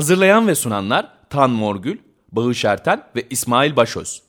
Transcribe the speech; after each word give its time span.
Hazırlayan 0.00 0.48
ve 0.48 0.54
sunanlar 0.54 1.08
Tan 1.30 1.50
Morgül, 1.50 1.98
Bağış 2.32 2.64
Erten 2.64 3.02
ve 3.16 3.26
İsmail 3.30 3.76
Başöz. 3.76 4.22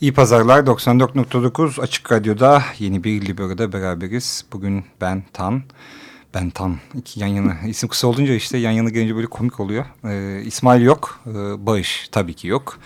İyi 0.00 0.14
pazarlar 0.14 0.60
94.9 0.60 1.80
Açık 1.80 2.12
Radyo'da 2.12 2.62
yeni 2.78 3.04
bir 3.04 3.26
Libero'da 3.26 3.72
beraberiz. 3.72 4.44
Bugün 4.52 4.84
ben 5.00 5.22
Tan, 5.32 5.62
ben 6.34 6.50
Tan 6.50 6.76
iki 6.94 7.20
yan 7.20 7.26
yana 7.28 7.56
isim 7.68 7.88
kısa 7.88 8.06
olunca 8.06 8.34
işte 8.34 8.58
yan 8.58 8.70
yana 8.70 8.88
gelince 8.88 9.16
böyle 9.16 9.26
komik 9.26 9.60
oluyor. 9.60 9.84
Ee, 10.04 10.42
İsmail 10.44 10.82
yok, 10.82 11.20
ee, 11.26 11.66
Bağış 11.66 12.08
tabii 12.12 12.34
ki 12.34 12.48
yok. 12.48 12.78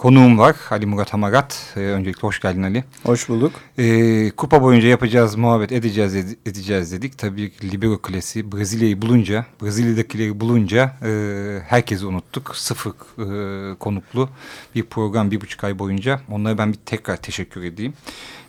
Konuğum 0.00 0.38
var 0.38 0.56
Ali 0.70 0.86
Murat 0.86 1.12
Hamarat. 1.12 1.72
Ee, 1.76 1.80
öncelikle 1.80 2.20
hoş 2.20 2.40
geldin 2.40 2.62
Ali. 2.62 2.84
Hoş 3.02 3.28
bulduk. 3.28 3.52
Ee, 3.78 4.30
kupa 4.30 4.62
boyunca 4.62 4.88
yapacağız, 4.88 5.36
muhabbet 5.36 5.72
edeceğiz 5.72 6.16
ed 6.16 6.28
edeceğiz 6.46 6.92
dedik. 6.92 7.18
Tabii 7.18 7.52
Libero 7.62 7.98
Kulesi 7.98 8.52
Brezilya'yı 8.52 9.02
bulunca, 9.02 9.46
Brezilya'dakileri 9.62 10.40
bulunca 10.40 10.96
e, 11.02 11.10
herkesi 11.68 12.06
unuttuk. 12.06 12.56
Sıfır 12.56 12.90
e, 12.90 13.74
konuklu 13.74 14.28
bir 14.74 14.82
program 14.82 15.30
bir 15.30 15.40
buçuk 15.40 15.64
ay 15.64 15.78
boyunca. 15.78 16.20
Onlara 16.30 16.58
ben 16.58 16.72
bir 16.72 16.78
tekrar 16.86 17.16
teşekkür 17.16 17.62
edeyim. 17.62 17.92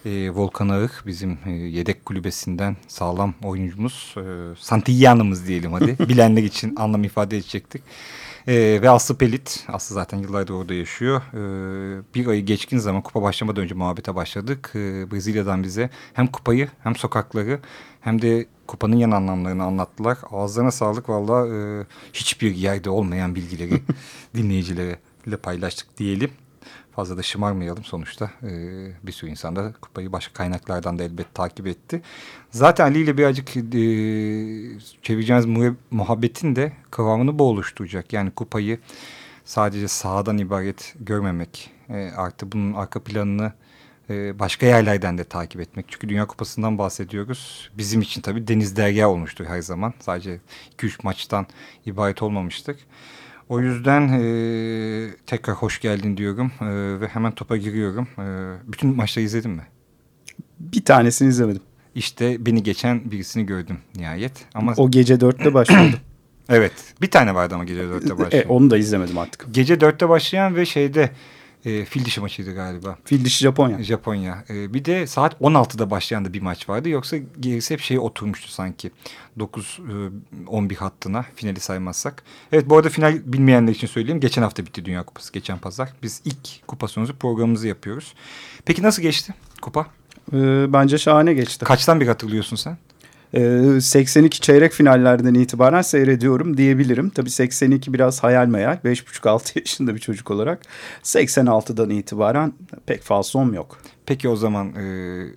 E, 0.05 0.30
Volkan 0.30 0.69
Ağık 0.69 1.03
bizim 1.05 1.38
e, 1.45 1.52
yedek 1.52 2.05
kulübesinden 2.05 2.77
sağlam 2.88 3.33
oyuncumuz. 3.43 4.15
E, 4.17 4.23
Santillan'ımız 4.59 5.47
diyelim 5.47 5.73
hadi. 5.73 5.99
Bilenler 6.09 6.43
için 6.43 6.75
anlam 6.75 7.03
ifade 7.03 7.38
edecektik. 7.38 7.81
Ee, 8.47 8.80
ve 8.81 8.89
Aslı 8.89 9.17
Pelit, 9.17 9.66
Aslı 9.67 9.95
zaten 9.95 10.17
yıllardır 10.17 10.53
orada 10.53 10.73
yaşıyor. 10.73 11.22
Ee, 11.34 12.03
bir 12.16 12.28
ayı 12.28 12.45
geçkin 12.45 12.78
zaman 12.78 13.02
kupa 13.02 13.22
başlamadan 13.22 13.64
önce 13.64 13.75
muhabbete 13.75 14.16
başladık. 14.16 14.72
Ee, 14.75 15.11
Brezilya'dan 15.11 15.64
bize 15.64 15.89
hem 16.14 16.28
kupayı 16.28 16.70
hem 16.83 16.95
sokakları 16.95 17.59
hem 18.02 18.22
de 18.22 18.45
kupanın 18.67 18.95
yan 18.95 19.11
anlamlarını 19.11 19.64
anlattılar. 19.64 20.17
Ağızlarına 20.31 20.72
sağlık 20.72 21.09
valla 21.09 21.48
e, 21.48 21.86
hiçbir 22.14 22.56
yerde 22.56 22.89
olmayan 22.89 23.36
bilgileri 23.36 23.81
dinleyicilere 24.36 25.00
paylaştık 25.44 25.98
diyelim. 25.98 26.31
Fazla 26.95 27.17
da 27.17 27.23
şımarmayalım 27.23 27.84
sonuçta. 27.84 28.31
Ee, 28.44 28.92
bir 29.03 29.11
sürü 29.11 29.30
insan 29.30 29.56
da 29.56 29.73
kupayı 29.81 30.11
başka 30.11 30.34
kaynaklardan 30.34 31.00
da 31.00 31.03
elbet 31.03 31.36
takip 31.36 31.67
etti. 31.67 32.02
Zaten 32.52 32.86
Ali 32.86 33.00
ile 33.00 33.17
birazcık 33.17 33.58
e, 33.58 33.61
çevireceğimiz 35.02 35.73
muhabbetin 35.92 36.56
de 36.56 36.72
kıvamını 36.92 37.39
bu 37.39 37.44
oluşturacak. 37.44 38.14
Yani 38.14 38.31
kupayı 38.31 38.80
sadece 39.45 39.88
sahadan 39.88 40.38
ibaret 40.38 40.95
görmemek. 41.00 41.70
E, 41.89 42.11
artı 42.17 42.52
bunun 42.52 42.73
arka 42.73 43.03
planını 43.03 43.53
e, 44.09 44.39
başka 44.39 44.66
yerlerden 44.66 45.17
de 45.17 45.23
takip 45.23 45.61
etmek. 45.61 45.86
Çünkü 45.89 46.09
Dünya 46.09 46.28
Kupası'ndan 46.28 46.78
bahsediyoruz. 46.78 47.70
Bizim 47.77 48.02
için 48.02 48.21
tabii 48.21 48.48
deniz 48.48 48.76
derya 48.76 49.10
olmuştur 49.10 49.45
her 49.45 49.61
zaman. 49.61 49.94
Sadece 49.99 50.39
2-3 50.77 50.99
maçtan 51.04 51.48
ibaret 51.86 52.21
olmamıştık. 52.21 52.80
O 53.52 53.60
yüzden 53.60 54.02
e, 54.08 55.10
tekrar 55.28 55.56
hoş 55.56 55.82
geldin 55.82 56.17
diyorum 56.17 56.52
e, 56.62 56.66
ve 57.02 57.08
hemen 57.08 57.32
topa 57.32 57.58
giriyorum. 57.58 58.08
E, 58.20 58.26
bütün 58.72 58.95
maçları 58.95 59.26
izledin 59.26 59.52
mi? 59.52 59.62
Bir 60.60 60.86
tanesini 60.86 61.30
izlemedim. 61.30 61.62
İşte 61.95 62.45
beni 62.45 62.64
geçen 62.64 63.12
birisini 63.12 63.45
gördüm 63.45 63.78
nihayet. 63.95 64.32
Ama 64.54 64.73
O 64.78 64.92
gece 64.92 65.20
dörtte 65.20 65.54
başladı. 65.54 65.98
evet 66.50 66.72
bir 67.02 67.12
tane 67.12 67.36
vardı 67.36 67.56
ama 67.56 67.64
gece 67.64 67.89
dörtte 67.89 68.17
başlayan. 68.17 68.42
e, 68.44 68.45
onu 68.45 68.70
da 68.70 68.78
izlemedim 68.78 69.17
artık. 69.17 69.45
Gece 69.52 69.82
dörtte 69.82 70.10
başlayan 70.10 70.56
ve 70.56 70.66
şeyde 70.66 71.10
e, 71.66 71.86
fil 71.86 72.05
dişi 72.05 72.22
maçıydı 72.22 72.54
galiba. 72.54 72.98
Fil 73.05 73.26
dişi 73.26 73.44
Japonya. 73.44 73.83
Japonya. 73.83 74.44
E, 74.49 74.73
bir 74.73 74.86
de 74.86 75.08
saat 75.08 75.42
16'da 75.42 75.92
başlayan 75.92 76.26
da 76.26 76.33
bir 76.33 76.42
maç 76.42 76.70
vardı. 76.70 76.89
Yoksa 76.89 77.17
gerisi 77.39 77.73
hep 77.73 77.80
şey 77.80 77.99
oturmuştu 77.99 78.52
sanki. 78.52 78.92
9-11 79.39 80.73
e, 80.73 80.76
hattına 80.76 81.26
finali 81.36 81.60
saymazsak. 81.60 82.23
Evet 82.52 82.70
bu 82.70 82.77
arada 82.77 82.89
final 82.89 83.21
bilmeyenler 83.26 83.71
için 83.71 83.88
söyleyeyim. 83.88 84.20
Geçen 84.20 84.42
hafta 84.42 84.66
bitti 84.66 84.86
Dünya 84.86 85.04
Kupası. 85.04 85.33
Geçen 85.33 85.58
pazar. 85.58 85.89
Biz 86.04 86.21
ilk 86.26 86.67
kupa 86.67 86.88
sonucu 86.88 87.16
programımızı 87.16 87.67
yapıyoruz. 87.67 88.14
Peki 88.66 88.83
nasıl 88.83 89.02
geçti 89.02 89.33
kupa? 89.61 89.88
Ee, 90.33 90.73
bence 90.73 90.98
şahane 90.98 91.33
geçti. 91.33 91.66
Kaçtan 91.66 92.02
bir 92.02 92.08
hatırlıyorsun 92.08 92.55
sen? 92.55 92.77
82 93.33 94.37
ee, 94.37 94.42
çeyrek 94.42 94.71
finallerden 94.71 95.33
itibaren 95.33 95.81
seyrediyorum 95.81 96.58
diyebilirim. 96.58 97.09
Tabii 97.09 97.30
82 97.30 97.93
biraz 97.93 98.23
hayal 98.23 98.47
meyal. 98.47 98.77
5,5-6 98.86 99.59
yaşında 99.59 99.95
bir 99.95 99.99
çocuk 99.99 100.31
olarak. 100.31 100.61
86'dan 101.03 101.89
itibaren 101.89 102.53
pek 102.86 103.02
falsom 103.02 103.53
yok. 103.53 103.77
Peki 104.05 104.30
o 104.30 104.36
zaman 104.36 104.75
e, 104.75 104.83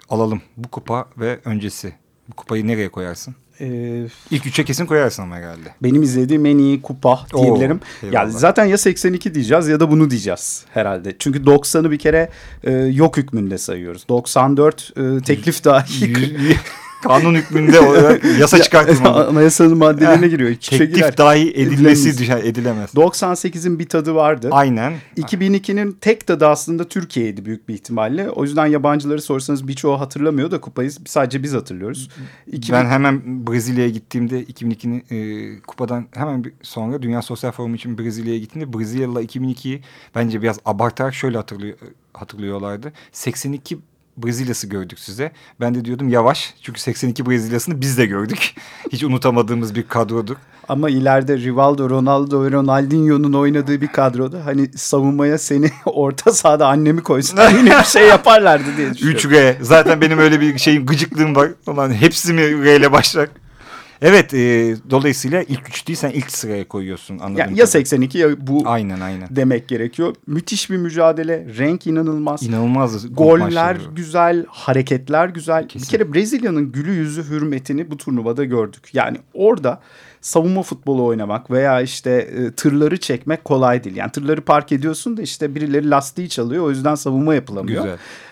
alalım 0.09 0.43
bu 0.57 0.69
kupa 0.69 1.07
ve 1.19 1.39
öncesi. 1.45 1.93
Bu 2.29 2.35
kupayı 2.35 2.67
nereye 2.67 2.89
koyarsın? 2.89 3.35
Ee, 3.61 4.07
İlk 4.31 4.47
üçe 4.47 4.65
kesin 4.65 4.87
koyarsın 4.87 5.23
ama 5.23 5.37
herhalde. 5.37 5.75
Benim 5.83 6.03
izlediğim 6.03 6.47
en 6.47 6.59
iyi 6.59 6.83
kupa 6.83 7.27
diyebilirim. 7.37 7.81
Oo, 8.05 8.07
yani 8.13 8.33
zaten 8.33 8.65
ya 8.65 8.79
82 8.79 9.35
diyeceğiz 9.35 9.69
ya 9.69 9.81
da 9.81 9.91
bunu 9.91 10.11
diyeceğiz 10.11 10.65
herhalde. 10.71 11.17
Çünkü 11.19 11.43
90'ı 11.43 11.91
bir 11.91 11.99
kere 11.99 12.29
e, 12.65 12.73
yok 12.73 13.17
hükmünde 13.17 13.59
sayıyoruz. 13.59 14.09
94 14.09 14.93
e, 14.97 15.23
teklif 15.23 15.65
dahi. 15.65 16.57
Kanun 17.09 17.35
hükmünde 17.35 17.77
yasa 18.41 18.63
çıkartılmalı. 18.63 19.27
Anayasanın 19.29 19.79
maddelerine 19.79 20.29
giriyor. 20.29 20.51
İki 20.51 20.79
Teklif 20.79 20.95
girer. 20.95 21.19
dahi 21.19 21.51
edilmesi 21.51 22.19
düşer, 22.19 22.39
edilemez. 22.45 22.91
98'in 22.95 23.79
bir 23.79 23.89
tadı 23.89 24.15
vardı. 24.15 24.49
Aynen. 24.51 24.93
2002'nin 25.17 25.97
tek 26.01 26.27
tadı 26.27 26.47
aslında 26.47 26.89
Türkiye'ydi 26.89 27.45
büyük 27.45 27.69
bir 27.69 27.75
ihtimalle. 27.75 28.31
O 28.31 28.45
yüzden 28.45 28.67
yabancıları 28.67 29.23
sorsanız 29.23 29.69
birçoğu 29.69 30.01
hatırlamıyor 30.01 30.51
da 30.51 30.61
kupayı 30.61 30.91
sadece 30.91 31.43
biz 31.43 31.55
hatırlıyoruz. 31.55 32.11
2000... 32.47 32.79
Ben 32.79 32.87
hemen 32.87 33.47
Brezilya'ya 33.47 33.91
gittiğimde 33.91 34.43
2002'nin 34.43 35.05
e, 35.11 35.61
kupadan 35.61 36.07
hemen 36.15 36.45
bir 36.45 36.53
sonra 36.63 37.03
Dünya 37.03 37.23
Sosyal 37.23 37.53
Forumu 37.53 37.75
için 37.75 37.99
Brezilya'ya 37.99 38.39
gittiğimde 38.39 38.79
Brezilyalı 38.79 39.25
2002'yi 39.25 39.83
bence 40.15 40.43
biraz 40.43 40.59
abartarak 40.65 41.15
şöyle 41.15 41.37
hatırlıyor, 41.37 41.79
hatırlıyorlardı. 42.13 42.93
82 43.13 43.79
Brezilya'sı 44.17 44.67
gördük 44.67 44.99
size. 44.99 45.33
Ben 45.61 45.75
de 45.75 45.85
diyordum 45.85 46.09
yavaş. 46.09 46.55
Çünkü 46.63 46.81
82 46.81 47.27
Brezilya'sını 47.27 47.81
biz 47.81 47.99
de 47.99 48.07
gördük. 48.07 48.55
Hiç 48.93 49.03
unutamadığımız 49.05 49.75
bir 49.75 49.83
kadrodur. 49.83 50.37
Ama 50.69 50.91
ileride 50.91 51.39
Rivaldo, 51.39 51.91
Ronaldo 51.91 52.45
ve 52.45 52.51
Ronaldinho'nun 52.51 53.33
oynadığı 53.33 53.81
bir 53.81 53.87
kadroda 53.89 54.47
hani 54.47 54.69
savunmaya 54.77 55.39
seni 55.39 55.71
orta 55.87 56.33
sahada 56.33 56.69
annemi 56.69 57.03
koysunlar 57.03 57.51
yine 57.51 57.79
bir 57.79 57.85
şey 57.85 58.09
yaparlardı 58.09 58.77
diye 58.77 58.95
düşünüyorum. 58.95 59.31
3R. 59.31 59.55
Zaten 59.61 60.01
benim 60.01 60.19
öyle 60.19 60.41
bir 60.41 60.59
şeyim 60.59 60.87
gıcıklığım 60.87 61.37
var. 61.37 61.51
Ulan 61.67 61.93
hepsi 61.93 62.33
mi 62.33 62.65
R 62.65 62.77
ile 62.77 62.93
başlar? 62.93 63.29
Evet 64.03 64.35
e, 64.35 64.77
dolayısıyla 64.91 65.43
ilk 65.43 65.69
üç 65.69 65.89
değil 65.89 65.97
sen 65.99 66.11
ilk 66.11 66.31
sıraya 66.31 66.69
koyuyorsun. 66.69 67.21
Ya, 67.37 67.51
ya 67.55 67.67
82 67.67 68.19
ya 68.19 68.47
bu 68.47 68.63
aynen, 68.65 69.01
aynen. 69.01 69.29
demek 69.31 69.69
gerekiyor. 69.69 70.15
Müthiş 70.27 70.71
bir 70.71 70.77
mücadele. 70.77 71.47
Renk 71.59 71.87
inanılmaz. 71.87 72.43
İnanılmaz. 72.43 73.15
Goller 73.15 73.77
güzel, 73.97 74.45
hareketler 74.49 75.29
güzel. 75.29 75.69
Kesin. 75.69 75.87
Bir 75.87 75.91
kere 75.91 76.15
Brezilya'nın 76.15 76.73
gülü 76.73 76.93
yüzü 76.93 77.25
hürmetini 77.29 77.91
bu 77.91 77.97
turnuvada 77.97 78.45
gördük. 78.45 78.91
Yani 78.93 79.17
orada 79.35 79.81
savunma 80.25 80.63
futbolu 80.63 81.05
oynamak 81.05 81.51
veya 81.51 81.81
işte 81.81 82.11
e, 82.11 82.53
tırları 82.53 83.01
çekmek 83.01 83.45
kolay 83.45 83.85
değil. 83.85 83.97
Yani 83.97 84.13
tırları 84.13 84.41
park 84.41 84.73
ediyorsun 84.73 85.17
da 85.17 85.23
işte 85.23 85.55
birileri 85.55 85.91
lastiği 85.91 86.29
çalıyor 86.29 86.65
o 86.65 86.71
yüzden 86.71 86.95
savunma 86.95 87.35
yapılamıyor. 87.35 87.85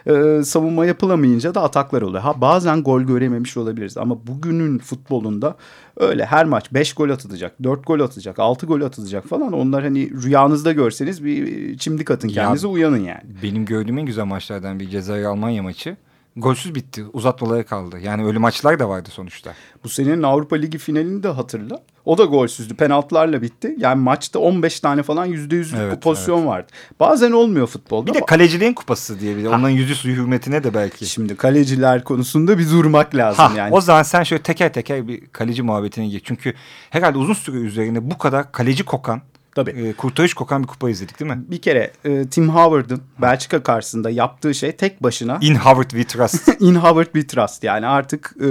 Güzel. 0.06 0.38
E, 0.38 0.44
savunma 0.44 0.86
yapılamayınca 0.86 1.54
da 1.54 1.62
ataklar 1.62 2.02
oluyor. 2.02 2.22
Ha 2.22 2.40
bazen 2.40 2.82
gol 2.82 3.00
görememiş 3.00 3.56
olabiliriz 3.56 3.96
ama 3.96 4.26
bugünün 4.26 4.78
futbolunda 4.78 5.56
öyle 5.96 6.24
her 6.24 6.44
maç 6.44 6.72
5 6.72 6.92
gol 6.92 7.10
atılacak, 7.10 7.62
4 7.62 7.86
gol 7.86 8.00
atılacak, 8.00 8.38
6 8.38 8.66
gol 8.66 8.80
atılacak 8.80 9.28
falan. 9.28 9.52
Onlar 9.52 9.82
hani 9.84 10.10
rüyanızda 10.22 10.72
görseniz 10.72 11.24
bir 11.24 11.78
çimdik 11.78 12.10
atın 12.10 12.28
kendinize 12.28 12.66
ya, 12.66 12.72
uyanın 12.72 13.04
yani. 13.04 13.22
Benim 13.42 13.64
gördüğüm 13.64 13.98
en 13.98 14.06
güzel 14.06 14.24
maçlardan 14.24 14.80
bir 14.80 14.88
Cezayir 14.88 15.24
Almanya 15.24 15.62
maçı 15.62 15.96
golsüz 16.37 16.75
bitti. 16.75 17.05
Uzatmalara 17.12 17.67
kaldı. 17.67 17.99
Yani 18.02 18.25
öyle 18.25 18.38
maçlar 18.38 18.79
da 18.79 18.88
vardı 18.88 19.08
sonuçta. 19.12 19.55
Bu 19.84 19.88
senenin 19.88 20.23
Avrupa 20.23 20.56
Ligi 20.56 20.79
finalini 20.79 21.23
de 21.23 21.29
hatırla. 21.29 21.82
O 22.05 22.19
da 22.19 22.25
golsüzdü. 22.25 22.75
Penaltılarla 22.75 23.43
bitti. 23.43 23.75
Yani 23.79 24.02
maçta 24.02 24.38
15 24.38 24.81
tane 24.81 25.02
falan 25.02 25.29
%100'lük 25.29 25.82
evet, 25.82 26.02
pozisyon 26.02 26.38
evet. 26.38 26.49
vardı. 26.49 26.67
Bazen 27.00 27.32
olmuyor 27.32 27.67
futbolda. 27.67 28.06
Bir 28.06 28.14
de 28.14 28.26
kaleciliğin 28.26 28.73
kupası 28.73 29.20
diye 29.20 29.37
bir. 29.37 29.46
Onların 29.46 29.69
yüzü 29.69 29.94
suyu 29.94 30.17
hürmetine 30.17 30.64
de 30.64 30.75
belki. 30.75 31.06
Şimdi 31.06 31.37
kaleciler 31.37 32.05
konusunda 32.05 32.58
bir 32.58 32.70
durmak 32.70 33.14
lazım 33.14 33.44
ha, 33.44 33.52
yani. 33.56 33.75
O 33.75 33.81
zaman 33.81 34.02
sen 34.02 34.23
şöyle 34.23 34.43
teker 34.43 34.73
teker 34.73 35.08
bir 35.08 35.26
kaleci 35.26 35.62
muhabbetine 35.62 36.08
gir. 36.08 36.23
Çünkü 36.25 36.55
herhalde 36.90 37.19
uzun 37.19 37.35
süre 37.35 37.56
üzerinde 37.56 38.11
bu 38.11 38.19
kadar 38.19 38.52
kaleci 38.52 38.85
kokan 38.85 39.23
Tabii. 39.54 39.70
E, 39.70 39.93
kurtarış 39.93 40.34
kokan 40.34 40.62
bir 40.62 40.69
kupa 40.69 40.90
izledik 40.90 41.20
değil 41.20 41.31
mi? 41.31 41.44
Bir 41.49 41.62
kere 41.62 41.93
e, 42.04 42.26
Tim 42.26 42.49
Howard'ın 42.49 43.02
Belçika 43.20 43.62
karşısında 43.62 44.10
yaptığı 44.10 44.54
şey 44.54 44.72
tek 44.72 45.02
başına. 45.02 45.38
In 45.40 45.54
Howard 45.54 45.90
we 45.90 46.04
trust. 46.04 46.49
In 46.60 46.75
Howard 46.75 47.06
we 47.06 47.26
trust 47.26 47.64
yani 47.64 47.87
artık 47.87 48.34
e, 48.40 48.49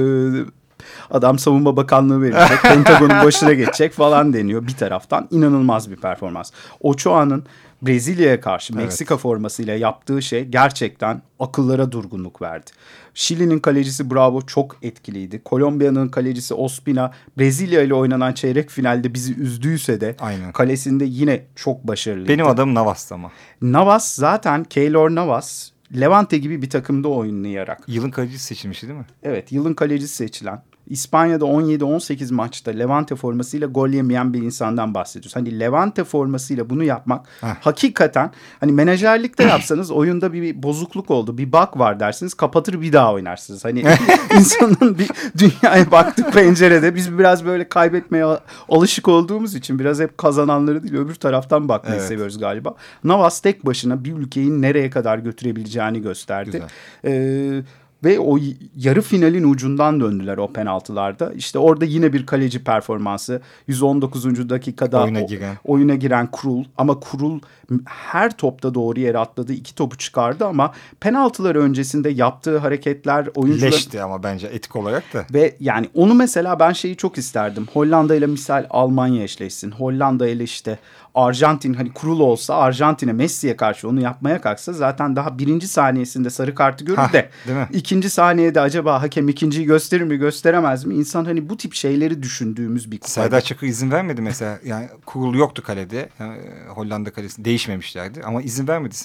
Adam 1.12 1.39
savunma 1.39 1.78
bakanlığı 1.78 2.22
verecek. 2.22 2.62
Pentagon'un 2.62 3.25
başına 3.25 3.54
geçecek 3.54 3.94
falan 3.94 4.33
deniyor 4.33 4.68
bir 4.68 4.75
taraftan. 4.75 5.28
inanılmaz 5.31 5.92
bir 5.92 5.95
performans. 5.95 6.51
Ochoa'nın 6.81 7.44
Brezilya'ya 7.81 8.42
karşı 8.42 8.74
evet. 8.74 8.83
Meksika 8.83 9.18
formasıyla 9.18 9.75
yaptığı 9.75 10.22
şey 10.22 10.45
gerçekten 10.45 11.22
akıllara 11.39 11.92
durgunluk 11.92 12.42
verdi. 12.42 12.72
Şili'nin 13.13 13.60
kalecisi 13.60 14.12
Bravo 14.12 14.42
çok 14.42 14.78
etkiliydi. 14.81 15.44
Kolombiya'nın 15.44 16.10
kalecisi 16.10 16.54
Ospina 16.54 17.12
Brezilya 17.38 17.81
ile 17.81 17.94
oynanan 17.94 18.34
çeyrek 18.34 18.69
finalde 18.69 19.13
bizi 19.13 19.36
üzdüyse 19.36 20.01
de 20.01 20.16
Aynen. 20.19 20.51
kalesinde 20.51 21.06
yine 21.06 21.45
çok 21.56 21.88
başarılıydı. 21.88 22.30
Benim 22.30 22.48
adım 22.48 22.75
Navas 22.75 23.12
ama. 23.12 23.31
Navas 23.62 24.16
zaten 24.16 24.63
Keylor 24.63 25.16
Navas 25.16 25.72
Levante 26.00 26.38
gibi 26.38 26.62
bir 26.62 26.69
takımda 26.69 27.07
oynayarak. 27.07 27.84
Yılın 27.88 28.12
kalecisi 28.12 28.45
seçilmişti 28.45 28.88
değil 28.88 29.00
mi? 29.00 29.06
Evet 29.24 29.51
yılın 29.51 29.74
kalecisi 29.74 30.16
seçilen. 30.16 30.62
İspanya'da 30.91 31.45
17-18 31.45 32.33
maçta 32.33 32.71
Levante 32.71 33.15
formasıyla 33.15 33.67
gol 33.67 33.89
yemeyen 33.89 34.33
bir 34.33 34.41
insandan 34.41 34.93
bahsediyoruz. 34.93 35.35
Hani 35.35 35.59
Levante 35.59 36.03
formasıyla 36.03 36.69
bunu 36.69 36.83
yapmak 36.83 37.25
Heh. 37.41 37.47
hakikaten 37.61 38.31
hani 38.59 38.71
menajerlikte 38.71 39.43
yapsanız 39.43 39.91
oyunda 39.91 40.33
bir, 40.33 40.41
bir 40.41 40.63
bozukluk 40.63 41.11
oldu. 41.11 41.38
Bir 41.38 41.51
bug 41.51 41.69
var 41.75 41.99
dersiniz 41.99 42.33
kapatır 42.33 42.81
bir 42.81 42.93
daha 42.93 43.13
oynarsınız. 43.13 43.65
Hani 43.65 43.83
insanın 44.38 44.97
bir 44.97 45.09
dünyaya 45.38 45.91
baktığı 45.91 46.31
pencerede 46.31 46.95
biz 46.95 47.17
biraz 47.17 47.45
böyle 47.45 47.69
kaybetmeye 47.69 48.25
alışık 48.69 49.07
olduğumuz 49.07 49.55
için 49.55 49.79
biraz 49.79 49.99
hep 49.99 50.17
kazananları 50.17 50.83
değil 50.83 50.95
öbür 50.95 51.15
taraftan 51.15 51.69
bakmayı 51.69 51.99
evet. 51.99 52.07
seviyoruz 52.07 52.39
galiba. 52.39 52.75
Navas 53.03 53.39
tek 53.39 53.65
başına 53.65 54.03
bir 54.03 54.13
ülkeyi 54.13 54.61
nereye 54.61 54.89
kadar 54.89 55.17
götürebileceğini 55.17 56.01
gösterdi. 56.01 56.51
Güzel. 56.51 56.69
Ee, 57.05 57.63
ve 58.03 58.19
o 58.19 58.38
yarı 58.75 59.01
finalin 59.01 59.44
ucundan 59.44 60.00
döndüler 60.00 60.38
o 60.38 60.53
penaltılarda. 60.53 61.33
İşte 61.33 61.59
orada 61.59 61.86
yine 61.86 62.13
bir 62.13 62.25
kaleci 62.25 62.63
performansı. 62.63 63.42
119. 63.68 64.50
dakikada 64.50 65.03
oyuna 65.03 65.21
giren, 65.21 65.56
o, 65.65 65.74
oyuna 65.74 65.95
giren 65.95 66.27
Kurul 66.31 66.63
ama 66.77 67.00
Kurul 67.00 67.39
her 67.86 68.38
topta 68.38 68.74
doğru 68.74 69.00
yere 69.00 69.18
atladı. 69.18 69.53
iki 69.53 69.75
topu 69.75 69.98
çıkardı 69.98 70.45
ama 70.45 70.74
penaltılar 71.00 71.56
öncesinde 71.56 72.09
yaptığı 72.09 72.57
hareketler 72.57 73.27
oyuncular... 73.36 73.71
Leşti 73.71 74.01
ama 74.01 74.24
bence 74.24 74.48
etik 74.48 74.75
olarak 74.75 75.13
da. 75.13 75.25
Ve 75.33 75.56
yani 75.59 75.89
onu 75.95 76.13
mesela 76.13 76.59
ben 76.59 76.74
şeyi 76.74 76.95
çok 76.95 77.18
isterdim. 77.18 77.68
Hollanda 77.74 78.15
ile 78.15 78.25
misal 78.25 78.65
Almanya 78.69 79.24
eşleşsin. 79.24 79.71
Hollanda 79.71 80.27
ile 80.27 80.44
işte 80.44 80.80
Arjantin 81.16 81.74
hani 81.74 81.94
kurul 81.94 82.19
olsa 82.19 82.56
Arjantin'e 82.56 83.13
Messi'ye 83.13 83.56
karşı 83.56 83.90
onu 83.90 84.02
yapmaya 84.02 84.42
kalksa 84.42 84.74
zaten 84.74 85.16
daha 85.16 85.40
birinci 85.40 85.68
saniyesinde 85.68 86.30
sarı 86.30 86.56
kartı 86.56 86.86
görür 86.86 87.13
de 87.13 87.30
ikinci 87.74 88.10
saniyede 88.10 88.62
acaba 88.62 89.02
hakem 89.02 89.30
ikinciyi 89.30 89.66
gösterir 89.66 90.04
mi 90.04 90.18
gösteremez 90.18 90.86
mi? 90.86 90.96
İnsan 90.96 91.25
hani 91.25 91.50
bu 91.50 91.58
tip 91.58 91.74
şeyleri 91.74 92.24
düşündüğümüz 92.24 92.92
bir 92.92 92.98
kupa. 92.98 93.08
Serdar 93.08 93.42
Çakır 93.42 93.68
izin 93.68 93.92
vermedi 93.92 94.22
mesela 94.22 94.60
yani 94.66 94.90
kurul 95.06 95.36
yoktu 95.36 95.63
kalede 95.63 96.10
yani, 96.19 96.38
Hollanda 96.69 97.13
kalesi 97.13 97.46
değişmemişlerdi 97.46 98.22
ama 98.24 98.42
izin 98.42 98.68
vermedi 98.68 98.96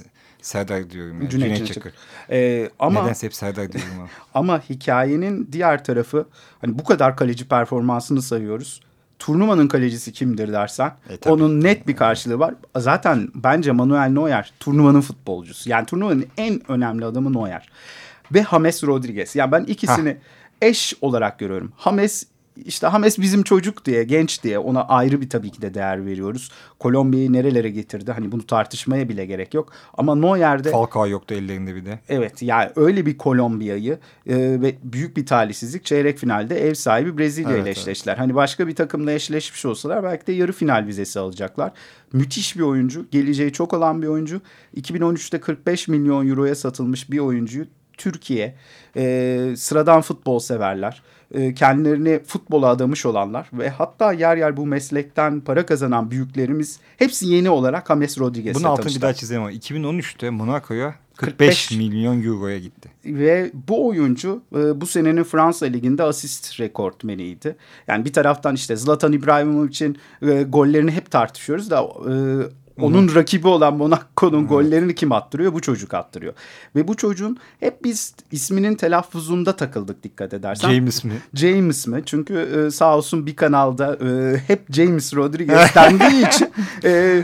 Serdar 0.43 0.91
diyorum 0.91 1.21
yani. 1.21 1.31
Cüneyt, 1.31 1.57
Cüneyt 1.57 1.75
Çakır. 1.75 1.93
Ee, 2.31 2.71
ama, 2.79 3.03
Nedense 3.03 3.27
hep 3.27 3.35
Serdar 3.35 3.73
diyorum 3.73 3.91
ama. 3.99 4.09
ama 4.35 4.63
hikayenin 4.71 5.49
diğer 5.53 5.85
tarafı 5.85 6.29
hani 6.61 6.79
bu 6.79 6.85
kadar 6.85 7.17
kaleci 7.17 7.49
performansını 7.49 8.23
sayıyoruz 8.23 8.81
turnuvanın 9.19 9.69
kalecisi 9.69 10.13
kimdir 10.13 10.53
dersen 10.53 10.93
e, 11.27 11.31
onun 11.31 11.61
net 11.61 11.87
bir 11.87 11.97
karşılığı 11.97 12.39
var. 12.39 12.55
Zaten 12.77 13.29
bence 13.35 13.73
Manuel 13.73 14.09
Neuer 14.09 14.53
turnuvanın 14.61 15.01
futbolcusu. 15.01 15.71
Yani 15.71 15.87
turnuvanın 15.87 16.27
en 16.37 16.71
önemli 16.71 17.05
adamı 17.05 17.33
Neuer. 17.33 17.69
Ve 18.35 18.45
James 18.51 18.85
Rodriguez. 18.85 19.37
Yani 19.37 19.53
ben 19.53 19.65
ikisini 19.65 20.09
Hah. 20.09 20.69
eş 20.69 20.95
olarak 21.01 21.39
görüyorum. 21.39 21.73
James 21.85 22.27
işte 22.65 22.87
Hames 22.87 23.19
bizim 23.19 23.43
çocuk 23.43 23.85
diye, 23.85 24.05
genç 24.05 24.43
diye 24.43 24.59
ona 24.59 24.85
ayrı 24.85 25.21
bir 25.21 25.31
tabii 25.31 25.51
ki 25.51 25.63
de 25.63 25.75
değer 25.75 26.07
veriyoruz. 26.07 26.51
Kolombiya'yı 26.79 27.33
nerelere 27.33 27.71
getirdi? 27.71 28.13
Hani 28.13 28.33
bunu 28.33 28.47
tartışmaya 28.47 29.09
bile 29.09 29.27
gerek 29.27 29.55
yok. 29.55 29.73
Ama 29.95 30.15
Neuer'de... 30.15 30.71
Falcao 30.71 31.09
yoktu 31.09 31.35
ellerinde 31.35 31.75
bir 31.75 31.85
de. 31.85 31.99
Evet 32.09 32.43
yani 32.43 32.71
öyle 32.77 33.07
bir 33.07 33.19
Kolombiya'yı 33.19 33.99
e, 34.27 34.37
ve 34.37 34.75
büyük 34.83 35.17
bir 35.17 35.27
talihsizlik 35.27 35.85
çeyrek 35.85 36.19
finalde 36.19 36.69
ev 36.69 36.75
sahibi 36.75 37.19
Brezilya 37.19 37.51
evet, 37.51 37.63
ile 37.63 37.71
eşleştiler. 37.71 38.13
Evet. 38.13 38.21
Hani 38.21 38.35
başka 38.35 38.69
bir 38.69 38.75
takımla 38.75 39.13
eşleşmiş 39.13 39.65
olsalar 39.65 40.05
belki 40.05 40.27
de 40.27 40.33
yarı 40.33 40.53
final 40.53 40.87
vizesi 40.87 41.21
alacaklar. 41.21 41.73
Müthiş 42.13 42.57
bir 42.57 42.63
oyuncu, 42.63 43.07
geleceği 43.11 43.53
çok 43.53 43.73
olan 43.73 44.03
bir 44.03 44.07
oyuncu. 44.07 44.41
2013'te 44.77 45.41
45 45.41 45.89
milyon 45.89 46.29
euroya 46.29 46.55
satılmış 46.55 47.11
bir 47.11 47.19
oyuncuyu 47.19 47.67
Türkiye 47.97 48.55
e, 48.97 49.55
sıradan 49.57 50.01
futbol 50.01 50.39
severler 50.39 51.03
e, 51.35 51.55
kendilerini 51.55 52.21
futbola 52.27 52.67
adamış 52.67 53.07
olanlar 53.07 53.51
ve 53.53 53.69
hatta 53.69 54.13
yer 54.13 54.37
yer 54.37 54.57
bu 54.57 54.67
meslekten 54.67 55.41
para 55.41 55.67
kazanan 55.67 56.11
büyüklerimiz 56.11 56.81
hepsi 56.97 57.27
yeni 57.27 57.51
olarak 57.51 57.89
James 57.89 58.19
Rodriguez'le 58.19 58.55
Bunun 58.55 58.65
altını 58.65 58.95
bir 58.95 59.01
daha 59.01 59.15
çizeyim 59.15 59.43
ama 59.43 59.53
2013'te 59.53 60.31
Monaco'ya 60.31 60.95
45, 61.17 61.69
45 61.69 61.79
milyon 61.79 62.23
euroya 62.23 62.59
gitti. 62.59 62.89
Ve 63.05 63.51
bu 63.69 63.89
oyuncu 63.89 64.43
e, 64.57 64.81
bu 64.81 64.87
senenin 64.87 65.25
Fransa 65.25 65.67
Ligi'nde 65.67 66.03
asist 66.03 66.61
rekortmeniydi. 66.61 67.57
Yani 67.89 68.05
bir 68.05 68.13
taraftan 68.13 68.55
işte 68.55 68.77
Zlatan 68.77 69.13
İbrahimovic'in 69.13 69.99
e, 70.23 70.43
gollerini 70.43 70.91
hep 70.91 71.11
tartışıyoruz 71.11 71.71
da 71.71 71.89
onun 72.81 73.15
rakibi 73.15 73.49
olan 73.49 73.77
Monaco'nun 73.77 74.47
gollerini 74.47 74.95
kim 74.95 75.13
attırıyor? 75.13 75.53
Bu 75.53 75.61
çocuk 75.61 75.95
attırıyor. 75.95 76.35
Ve 76.77 76.89
bu 76.89 76.97
çocuğun 76.97 77.39
hep 77.61 77.85
biz 77.85 78.15
isminin 78.33 78.75
telaffuzunda 78.75 79.57
takıldık 79.57 80.03
dikkat 80.03 80.35
edersen. 80.35 80.71
James 80.71 81.05
mi? 81.05 81.13
James 81.35 81.87
mi? 81.87 82.03
Çünkü 82.07 82.35
e, 82.35 82.71
sağ 82.71 82.97
olsun 82.97 83.27
bir 83.27 83.37
kanalda 83.37 83.99
e, 84.07 84.39
hep 84.47 84.73
James 84.73 85.15
Rodriguez 85.15 85.75
dendiği 85.75 86.29
için 86.29 86.51
e, 86.85 87.23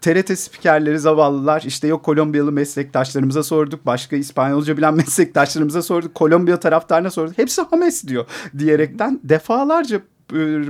TRT 0.00 0.38
spikerleri 0.38 0.98
zavallılar 0.98 1.62
işte 1.66 1.88
yok 1.88 2.02
Kolombiyalı 2.02 2.52
meslektaşlarımıza 2.52 3.42
sorduk. 3.42 3.86
Başka 3.86 4.16
İspanyolca 4.16 4.76
bilen 4.76 4.94
meslektaşlarımıza 5.02 5.82
sorduk. 5.82 6.14
Kolombiya 6.14 6.60
taraftarına 6.60 7.10
sorduk. 7.10 7.38
Hepsi 7.38 7.62
Hames 7.62 8.06
diyor 8.06 8.26
diyerekten 8.58 9.20
defalarca 9.24 10.00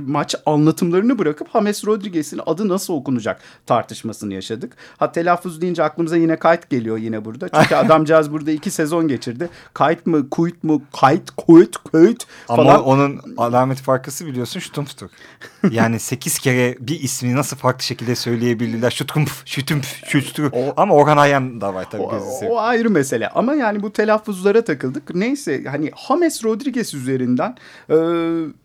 maç 0.07 0.35
anlatımlarını 0.45 1.19
bırakıp 1.19 1.53
James 1.53 1.85
Rodriguez'in 1.85 2.41
adı 2.45 2.67
nasıl 2.67 2.93
okunacak 2.93 3.41
tartışmasını 3.65 4.33
yaşadık. 4.33 4.73
Ha 4.97 5.11
telaffuz 5.11 5.61
deyince 5.61 5.83
aklımıza 5.83 6.17
yine 6.17 6.39
Kayt 6.39 6.69
geliyor 6.69 6.97
yine 6.97 7.25
burada. 7.25 7.49
Çünkü 7.49 7.75
adamcağız 7.85 8.31
burada 8.31 8.51
iki 8.51 8.71
sezon 8.71 9.07
geçirdi. 9.07 9.49
Kayt 9.73 10.05
mı, 10.05 10.29
Kuyt 10.29 10.63
mu, 10.63 10.81
Kayt, 10.99 11.31
Kuyt, 11.31 11.77
Kuyt 11.77 12.25
falan. 12.47 12.65
Ama 12.65 12.79
onun 12.79 13.21
alamet 13.37 13.77
farkısı 13.77 14.25
biliyorsun 14.25 14.59
Şutumftuk. 14.59 15.11
Yani 15.71 15.99
sekiz 15.99 16.39
kere 16.39 16.75
bir 16.79 16.99
ismi 16.99 17.35
nasıl 17.35 17.57
farklı 17.57 17.83
şekilde 17.83 18.15
söyleyebildiler. 18.15 18.91
Şutumf, 18.91 19.41
Şutumf, 19.45 20.05
Şutumf. 20.07 20.53
Ama 20.77 20.93
Orhan 20.93 21.17
Ayan 21.17 21.61
da 21.61 21.73
var 21.73 21.87
tabii. 21.91 22.01
O, 22.01 22.21
o 22.49 22.59
ayrı 22.59 22.89
mesele. 22.89 23.29
Ama 23.29 23.55
yani 23.55 23.83
bu 23.83 23.93
telaffuzlara 23.93 24.63
takıldık. 24.63 25.15
Neyse 25.15 25.63
hani 25.67 25.91
James 26.07 26.43
Rodriguez 26.43 26.93
üzerinden 26.93 27.55
e, 27.89 27.95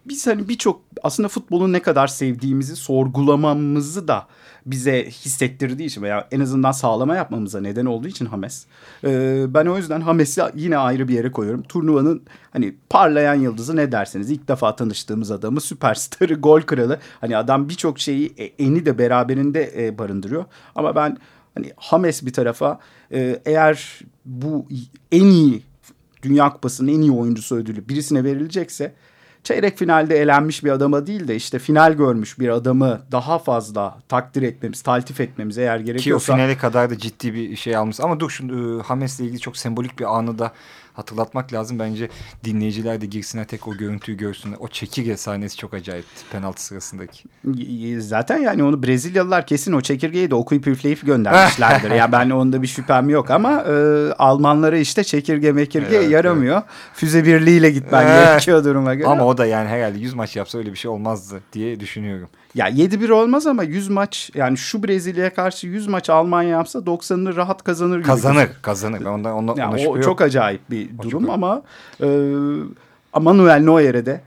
biz 0.07 0.27
hani 0.27 0.49
birçok 0.49 0.81
aslında 1.03 1.29
futbolun 1.29 1.73
ne 1.73 1.83
kadar 1.83 2.07
sevdiğimizi 2.07 2.77
sorgulamamızı 2.77 4.09
da 4.09 4.27
bize 4.71 5.07
hissettirdiği 5.11 5.89
için 5.89 6.03
veya 6.03 6.29
en 6.31 6.41
azından 6.41 6.73
sağlama 6.73 7.17
yapmamıza 7.17 7.61
neden 7.61 7.87
olduğu 7.87 8.09
için 8.09 8.27
Hames. 8.27 8.67
Ee, 9.05 9.45
ben 9.55 9.67
o 9.67 9.77
yüzden 9.77 10.01
Hames'i 10.01 10.43
yine 10.55 10.77
ayrı 10.77 11.09
bir 11.09 11.15
yere 11.15 11.33
koyuyorum. 11.33 11.63
Turnuvanın 11.63 12.23
hani 12.51 12.75
parlayan 12.91 13.35
yıldızı 13.35 13.77
ne 13.77 13.93
derseniz 13.93 14.31
ilk 14.31 14.49
defa 14.49 14.77
tanıştığımız 14.77 15.31
adamı 15.31 15.61
süperstarı 15.61 16.35
gol 16.35 16.61
kralı. 16.61 16.99
Hani 17.21 17.37
adam 17.37 17.69
birçok 17.69 18.01
şeyi 18.01 18.35
e, 18.39 18.45
eni 18.45 18.87
de 18.87 18.99
beraberinde 18.99 19.73
e, 19.77 19.99
barındırıyor. 19.99 20.45
Ama 20.75 20.97
ben 20.97 21.17
hani 21.55 21.73
Hames 21.77 22.27
bir 22.27 22.33
tarafa 22.33 22.79
e, 23.13 23.43
eğer 23.45 24.01
bu 24.25 24.67
en 25.13 25.25
iyi 25.25 25.63
Dünya 26.23 26.53
Kupası'nın 26.53 26.89
en 26.89 27.01
iyi 27.01 27.13
oyuncusu 27.13 27.57
ödülü 27.57 27.89
birisine 27.89 28.25
verilecekse 28.25 28.95
çeyrek 29.49 29.79
finalde 29.79 30.17
elenmiş 30.17 30.65
bir 30.65 30.71
adama 30.71 31.07
değil 31.07 31.29
de 31.29 31.37
işte 31.37 31.59
final 31.59 31.93
görmüş 31.93 32.39
bir 32.39 32.49
adamı 32.49 33.01
daha 33.13 33.39
fazla 33.39 33.99
takdir 34.09 34.43
etmemiz, 34.43 34.83
taltif 34.83 35.21
etmemiz 35.21 35.59
eğer 35.59 35.79
gerekiyorsa. 35.81 36.27
Ki 36.27 36.33
o 36.33 36.37
finale 36.37 36.59
kadar 36.59 36.91
da 36.91 36.99
ciddi 36.99 37.35
bir 37.35 37.57
şey 37.57 37.77
almış. 37.77 38.01
Ama 38.01 38.21
dur 38.21 38.31
şu 38.31 38.83
Hames'le 38.87 39.21
ilgili 39.21 39.41
çok 39.41 39.57
sembolik 39.57 39.99
bir 39.99 40.17
anı 40.19 40.39
da 40.39 40.53
hatırlatmak 40.99 41.53
lazım. 41.53 41.79
Bence 41.79 42.09
dinleyiciler 42.45 43.01
de 43.01 43.07
girsinler 43.07 43.45
tek 43.45 43.69
o 43.69 43.77
görüntüyü 43.77 44.19
görsünler. 44.19 44.57
O 44.61 44.69
çekirge 44.69 45.17
sahnesi 45.17 45.57
çok 45.57 45.75
acayipti 45.75 46.25
penaltı 46.33 46.65
sırasındaki. 46.65 47.25
Zaten 48.01 48.39
yani 48.39 48.63
onu 48.63 48.83
Brezilyalılar 48.83 49.47
kesin 49.47 49.73
o 49.73 49.81
çekirgeyi 49.81 50.31
de 50.31 50.35
okuyup 50.35 50.67
üfleyip 50.67 51.07
göndermişlerdir. 51.07 51.91
ya 51.95 52.13
ben 52.13 52.31
onda 52.31 52.63
bir 52.63 52.67
şüphem 52.67 53.09
yok 53.09 53.31
ama 53.31 53.63
e, 53.63 53.73
Almanlara 54.13 54.79
işte 54.79 55.05
çekirge 55.05 55.53
mekirge 55.53 55.97
evet, 55.97 56.11
yaramıyor. 56.11 56.57
Evet. 56.57 56.65
Füze 56.95 57.25
birliğiyle 57.25 57.71
gitmen 57.71 58.07
evet. 58.07 58.27
gerekiyor 58.27 58.65
duruma 58.65 58.95
göre. 58.95 59.09
Ama 59.09 59.27
o 59.27 59.39
da 59.39 59.47
yani 59.47 59.69
herhalde 59.69 59.99
100 59.99 60.15
maç 60.15 60.37
yapsa 60.37 60.59
öyle 60.59 60.73
bir 60.73 60.77
şey 60.77 60.91
olmazdı 60.91 61.41
diye 61.53 61.81
düşünüyorum. 61.81 62.29
Ya 62.55 62.69
7-1 62.69 63.13
olmaz 63.13 63.47
ama 63.47 63.63
100 63.63 63.89
maç 63.89 64.31
yani 64.35 64.57
şu 64.57 64.83
Brezilya'ya 64.85 65.35
karşı 65.35 65.67
100 65.67 65.87
maç 65.87 66.11
Almanya 66.11 66.51
yapsa 66.51 66.79
90'ını 66.79 67.37
rahat 67.37 67.65
kazanır 67.65 67.97
gibi. 67.97 68.07
Kazanır, 68.07 68.49
kazanır. 68.63 69.05
Ondan, 69.05 69.35
ondan, 69.35 69.57
yani 69.57 69.89
o 69.89 70.01
çok 70.01 70.21
acayip 70.21 70.71
bir 70.71 70.99
durum 71.03 71.31
ama 71.31 71.63
e, 72.01 72.07
Manuel 73.21 73.61
Neuer'e 73.61 74.07
de 74.07 74.21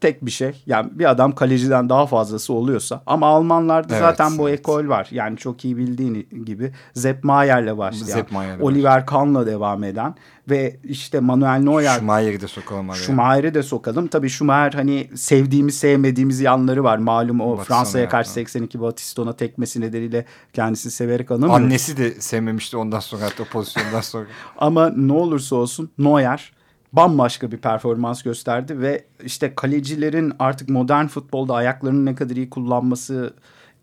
tek 0.00 0.26
bir 0.26 0.30
şey. 0.30 0.62
Yani 0.66 0.90
bir 0.92 1.10
adam 1.10 1.34
kaleciden 1.34 1.88
daha 1.88 2.06
fazlası 2.06 2.52
oluyorsa 2.52 3.02
ama 3.06 3.26
Almanlarda 3.26 3.94
Evet, 3.94 4.00
zaten 4.00 4.38
bu 4.38 4.48
evet. 4.48 4.60
ekol 4.60 4.88
var. 4.88 5.08
Yani 5.10 5.36
çok 5.36 5.64
iyi 5.64 5.76
bildiğin 5.76 6.28
gibi 6.44 6.72
Sepp 6.94 7.24
Mayer'le 7.24 7.78
başlayan, 7.78 8.06
Sepp 8.06 8.32
Mayer'le 8.32 8.60
Oliver 8.60 9.06
Kahn'la 9.06 9.46
devam 9.46 9.84
eden 9.84 10.14
ve 10.50 10.76
işte 10.84 11.20
Manuel 11.20 11.58
Neuer 11.58 11.98
Schumacher'i 11.98 12.40
de 12.40 12.48
sokalım 12.48 12.90
araya. 12.90 13.02
Schumacher'i 13.02 13.54
de 13.54 13.62
sokalım. 13.62 14.06
Tabii 14.06 14.30
Schumacher 14.30 14.72
hani 14.72 15.10
sevdiğimiz 15.14 15.78
sevmediğimiz 15.78 16.40
yanları 16.40 16.84
var. 16.84 16.98
Malum 16.98 17.40
o 17.40 17.56
Fransa'ya 17.56 18.08
karşı 18.08 18.28
yaptı. 18.28 18.34
82 18.34 18.80
Batiston'a 18.80 19.36
tekmesi 19.36 19.80
nedeniyle 19.80 20.24
kendisini 20.52 20.92
severek 20.92 21.30
anamıyor. 21.30 21.60
Annesi 21.60 21.96
de 21.96 22.20
sevmemişti 22.20 22.76
ondan 22.76 23.00
sonra 23.00 23.24
hatta 23.24 23.44
pozisyondan 23.44 24.00
sonra. 24.00 24.26
Ama 24.58 24.90
ne 24.96 25.12
olursa 25.12 25.56
olsun 25.56 25.90
Neuer 25.98 26.55
bambaşka 26.96 27.52
bir 27.52 27.56
performans 27.56 28.22
gösterdi 28.22 28.80
ve 28.80 29.04
işte 29.24 29.54
kalecilerin 29.54 30.32
artık 30.38 30.68
modern 30.68 31.06
futbolda 31.06 31.54
ayaklarını 31.54 32.04
ne 32.04 32.14
kadar 32.14 32.36
iyi 32.36 32.50
kullanması 32.50 33.34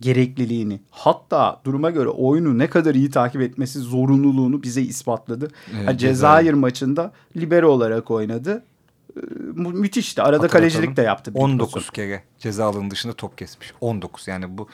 gerekliliğini 0.02 0.80
hatta 0.92 1.62
duruma 1.66 1.90
göre 1.90 2.10
oyunu 2.10 2.58
ne 2.58 2.70
kadar 2.70 2.96
iyi 2.96 3.10
takip 3.12 3.42
etmesi 3.42 3.80
zorunluluğunu 3.80 4.64
bize 4.64 4.82
ispatladı. 4.82 5.48
Evet, 5.78 5.88
Ha, 5.88 5.98
Cezayir 5.98 6.54
maçında 6.54 7.12
libero 7.38 7.70
olarak 7.70 8.12
oynadı. 8.12 8.64
Ee, 9.18 9.20
mü- 9.54 9.70
Müthişti. 9.74 10.22
Arada 10.22 10.38
Hatırlatalım. 10.44 10.62
kalecilik 10.70 10.98
de 10.98 11.02
yaptı. 11.02 11.34
bir 11.36 11.40
19 11.40 11.74
pozisyon. 11.74 11.94
kere 11.94 12.24
ceza 12.40 12.66
alanı 12.66 12.92
dışında 12.92 13.14
top 13.14 13.38
kesmiş. 13.38 13.74
19 13.82 14.28
yani 14.28 14.58
bu 14.58 14.68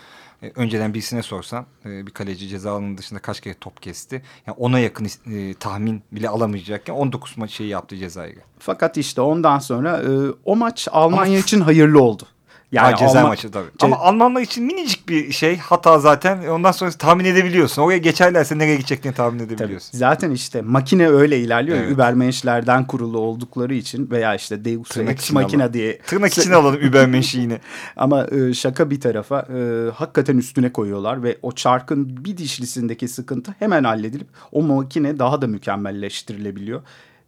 e, 0.43 0.51
önceden 0.55 0.93
birisine 0.93 1.21
sorsan 1.23 1.65
e, 1.85 2.07
bir 2.07 2.11
kaleci 2.11 2.47
ceza 2.47 2.71
alanı 2.71 2.97
dışında 2.97 3.19
kaç 3.19 3.41
kere 3.41 3.53
top 3.53 3.81
kesti. 3.81 4.21
Yani 4.47 4.55
ona 4.59 4.79
yakın 4.79 5.05
e, 5.05 5.53
tahmin 5.53 6.03
bile 6.11 6.29
alamayacakken 6.29 6.93
19 6.93 7.37
maç 7.37 7.51
şeyi 7.51 7.69
yaptı 7.69 7.97
Cezayir'e. 7.97 8.41
Fakat 8.59 8.97
işte 8.97 9.21
ondan 9.21 9.59
sonra 9.59 9.97
e, 9.97 10.07
o 10.45 10.55
maç 10.55 10.87
Almanya 10.91 11.39
için 11.39 11.61
hayırlı 11.61 12.01
oldu. 12.01 12.23
Yani 12.71 12.97
ceza 12.97 13.19
Alman- 13.19 13.27
maçı 13.27 13.51
tabii. 13.51 13.67
Ce- 13.67 13.85
Ama 13.85 13.97
Almanlar 13.99 14.41
için 14.41 14.63
minicik 14.63 15.09
bir 15.09 15.31
şey 15.31 15.57
hata 15.57 15.99
zaten. 15.99 16.47
Ondan 16.47 16.71
sonra 16.71 16.91
tahmin 16.91 17.25
edebiliyorsun. 17.25 17.81
Oraya 17.81 17.97
geçerlerse 17.97 18.57
nereye 18.57 18.75
gideceklerini 18.75 19.15
tahmin 19.17 19.39
Tabii. 19.39 19.53
edebiliyorsun. 19.53 19.97
Zaten 19.97 20.31
işte 20.31 20.61
makine 20.61 21.07
öyle 21.09 21.39
ilerliyor. 21.39 21.77
Evet. 21.77 21.91
Übermenschlerden 21.91 22.87
kurulu 22.87 23.19
oldukları 23.19 23.73
için 23.73 24.09
veya 24.11 24.35
işte 24.35 24.65
Deus 24.65 24.89
Tırnak 24.89 25.13
Ex 25.13 25.31
Machina 25.31 25.61
alalım. 25.63 25.73
diye. 25.73 25.97
Tırnak 25.97 26.37
içine 26.37 26.55
alalım 26.55 26.79
Übermensch'ini. 26.81 27.59
Ama 27.97 28.27
e, 28.27 28.53
şaka 28.53 28.89
bir 28.89 29.01
tarafa 29.01 29.39
e, 29.39 29.89
hakikaten 29.95 30.37
üstüne 30.37 30.73
koyuyorlar 30.73 31.23
ve 31.23 31.37
o 31.41 31.51
çarkın 31.51 32.25
bir 32.25 32.37
dişlisindeki 32.37 33.07
sıkıntı 33.07 33.55
hemen 33.59 33.83
halledilip 33.83 34.27
o 34.51 34.61
makine 34.61 35.19
daha 35.19 35.41
da 35.41 35.47
mükemmelleştirilebiliyor. 35.47 36.81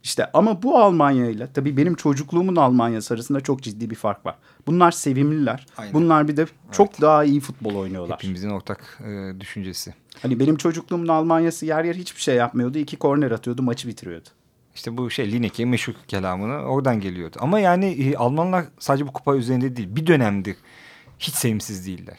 İşte 0.03 0.31
ama 0.33 0.63
bu 0.63 0.77
Almanya 0.77 1.29
ile 1.29 1.47
tabii 1.53 1.77
benim 1.77 1.95
çocukluğumun 1.95 2.55
Almanya'sı 2.55 3.13
arasında 3.13 3.41
çok 3.41 3.63
ciddi 3.63 3.89
bir 3.89 3.95
fark 3.95 4.25
var. 4.25 4.35
Bunlar 4.67 4.91
sevimliler. 4.91 5.65
Aynen. 5.77 5.93
Bunlar 5.93 6.27
bir 6.27 6.37
de 6.37 6.45
çok 6.71 7.01
daha 7.01 7.23
iyi 7.23 7.39
futbol 7.39 7.75
oynuyorlar. 7.75 8.17
Hepimizin 8.17 8.49
ortak 8.49 8.99
e, 9.05 9.39
düşüncesi. 9.39 9.93
Hani 10.21 10.39
benim 10.39 10.55
çocukluğumun 10.55 11.07
Almanya'sı 11.07 11.65
yer 11.65 11.83
yer 11.83 11.95
hiçbir 11.95 12.21
şey 12.21 12.35
yapmıyordu. 12.35 12.77
İki 12.77 12.97
korner 12.97 13.31
atıyordu, 13.31 13.61
maçı 13.61 13.87
bitiriyordu. 13.87 14.29
İşte 14.75 14.97
bu 14.97 15.09
şey 15.09 15.31
Lineke'nin 15.31 15.69
meşhur 15.69 15.93
kelamını 16.07 16.53
oradan 16.53 16.99
geliyordu. 16.99 17.37
Ama 17.39 17.59
yani 17.59 17.85
e, 17.85 18.15
Almanlar 18.15 18.65
sadece 18.79 19.07
bu 19.07 19.13
kupa 19.13 19.35
üzerinde 19.35 19.75
değil 19.75 19.95
bir 19.95 20.07
dönemdir 20.07 20.55
hiç 21.19 21.33
sevimsiz 21.33 21.87
değiller. 21.87 22.17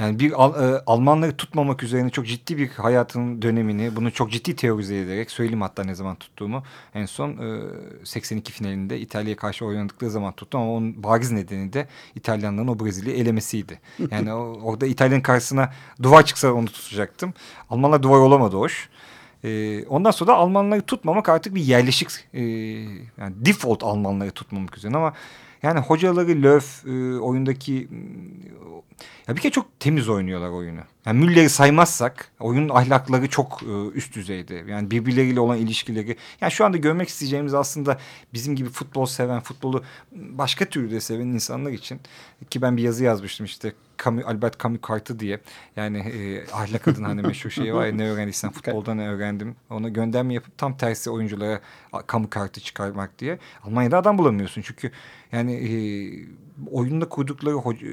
Yani 0.00 0.18
bir 0.18 0.32
Al- 0.42 0.72
e, 0.74 0.82
Almanları 0.86 1.36
tutmamak 1.36 1.82
üzerine 1.82 2.10
çok 2.10 2.26
ciddi 2.26 2.58
bir 2.58 2.68
hayatın 2.68 3.42
dönemini 3.42 3.96
bunu 3.96 4.12
çok 4.12 4.30
ciddi 4.30 4.56
teorize 4.56 4.98
ederek 5.00 5.30
söyleyeyim 5.30 5.60
hatta 5.60 5.84
ne 5.84 5.94
zaman 5.94 6.16
tuttuğumu 6.16 6.62
en 6.94 7.06
son 7.06 7.30
e, 7.30 7.60
82 8.06 8.52
finalinde 8.52 9.00
İtalya'ya 9.00 9.36
karşı 9.36 9.64
oynadıkları 9.66 10.10
zaman 10.10 10.32
tuttum 10.32 10.60
ama 10.60 10.72
onun 10.72 11.02
bariz 11.02 11.30
nedeni 11.32 11.72
de 11.72 11.88
İtalyanların 12.14 12.68
o 12.68 12.80
Brezilya'yı 12.80 13.20
elemesiydi. 13.22 13.80
Yani 14.10 14.32
o- 14.32 14.58
orada 14.62 14.86
İtalya'nın 14.86 15.22
karşısına 15.22 15.72
duvar 16.02 16.24
çıksa 16.26 16.52
onu 16.52 16.66
tutacaktım. 16.66 17.34
Almanlar 17.70 18.02
duvar 18.02 18.18
olamadı 18.18 18.56
hoş. 18.56 18.88
Ee, 19.44 19.84
ondan 19.86 20.10
sonra 20.10 20.30
da 20.30 20.34
Almanları 20.34 20.82
tutmamak 20.82 21.28
artık 21.28 21.54
bir 21.54 21.62
yerleşik 21.62 22.08
e, 22.34 22.42
yani 22.42 23.34
default 23.36 23.84
Almanları 23.84 24.30
tutmamak 24.30 24.76
üzerine 24.76 24.96
ama 24.96 25.12
yani 25.62 25.80
hocaları 25.80 26.42
Löw 26.42 26.90
e, 26.90 27.18
oyundaki 27.18 27.88
ya 29.28 29.36
bir 29.36 29.40
kere 29.40 29.52
çok 29.52 29.80
temiz 29.80 30.08
oynuyorlar 30.08 30.50
oyunu. 30.50 30.80
Yani 31.06 31.24
Müller'i 31.24 31.50
saymazsak 31.50 32.30
oyunun 32.40 32.68
ahlakları 32.68 33.28
çok 33.28 33.62
e, 33.62 33.88
üst 33.94 34.14
düzeyde. 34.14 34.64
Yani 34.68 34.90
birbirleriyle 34.90 35.40
olan 35.40 35.58
ilişkileri. 35.58 36.16
Yani 36.40 36.52
şu 36.52 36.64
anda 36.64 36.76
görmek 36.76 37.08
isteyeceğimiz 37.08 37.54
aslında 37.54 37.98
bizim 38.32 38.56
gibi 38.56 38.68
futbol 38.68 39.06
seven, 39.06 39.40
futbolu 39.40 39.84
başka 40.12 40.64
türlü 40.64 40.90
de 40.90 41.00
seven 41.00 41.26
insanlar 41.26 41.70
için 41.70 42.00
ki 42.50 42.62
ben 42.62 42.76
bir 42.76 42.82
yazı 42.82 43.04
yazmıştım 43.04 43.46
işte 43.46 43.72
Albert 44.06 44.60
Camus 44.62 44.80
kartı 44.80 45.18
diye. 45.18 45.40
Yani 45.76 45.98
e, 45.98 46.46
ahlak 46.52 46.88
adına 46.88 47.08
hani 47.08 47.22
meşhur 47.22 47.50
şey 47.50 47.74
var 47.74 47.86
ya 47.86 47.92
ne 47.92 48.10
öğrendiysen 48.10 48.50
futbolda 48.50 48.94
ne 48.94 49.08
öğrendim. 49.08 49.56
Ona 49.70 49.88
gönderme 49.88 50.34
yapıp 50.34 50.58
tam 50.58 50.76
tersi 50.76 51.10
oyunculara 51.10 51.60
Camus 52.12 52.30
kartı 52.30 52.60
çıkarmak 52.60 53.18
diye. 53.18 53.38
Almanya'da 53.64 53.98
adam 53.98 54.18
bulamıyorsun 54.18 54.62
çünkü 54.62 54.90
yani 55.32 55.52
e, 55.52 55.70
oyunda 56.70 57.08
kurdukları 57.08 57.54
hoca, 57.54 57.86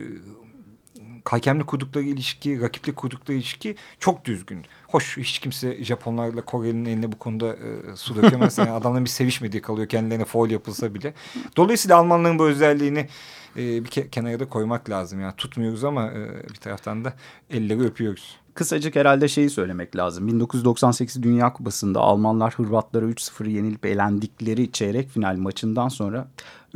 hakemle 1.25 1.63
kurdukları 1.63 2.03
ilişki, 2.03 2.61
rakiple 2.61 2.93
kurdukları 2.93 3.37
ilişki 3.37 3.75
çok 3.99 4.25
düzgün. 4.25 4.65
Hoş 4.87 5.17
hiç 5.17 5.39
kimse 5.39 5.83
Japonlarla 5.83 6.41
Koreli'nin 6.41 6.85
eline 6.85 7.11
bu 7.11 7.19
konuda 7.19 7.53
e, 7.53 7.95
su 7.95 8.15
dökemez. 8.15 8.57
Yani 8.57 8.71
adamların 8.71 9.05
bir 9.05 9.09
sevişmediği 9.09 9.61
kalıyor 9.61 9.89
kendilerine 9.89 10.25
foul 10.25 10.49
yapılsa 10.49 10.93
bile. 10.93 11.13
Dolayısıyla 11.57 11.97
Almanların 11.97 12.39
bu 12.39 12.47
özelliğini 12.47 13.07
e, 13.55 13.83
bir 13.83 13.89
ke- 13.89 14.09
kenara 14.09 14.39
da 14.39 14.49
koymak 14.49 14.89
lazım. 14.89 15.21
Yani 15.21 15.33
tutmuyoruz 15.37 15.83
ama 15.83 16.11
e, 16.11 16.49
bir 16.49 16.55
taraftan 16.55 17.05
da 17.05 17.13
elleri 17.49 17.81
öpüyoruz. 17.81 18.37
Kısacık 18.53 18.95
herhalde 18.95 19.27
şeyi 19.27 19.49
söylemek 19.49 19.95
lazım. 19.95 20.27
1998 20.27 21.23
Dünya 21.23 21.53
Kupası'nda 21.53 21.99
Almanlar 21.99 22.53
Hırvatlara 22.53 23.05
3-0 23.05 23.49
yenilip 23.49 23.85
elendikleri 23.85 24.71
çeyrek 24.71 25.09
final 25.09 25.35
maçından 25.35 25.89
sonra 25.89 26.27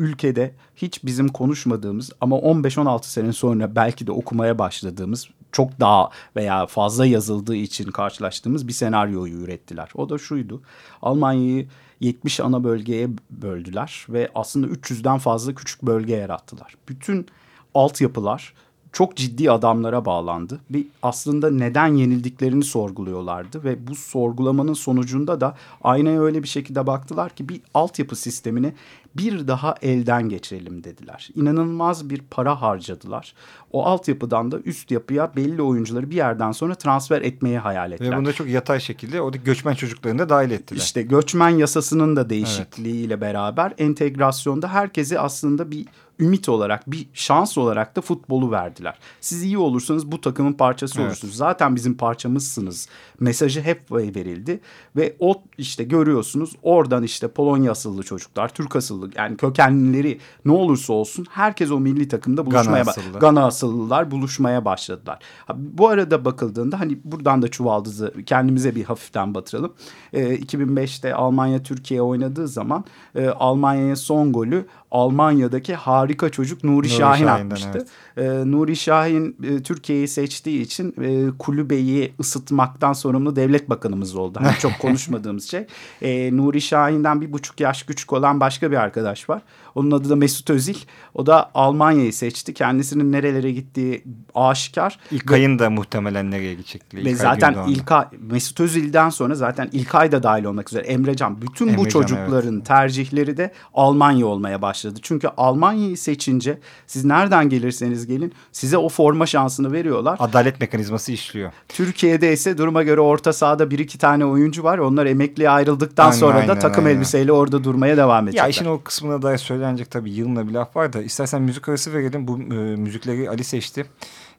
ülkede 0.02 0.56
hiç 0.76 1.06
bizim 1.06 1.28
konuşmadığımız 1.28 2.12
ama 2.22 2.36
15-16 2.36 3.04
sene 3.04 3.34
sonra 3.34 3.76
belki 3.76 4.08
de 4.08 4.12
okumaya 4.12 4.60
başladığımız 4.60 5.30
çok 5.52 5.80
daha 5.80 6.10
veya 6.36 6.66
fazla 6.66 7.06
yazıldığı 7.06 7.56
için 7.56 7.92
karşılaştığımız 7.92 8.68
bir 8.68 8.74
senaryoyu 8.74 9.34
ürettiler. 9.34 9.90
O 9.96 10.10
da 10.10 10.18
şuydu. 10.18 10.62
Almanya'yı 11.02 11.68
70 12.00 12.40
ana 12.40 12.64
bölgeye 12.64 13.10
böldüler 13.30 14.06
ve 14.10 14.30
aslında 14.36 14.68
300'den 14.68 15.18
fazla 15.18 15.56
küçük 15.56 15.82
bölge 15.82 16.16
yarattılar. 16.16 16.76
Bütün 16.88 17.26
altyapılar 17.74 18.54
çok 18.92 19.16
ciddi 19.16 19.52
adamlara 19.52 20.06
bağlandı. 20.06 20.60
Bir 20.70 20.88
aslında 21.02 21.52
neden 21.52 21.88
yenildiklerini 21.88 22.64
sorguluyorlardı 22.64 23.64
ve 23.64 23.88
bu 23.88 23.96
sorgulamanın 23.96 24.74
sonucunda 24.74 25.42
da 25.42 25.56
aynaya 25.84 26.22
öyle 26.22 26.44
bir 26.44 26.48
şekilde 26.48 26.88
baktılar 26.88 27.36
ki 27.36 27.50
bir 27.50 27.62
altyapı 27.74 28.16
sistemini 28.16 28.74
bir 29.18 29.48
daha 29.48 29.76
elden 29.82 30.30
geçirelim 30.30 30.84
dediler. 30.84 31.30
İnanılmaz 31.36 32.10
bir 32.10 32.22
para 32.32 32.62
harcadılar. 32.62 33.34
O 33.72 33.86
altyapıdan 33.86 34.52
da 34.52 34.60
üst 34.60 34.92
yapıya 34.92 35.36
belli 35.36 35.62
oyuncuları 35.62 36.10
bir 36.10 36.16
yerden 36.16 36.52
sonra 36.52 36.76
transfer 36.76 37.22
etmeyi 37.22 37.58
hayal 37.58 37.92
ettiler. 37.92 38.12
Ve 38.12 38.18
bunu 38.18 38.26
da 38.26 38.34
çok 38.34 38.48
yatay 38.48 38.80
şekilde 38.80 39.22
oradaki 39.22 39.44
göçmen 39.44 39.74
çocuklarını 39.74 40.20
da 40.20 40.30
dahil 40.30 40.52
ettiler. 40.52 40.80
İşte 40.80 41.02
göçmen 41.02 41.50
yasasının 41.50 42.16
da 42.16 42.30
değişikliğiyle 42.30 43.22
beraber 43.22 43.74
entegrasyonda 43.78 44.68
herkese 44.68 45.20
aslında 45.20 45.72
bir 45.72 45.86
ümit 46.22 46.50
olarak, 46.50 46.92
bir 46.92 47.08
şans 47.14 47.58
olarak 47.58 47.96
da 47.96 48.02
futbolu 48.02 48.52
verdiler. 48.52 49.00
Siz 49.22 49.44
iyi 49.44 49.58
olursanız 49.58 50.12
bu 50.12 50.22
takımın 50.22 50.54
parçası 50.54 51.00
Evet. 51.00 51.08
olursunuz. 51.08 51.36
Zaten 51.36 51.76
bizim 51.76 51.98
parçamızsınız. 51.98 52.88
Mesajı 53.20 53.62
hep 53.62 53.92
verildi 53.92 54.60
ve 54.96 55.16
o 55.20 55.44
işte 55.58 55.84
görüyorsunuz 55.84 56.56
oradan 56.64 57.04
işte 57.04 57.28
Polonya 57.28 57.72
asıllı 57.72 58.04
çocuklar, 58.04 58.50
Türk 58.50 58.76
asıllı 58.76 59.01
yani 59.16 59.38
kökenlileri 59.38 60.20
ne 60.46 60.52
olursa 60.52 60.94
olsun 60.94 61.26
herkes 61.30 61.72
o 61.72 61.80
milli 61.80 62.08
takımda 62.08 62.46
buluşmaya 62.46 62.84
ba- 62.84 62.90
asıllı. 62.90 63.20
Gana 63.20 63.46
asıllılar 63.46 64.12
buluşmaya 64.12 64.66
başladılar. 64.66 65.20
Ha, 65.46 65.54
bu 65.58 65.88
arada 65.88 66.26
bakıldığında 66.26 66.80
hani 66.80 67.00
buradan 67.04 67.42
da 67.42 67.48
çuvaldızı 67.48 68.14
kendimize 68.26 68.76
bir 68.76 68.84
hafiften 68.84 69.34
batıralım. 69.36 69.74
Ee, 70.14 70.36
2005'te 70.36 71.16
Almanya 71.16 71.64
Türkiye 71.64 72.02
oynadığı 72.02 72.48
zaman 72.48 72.86
e, 73.16 73.28
Almanya'ya 73.30 73.96
son 73.96 74.34
golü 74.34 74.66
Almanya'daki 74.92 75.76
harika 75.76 76.30
çocuk 76.30 76.64
Nuri, 76.64 76.76
Nuri 76.76 76.90
Şahin 76.90 77.26
Şahin'den, 77.26 77.46
atmıştı. 77.46 77.86
Ee, 78.18 78.24
Nuri 78.24 78.76
Şahin 78.76 79.38
e, 79.44 79.64
Türkiye'yi 79.64 80.08
seçtiği 80.08 80.62
için 80.62 80.96
e, 81.02 81.38
kulübeyi 81.40 82.14
ısıtmaktan 82.20 82.94
sorumlu 82.94 83.36
devlet 83.36 83.70
bakanımız 83.70 84.16
oldu. 84.16 84.40
Hani 84.44 84.58
çok 84.60 84.72
konuşmadığımız 84.80 85.50
şey. 85.50 85.68
Ee, 86.02 86.38
Nuri 86.38 86.62
Şahin'den 86.62 87.22
bir 87.22 87.34
buçuk 87.34 87.60
yaş 87.60 87.84
küçük 87.84 88.14
olan 88.14 88.40
başka 88.40 88.72
bir 88.72 88.78
arkadaş 88.78 89.30
var. 89.30 89.42
Onun 89.76 89.92
adı 89.92 90.10
da 90.10 90.16
Mesut 90.16 90.50
Özil. 90.50 90.76
O 91.14 91.26
da 91.26 91.52
Almanya'yı 91.54 92.14
seçti. 92.14 92.54
Kendisinin 92.54 93.12
nerelere 93.12 93.52
gittiği 93.52 94.04
aşikar. 94.36 95.00
İlkay'ın 95.12 95.60
da 95.60 95.70
muhtemelen 95.70 96.32
nereye 96.32 96.54
gidecekleri. 96.54 97.06
Ve 97.06 97.12
İlkay 97.12 97.16
zaten 97.16 97.54
Gündoğan'da. 97.54 97.72
İlkay, 97.72 98.06
Mesut 98.20 98.60
Özil'den 98.60 99.10
sonra 99.10 99.36
zaten 99.36 99.70
İlkay 99.72 100.12
da 100.12 100.24
dahil 100.24 100.44
olmak 100.44 100.70
üzere 100.70 100.88
Emrecan 100.88 101.42
bütün 101.42 101.68
bu 101.68 101.72
Emrecan, 101.72 102.02
çocukların 102.02 102.62
tercihleri 102.62 103.38
de 103.38 103.52
Almanya 103.74 104.26
olmaya 104.26 104.62
başladı. 104.62 104.81
Başladı. 104.86 105.00
Çünkü 105.04 105.28
Almanya'yı 105.38 105.98
seçince 105.98 106.58
siz 106.88 107.06
nereden 107.06 107.50
gelirseniz 107.50 108.08
gelin 108.08 108.34
size 108.52 108.78
o 108.78 108.90
forma 108.90 109.26
şansını 109.26 109.72
veriyorlar. 109.72 110.18
Adalet 110.20 110.62
mekanizması 110.62 111.12
işliyor. 111.12 111.52
Türkiye'de 111.70 112.34
ise 112.34 112.58
duruma 112.58 112.84
göre 112.84 113.02
orta 113.02 113.34
sahada 113.34 113.72
bir 113.72 113.80
iki 113.80 113.98
tane 113.98 114.26
oyuncu 114.26 114.64
var. 114.64 114.78
Onlar 114.78 115.06
emekliye 115.06 115.50
ayrıldıktan 115.50 116.06
Aynen, 116.06 116.18
sonra 116.18 116.38
da 116.38 116.42
aynen, 116.42 116.60
takım 116.60 116.86
aynen. 116.86 116.96
elbiseyle 116.96 117.32
orada 117.32 117.64
durmaya 117.64 117.98
devam 117.98 118.24
edecekler. 118.24 118.44
Ya 118.44 118.50
işin 118.50 118.66
o 118.66 118.82
kısmına 118.84 119.22
dair 119.22 119.38
söylenecek 119.38 119.92
tabii 119.92 120.12
yılına 120.12 120.48
bir 120.48 120.54
laf 120.54 120.76
var 120.76 120.94
da 120.94 121.02
istersen 121.02 121.42
müzik 121.42 121.70
arası 121.70 121.94
verelim. 121.94 122.28
Bu 122.28 122.40
e, 122.40 122.76
müzikleri 122.76 123.30
Ali 123.30 123.44
seçti. 123.44 123.86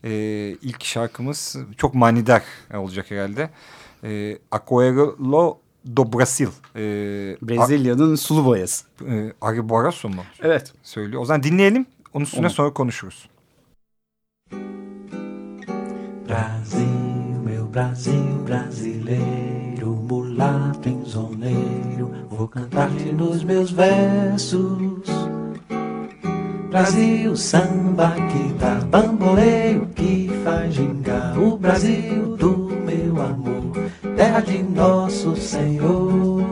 E, 0.04 0.10
ilk 0.62 0.84
şarkımız 0.84 1.56
çok 1.76 1.94
manidar 1.94 2.42
olacak 2.74 3.10
herhalde. 3.10 3.50
E, 4.04 4.38
Aquarelo 4.50 5.58
do 5.86 6.12
Brasil. 6.12 6.48
E, 6.76 6.80
Brezilya'nın 7.42 8.14
sulu 8.14 8.44
boyası. 8.44 8.84
E, 9.08 9.32
Ari 9.40 9.68
Borasso 9.68 10.08
mu 10.08 10.22
Evet. 10.42 10.72
söylüyor? 10.82 11.22
O 11.22 11.24
zaman 11.24 11.42
dinleyelim. 11.42 11.86
Onun 12.14 12.24
üstüne 12.24 12.46
Onu- 12.46 12.50
sonra 12.50 12.72
konuşuruz. 12.72 13.28
Brasil, 16.28 16.86
meu 17.44 17.66
Brasil 17.74 18.46
brasileiro, 18.48 19.86
mulato 20.08 20.88
enzoneiro, 20.88 22.10
vou 22.30 22.48
cantar-te 22.54 23.12
nos 23.12 23.44
meus 23.44 23.70
versos. 23.78 25.08
Brasil, 26.70 27.36
samba 27.36 28.14
que 28.14 28.52
dá 28.60 28.80
bamboleio, 28.92 29.88
que 29.94 30.30
faz 30.44 30.74
gingar 30.74 31.36
o 31.38 31.58
Brasil 31.58 32.36
do 32.38 32.56
meu 32.86 33.20
amor, 33.22 33.61
terra 34.16 34.40
de 34.40 34.62
nosso 34.62 35.34
Senhor. 35.36 36.42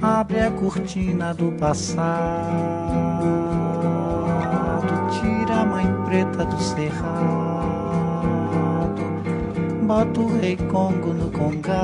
Abre 0.00 0.40
a 0.40 0.50
cortina 0.50 1.34
do 1.34 1.52
passado, 1.52 2.06
tira 5.10 5.60
a 5.60 5.66
mãe 5.66 5.86
preta 6.06 6.44
do 6.44 6.58
cerrado, 6.58 7.02
bota 9.82 10.20
o 10.20 10.38
rei 10.38 10.56
Congo 10.56 11.12
no 11.12 11.30
congado, 11.30 11.76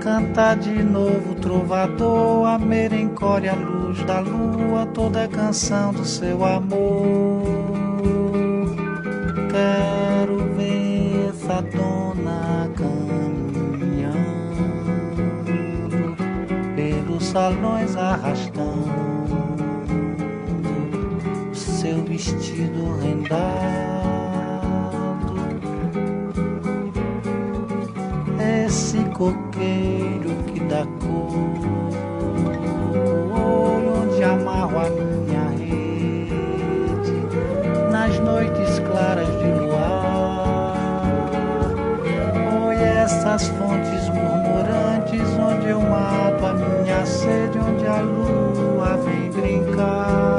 canta 0.00 0.54
de 0.56 0.82
novo 0.82 1.34
trovador, 1.36 2.46
a 2.48 2.58
merencória, 2.58 3.52
a 3.52 3.56
luz 3.56 4.02
da 4.04 4.20
lua, 4.20 4.86
toda 4.86 5.24
a 5.24 5.28
canção 5.28 5.92
do 5.92 6.04
seu 6.04 6.44
amor. 6.44 7.61
Quero 9.52 10.38
ver 10.56 11.28
essa 11.28 11.60
dona 11.60 12.70
caminhando 12.74 14.16
pelos 16.74 17.22
salões 17.26 17.94
arrastando 17.94 19.12
seu 21.52 22.02
vestido 22.04 22.96
rendado. 22.98 23.42
Esse 28.64 29.04
coqueiro 29.10 30.30
que 30.46 30.60
dá 30.60 30.86
cor, 30.98 31.34
onde 34.00 34.24
amarro 34.24 34.78
essas 43.34 43.48
fontes 43.48 44.08
murmurantes 44.10 45.22
onde 45.38 45.68
eu 45.68 45.80
mato 45.80 46.44
a 46.44 46.52
minha 46.52 47.06
sede, 47.06 47.58
onde 47.58 47.86
a 47.86 48.00
lua 48.00 48.98
vem 48.98 49.30
brincar. 49.30 50.31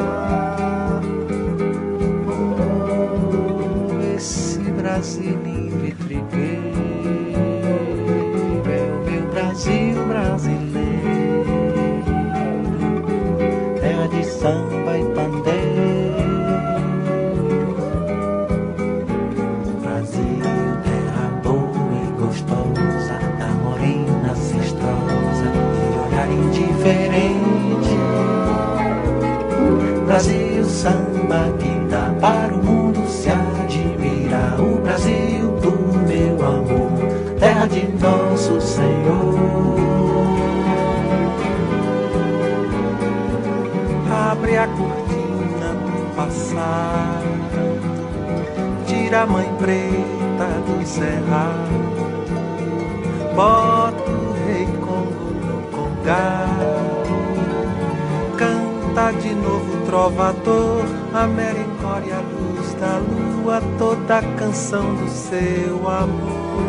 Toda 63.77 64.17
a 64.17 64.21
canção 64.37 64.95
do 64.95 65.09
seu 65.09 65.87
amor. 65.87 66.63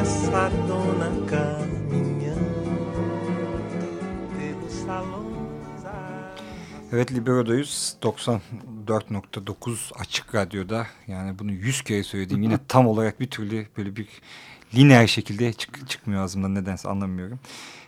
Essa 0.00 0.50
dona 0.68 1.10
caminhando 1.30 2.40
pelos 4.36 4.72
salões. 4.84 5.26
Evet 6.92 7.12
Libero'dayız. 7.12 7.96
94.9 8.02 9.92
Açık 10.00 10.34
Radyo'da. 10.34 10.86
Yani 11.06 11.38
bunu 11.38 11.52
100 11.52 11.82
kere 11.82 12.02
söyledim. 12.02 12.42
Yine 12.42 12.58
tam 12.68 12.86
olarak 12.86 13.20
bir 13.20 13.30
türlü 13.30 13.66
böyle 13.76 13.96
bir 13.96 14.08
lineer 14.74 15.06
şekilde 15.06 15.52
çık 15.52 15.88
çıkmıyor 15.88 16.22
ağzımdan 16.22 16.54
nedense 16.54 16.88
anlamıyorum. 16.88 17.38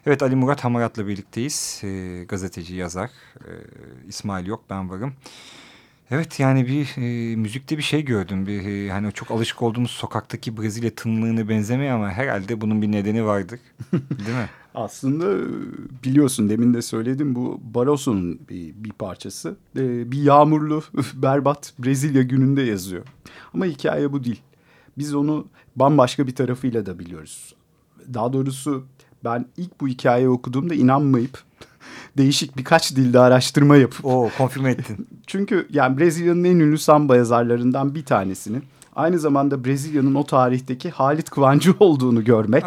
Evet 0.09 0.23
Ali 0.23 0.37
Murat 0.37 0.64
Hamarat'la 0.64 1.07
birlikteyiz. 1.07 1.81
Ee, 1.85 2.25
gazeteci, 2.29 2.75
yazar. 2.75 3.11
Ee, 3.40 3.51
İsmail 4.09 4.47
yok 4.47 4.64
ben 4.71 4.90
varım. 4.90 5.12
Evet 6.11 6.40
yani 6.40 6.66
bir 6.66 6.94
e, 6.97 7.37
müzikte 7.37 7.79
bir 7.79 7.83
şey 7.83 8.05
gördüm. 8.05 8.47
Bir 8.47 8.66
e, 8.66 8.90
hani 8.90 9.12
çok 9.12 9.31
alışık 9.31 9.62
olduğumuz 9.62 9.90
sokaktaki 9.90 10.57
Brezilya 10.57 10.90
tınlığına 10.90 11.49
benzemiyor 11.49 11.94
ama 11.94 12.11
herhalde 12.11 12.61
bunun 12.61 12.83
bir 12.83 12.92
nedeni 12.92 13.25
vardır. 13.25 13.61
Değil 13.92 14.38
mi? 14.38 14.49
Aslında 14.75 15.27
e, 15.27 15.44
biliyorsun 16.05 16.49
demin 16.49 16.75
de 16.75 16.83
söyledim 16.83 17.35
bu 17.35 17.61
Barroso'nun 17.62 18.40
bir, 18.51 18.75
bir 18.75 18.92
parçası. 18.92 19.57
Ee, 19.77 20.12
bir 20.12 20.23
yağmurlu 20.23 20.83
berbat 21.14 21.73
Brezilya 21.79 22.23
gününde 22.23 22.62
yazıyor. 22.62 23.05
Ama 23.55 23.64
hikaye 23.64 24.12
bu 24.12 24.25
değil. 24.25 24.40
Biz 24.99 25.14
onu 25.14 25.47
bambaşka 25.77 26.27
bir 26.27 26.35
tarafıyla 26.35 26.87
da 26.87 26.99
biliyoruz. 26.99 27.55
Daha 28.14 28.33
doğrusu 28.33 28.87
ben 29.24 29.46
ilk 29.57 29.81
bu 29.81 29.88
hikayeyi 29.88 30.28
okuduğumda 30.28 30.74
inanmayıp 30.74 31.38
değişik 32.16 32.57
birkaç 32.57 32.96
dilde 32.96 33.20
araştırma 33.20 33.76
yapıp 33.76 34.04
Oo 34.04 34.31
konfirme 34.38 34.70
ettin. 34.70 35.09
çünkü 35.26 35.66
yani 35.70 35.98
Brezilya'nın 35.98 36.44
en 36.44 36.59
ünlü 36.59 36.78
samba 36.78 37.16
yazarlarından 37.16 37.94
bir 37.94 38.04
tanesinin 38.04 38.64
aynı 38.98 39.18
zamanda 39.18 39.64
Brezilya'nın 39.64 40.14
o 40.14 40.24
tarihteki 40.26 40.90
Halit 40.90 41.31
Kıvancı 41.31 41.74
olduğunu 41.81 42.24
görmek 42.24 42.64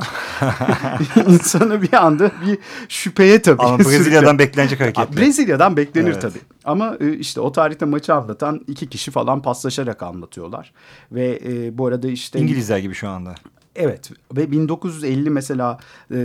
insanı 1.28 1.82
bir 1.82 1.94
anda 1.94 2.32
bir 2.46 2.58
şüpheye 2.90 3.42
tabii. 3.42 3.62
Ama. 3.62 3.80
Brezilya'dan 3.80 4.40
beklenecek 4.40 4.80
hareketler. 4.80 5.18
Brezilya'dan 5.18 5.78
beklenir 5.78 6.12
Evet. 6.12 6.22
tabii. 6.22 6.40
Ama 6.66 6.98
e, 7.00 7.14
işte 7.14 7.42
o 7.42 7.52
tarihte 7.52 7.86
maçı 7.86 8.14
anlatan 8.14 8.62
iki 8.68 8.90
kişi 8.90 9.12
falan 9.12 9.42
paslaşarak 9.42 10.04
anlatıyorlar. 10.04 10.74
Ve 11.12 11.40
e, 11.46 11.78
bu 11.78 11.88
arada 11.88 12.08
işte... 12.08 12.40
İngilizler 12.40 12.78
gibi 12.78 12.94
şu 12.94 13.10
anda. 13.10 13.36
Evet 13.76 14.12
ve 14.36 14.52
1950 14.52 15.30
mesela 15.30 15.78
e, 16.12 16.16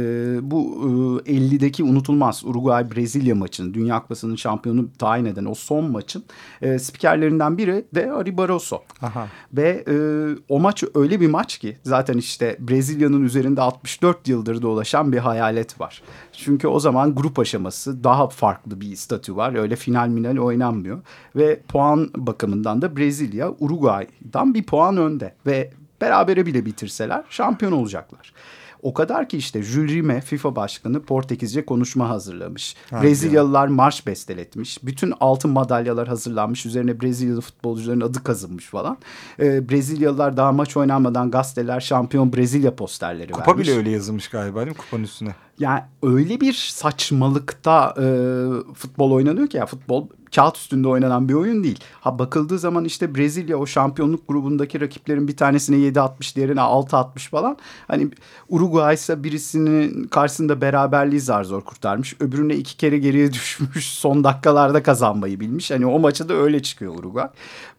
bu 0.43 1.23
e, 1.27 1.33
50'deki 1.33 1.85
unutulmaz 1.85 2.43
Uruguay-Brezilya 2.45 3.35
maçının 3.35 3.75
Dünya 3.75 4.03
Kupası'nın 4.03 4.37
şampiyonu 4.37 4.89
tayin 4.99 5.25
eden 5.25 5.45
o 5.45 5.55
son 5.55 5.91
maçın 5.91 6.25
e, 6.63 6.79
spikerlerinden 6.79 7.59
biri 7.59 7.85
de 7.95 8.13
Ari 8.13 8.37
Barroso. 8.37 8.83
Aha. 9.03 9.29
Ve 9.53 9.85
e, 9.89 9.97
o 10.49 10.61
maç 10.61 10.85
öyle 10.95 11.21
bir 11.21 11.31
maç 11.31 11.59
ki 11.59 11.77
zaten 11.83 12.19
işte 12.19 12.57
Brezilya'nın 12.61 13.25
üzerinde 13.25 13.61
64 13.61 14.29
yıldır 14.29 14.63
dolaşan 14.63 15.13
bir 15.13 15.19
hayalet 15.19 15.81
var. 15.81 16.03
Çünkü 16.33 16.69
o 16.69 16.81
zaman 16.81 17.15
grup 17.15 17.39
aşaması 17.39 18.05
daha 18.05 18.29
farklı 18.29 18.81
bir 18.81 18.97
statü 18.97 19.37
var. 19.37 19.55
Öyle 19.55 19.77
final 19.77 20.09
minal 20.09 20.37
oynanmıyor. 20.37 20.99
Ve 21.37 21.61
puan 21.69 22.11
bakımından 22.17 22.83
da 22.83 22.97
Brezilya 22.97 23.53
Uruguay'dan 23.61 24.55
bir 24.55 24.63
puan 24.63 24.97
önde. 24.97 25.35
Ve 25.47 25.71
berabere 26.01 26.47
bile 26.47 26.67
bitirseler 26.67 27.25
şampiyon 27.31 27.73
olacaklar. 27.73 28.33
O 28.83 28.95
kadar 28.95 29.29
ki 29.29 29.37
işte 29.37 29.63
Jules 29.63 29.91
Rimet 29.91 30.25
FIFA 30.25 30.57
başkanı 30.57 31.03
Portekizce 31.03 31.65
konuşma 31.65 32.09
hazırlamış. 32.09 32.77
Ha, 32.91 33.03
Brezilyalılar 33.03 33.67
marş 33.67 34.07
besteletmiş. 34.07 34.85
Bütün 34.85 35.15
altın 35.21 35.51
madalyalar 35.51 36.09
hazırlanmış. 36.09 36.67
Üzerine 36.67 37.01
Brezilyalı 37.01 37.41
futbolcuların 37.41 38.01
adı 38.01 38.25
kazınmış 38.25 38.67
falan. 38.67 38.99
Ee, 39.41 39.69
Brezilyalılar 39.69 40.37
daha 40.37 40.53
maç 40.53 40.77
oynanmadan 40.77 41.31
gazeteler 41.31 41.81
şampiyon 41.81 42.33
Brezilya 42.33 42.77
posterleri 42.77 43.33
Kupa 43.33 43.39
vermiş. 43.39 43.53
Kupa 43.53 43.59
bile 43.63 43.79
öyle 43.79 43.91
yazılmış 43.91 44.29
galiba 44.29 44.61
değil 44.61 44.69
mi 44.69 44.75
kupanın 44.77 45.05
üstüne? 45.05 45.35
Yani 45.59 45.81
öyle 46.03 46.41
bir 46.41 46.53
saçmalıkta 46.53 47.95
e, 47.99 48.05
futbol 48.75 49.11
oynanıyor 49.11 49.47
ki 49.47 49.57
ya 49.57 49.67
futbol 49.67 50.09
kağıt 50.37 50.57
üstünde 50.57 50.89
oynanan 50.89 51.29
bir 51.29 51.35
oyun 51.35 51.65
değil. 51.65 51.81
Ha 52.01 52.19
bakıldığı 52.19 52.59
zaman 52.59 52.85
işte 52.85 53.15
Brezilya 53.15 53.57
o 53.57 53.67
şampiyonluk 53.67 54.29
grubundaki 54.29 54.81
rakiplerin 54.81 55.29
bir 55.29 55.37
tanesine 55.37 55.77
7-60 55.77 56.37
diğerine 56.37 56.61
6-60 56.61 57.19
falan. 57.19 57.57
Hani 57.89 58.09
Uruguay 58.49 58.95
ise 58.95 59.25
birisinin 59.25 60.05
karşısında 60.05 60.61
beraberliği 60.61 61.21
zar 61.21 61.45
zor 61.45 61.63
kurtarmış. 61.63 62.17
Öbürüne 62.21 62.55
iki 62.55 62.77
kere 62.77 62.99
geriye 62.99 63.33
düşmüş 63.33 63.87
son 63.87 64.25
dakikalarda 64.25 64.83
kazanmayı 64.83 65.41
bilmiş. 65.41 65.71
Hani 65.71 65.87
o 65.87 65.99
maçı 65.99 66.29
da 66.29 66.35
öyle 66.35 66.63
çıkıyor 66.63 66.95
Uruguay. 66.95 67.29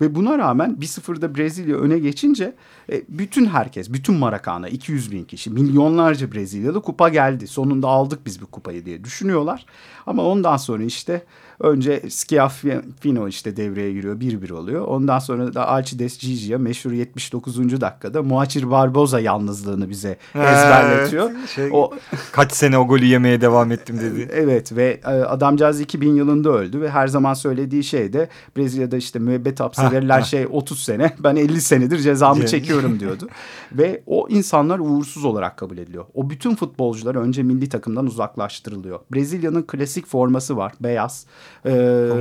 Ve 0.01 0.15
buna 0.15 0.37
rağmen 0.37 0.77
1-0'da 0.81 1.35
Brezilya 1.35 1.77
öne 1.77 1.99
geçince 1.99 2.55
e, 2.91 3.03
bütün 3.09 3.45
herkes, 3.45 3.93
bütün 3.93 4.15
Marakana 4.15 4.69
200 4.69 5.11
bin 5.11 5.23
kişi, 5.23 5.49
milyonlarca 5.49 6.31
Brezilyalı 6.31 6.81
kupa 6.81 7.09
geldi. 7.09 7.47
Sonunda 7.47 7.87
aldık 7.87 8.25
biz 8.25 8.41
bu 8.41 8.45
kupayı 8.45 8.85
diye 8.85 9.03
düşünüyorlar. 9.03 9.65
Ama 10.07 10.23
ondan 10.23 10.57
sonra 10.57 10.83
işte 10.83 11.23
Önce 11.59 12.01
Schiaffino 12.09 13.27
işte 13.27 13.57
devreye 13.57 13.93
giriyor. 13.93 14.15
1-1 14.15 14.53
oluyor. 14.53 14.81
Ondan 14.81 15.19
sonra 15.19 15.53
da 15.53 15.67
Alcides 15.67 16.17
Gigia 16.17 16.57
meşhur 16.57 16.91
79. 16.91 17.81
dakikada 17.81 18.23
Muacir 18.23 18.71
Barboza 18.71 19.19
yalnızlığını 19.19 19.89
bize 19.89 20.17
ezberletiyor. 20.35 21.31
Şey, 21.55 21.69
o 21.73 21.93
kaç 22.31 22.51
sene 22.51 22.77
o 22.77 22.87
golü 22.87 23.05
yemeye 23.05 23.41
devam 23.41 23.71
ettim 23.71 23.99
dedi. 23.99 24.29
Evet 24.37 24.75
ve 24.75 24.99
e, 25.05 25.07
adamcağız 25.07 25.81
2000 25.81 26.15
yılında 26.15 26.49
öldü 26.49 26.81
ve 26.81 26.89
her 26.89 27.07
zaman 27.07 27.33
söylediği 27.33 27.83
şey 27.83 28.13
de 28.13 28.29
Brezilya'da 28.57 28.97
işte 28.97 29.19
müebbet 29.19 29.59
hapse 29.59 29.91
verilen 29.91 30.21
şey 30.21 30.47
30 30.51 30.79
sene. 30.83 31.13
Ben 31.19 31.35
50 31.35 31.61
senedir 31.61 31.99
cezamı 31.99 32.45
çekiyorum 32.45 32.99
diyordu. 32.99 33.27
ve 33.71 34.03
o 34.05 34.27
insanlar 34.29 34.79
uğursuz 34.79 35.25
olarak 35.25 35.57
kabul 35.57 35.77
ediliyor. 35.77 36.05
O 36.13 36.29
bütün 36.29 36.55
futbolcular 36.55 37.15
önce 37.15 37.43
milli 37.43 37.69
takımdan 37.69 38.05
uzaklaştırılıyor. 38.05 38.99
Brezilya'nın 39.13 39.63
klasik 39.63 40.07
forması 40.07 40.57
var. 40.57 40.73
Beyaz 40.79 41.25
e, 41.65 41.71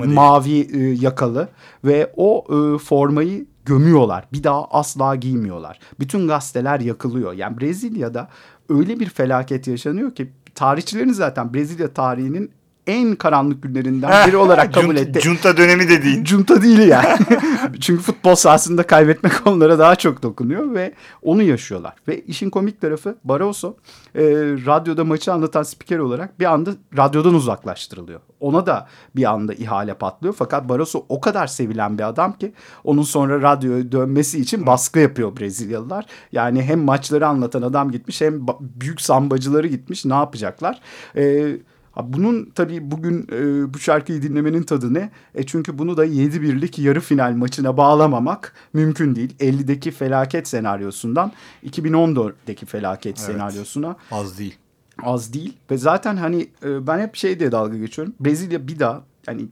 mavi 0.06 0.60
e, 0.60 0.78
yakalı 1.00 1.48
ve 1.84 2.12
o 2.16 2.44
e, 2.48 2.78
formayı 2.78 3.46
gömüyorlar. 3.64 4.24
Bir 4.32 4.44
daha 4.44 4.64
asla 4.64 5.14
giymiyorlar. 5.16 5.78
Bütün 6.00 6.28
gazeteler 6.28 6.80
yakılıyor. 6.80 7.32
Yani 7.32 7.60
Brezilya'da 7.60 8.28
öyle 8.68 9.00
bir 9.00 9.08
felaket 9.08 9.66
yaşanıyor 9.66 10.14
ki 10.14 10.32
tarihçilerin 10.54 11.12
zaten 11.12 11.54
Brezilya 11.54 11.88
tarihinin 11.88 12.50
en 12.86 13.16
karanlık 13.16 13.62
günlerinden 13.62 14.28
biri 14.28 14.36
olarak 14.36 14.74
kabul 14.74 14.96
etti. 14.96 15.20
Junta 15.20 15.56
dönemi 15.56 15.88
de 15.88 16.02
değil. 16.02 16.24
Junta 16.24 16.62
değil 16.62 16.78
yani. 16.78 17.16
Çünkü 17.80 18.02
futbol 18.02 18.34
sahasında 18.34 18.82
kaybetmek 18.82 19.32
onlara 19.46 19.78
daha 19.78 19.96
çok 19.96 20.22
dokunuyor 20.22 20.74
ve 20.74 20.92
onu 21.22 21.42
yaşıyorlar. 21.42 21.94
Ve 22.08 22.20
işin 22.20 22.50
komik 22.50 22.80
tarafı 22.80 23.16
Barroso 23.24 23.76
e, 24.14 24.22
radyoda 24.66 25.04
maçı 25.04 25.32
anlatan 25.32 25.62
spiker 25.62 25.98
olarak 25.98 26.40
bir 26.40 26.44
anda 26.44 26.70
radyodan 26.96 27.34
uzaklaştırılıyor. 27.34 28.20
Ona 28.40 28.66
da 28.66 28.88
bir 29.16 29.24
anda 29.24 29.54
ihale 29.54 29.94
patlıyor. 29.94 30.34
Fakat 30.38 30.68
Barroso 30.68 31.06
o 31.08 31.20
kadar 31.20 31.46
sevilen 31.46 31.98
bir 31.98 32.08
adam 32.08 32.32
ki 32.32 32.52
onun 32.84 33.02
sonra 33.02 33.42
radyoya 33.42 33.92
dönmesi 33.92 34.40
için 34.40 34.66
baskı 34.66 34.98
yapıyor 34.98 35.36
Brezilyalılar. 35.36 36.06
Yani 36.32 36.62
hem 36.62 36.80
maçları 36.80 37.26
anlatan 37.26 37.62
adam 37.62 37.90
gitmiş 37.90 38.20
hem 38.20 38.46
büyük 38.60 39.00
sambacıları 39.00 39.66
gitmiş. 39.66 40.04
Ne 40.04 40.14
yapacaklar? 40.14 40.80
Eee 41.16 41.58
bunun 42.02 42.50
tabii 42.54 42.90
bugün 42.90 43.28
e, 43.32 43.74
bu 43.74 43.78
şarkıyı 43.78 44.22
dinlemenin 44.22 44.62
tadı 44.62 44.94
ne? 44.94 45.10
E 45.34 45.46
çünkü 45.46 45.78
bunu 45.78 45.96
da 45.96 46.04
7 46.04 46.42
birlik 46.42 46.78
yarı 46.78 47.00
final 47.00 47.32
maçına 47.32 47.76
bağlamamak 47.76 48.52
mümkün 48.72 49.14
değil. 49.14 49.36
50'deki 49.40 49.90
felaket 49.90 50.48
senaryosundan 50.48 51.32
2014'deki 51.66 52.66
felaket 52.66 53.18
evet, 53.18 53.26
senaryosuna. 53.26 53.96
Az 54.10 54.38
değil. 54.38 54.58
Az 55.02 55.32
değil 55.32 55.56
ve 55.70 55.78
zaten 55.78 56.16
hani 56.16 56.48
e, 56.64 56.86
ben 56.86 56.98
hep 56.98 57.16
şey 57.16 57.40
diye 57.40 57.52
dalga 57.52 57.76
geçiyorum. 57.78 58.14
Brezilya 58.20 58.68
bir 58.68 58.78
daha 58.78 59.02
hani 59.26 59.48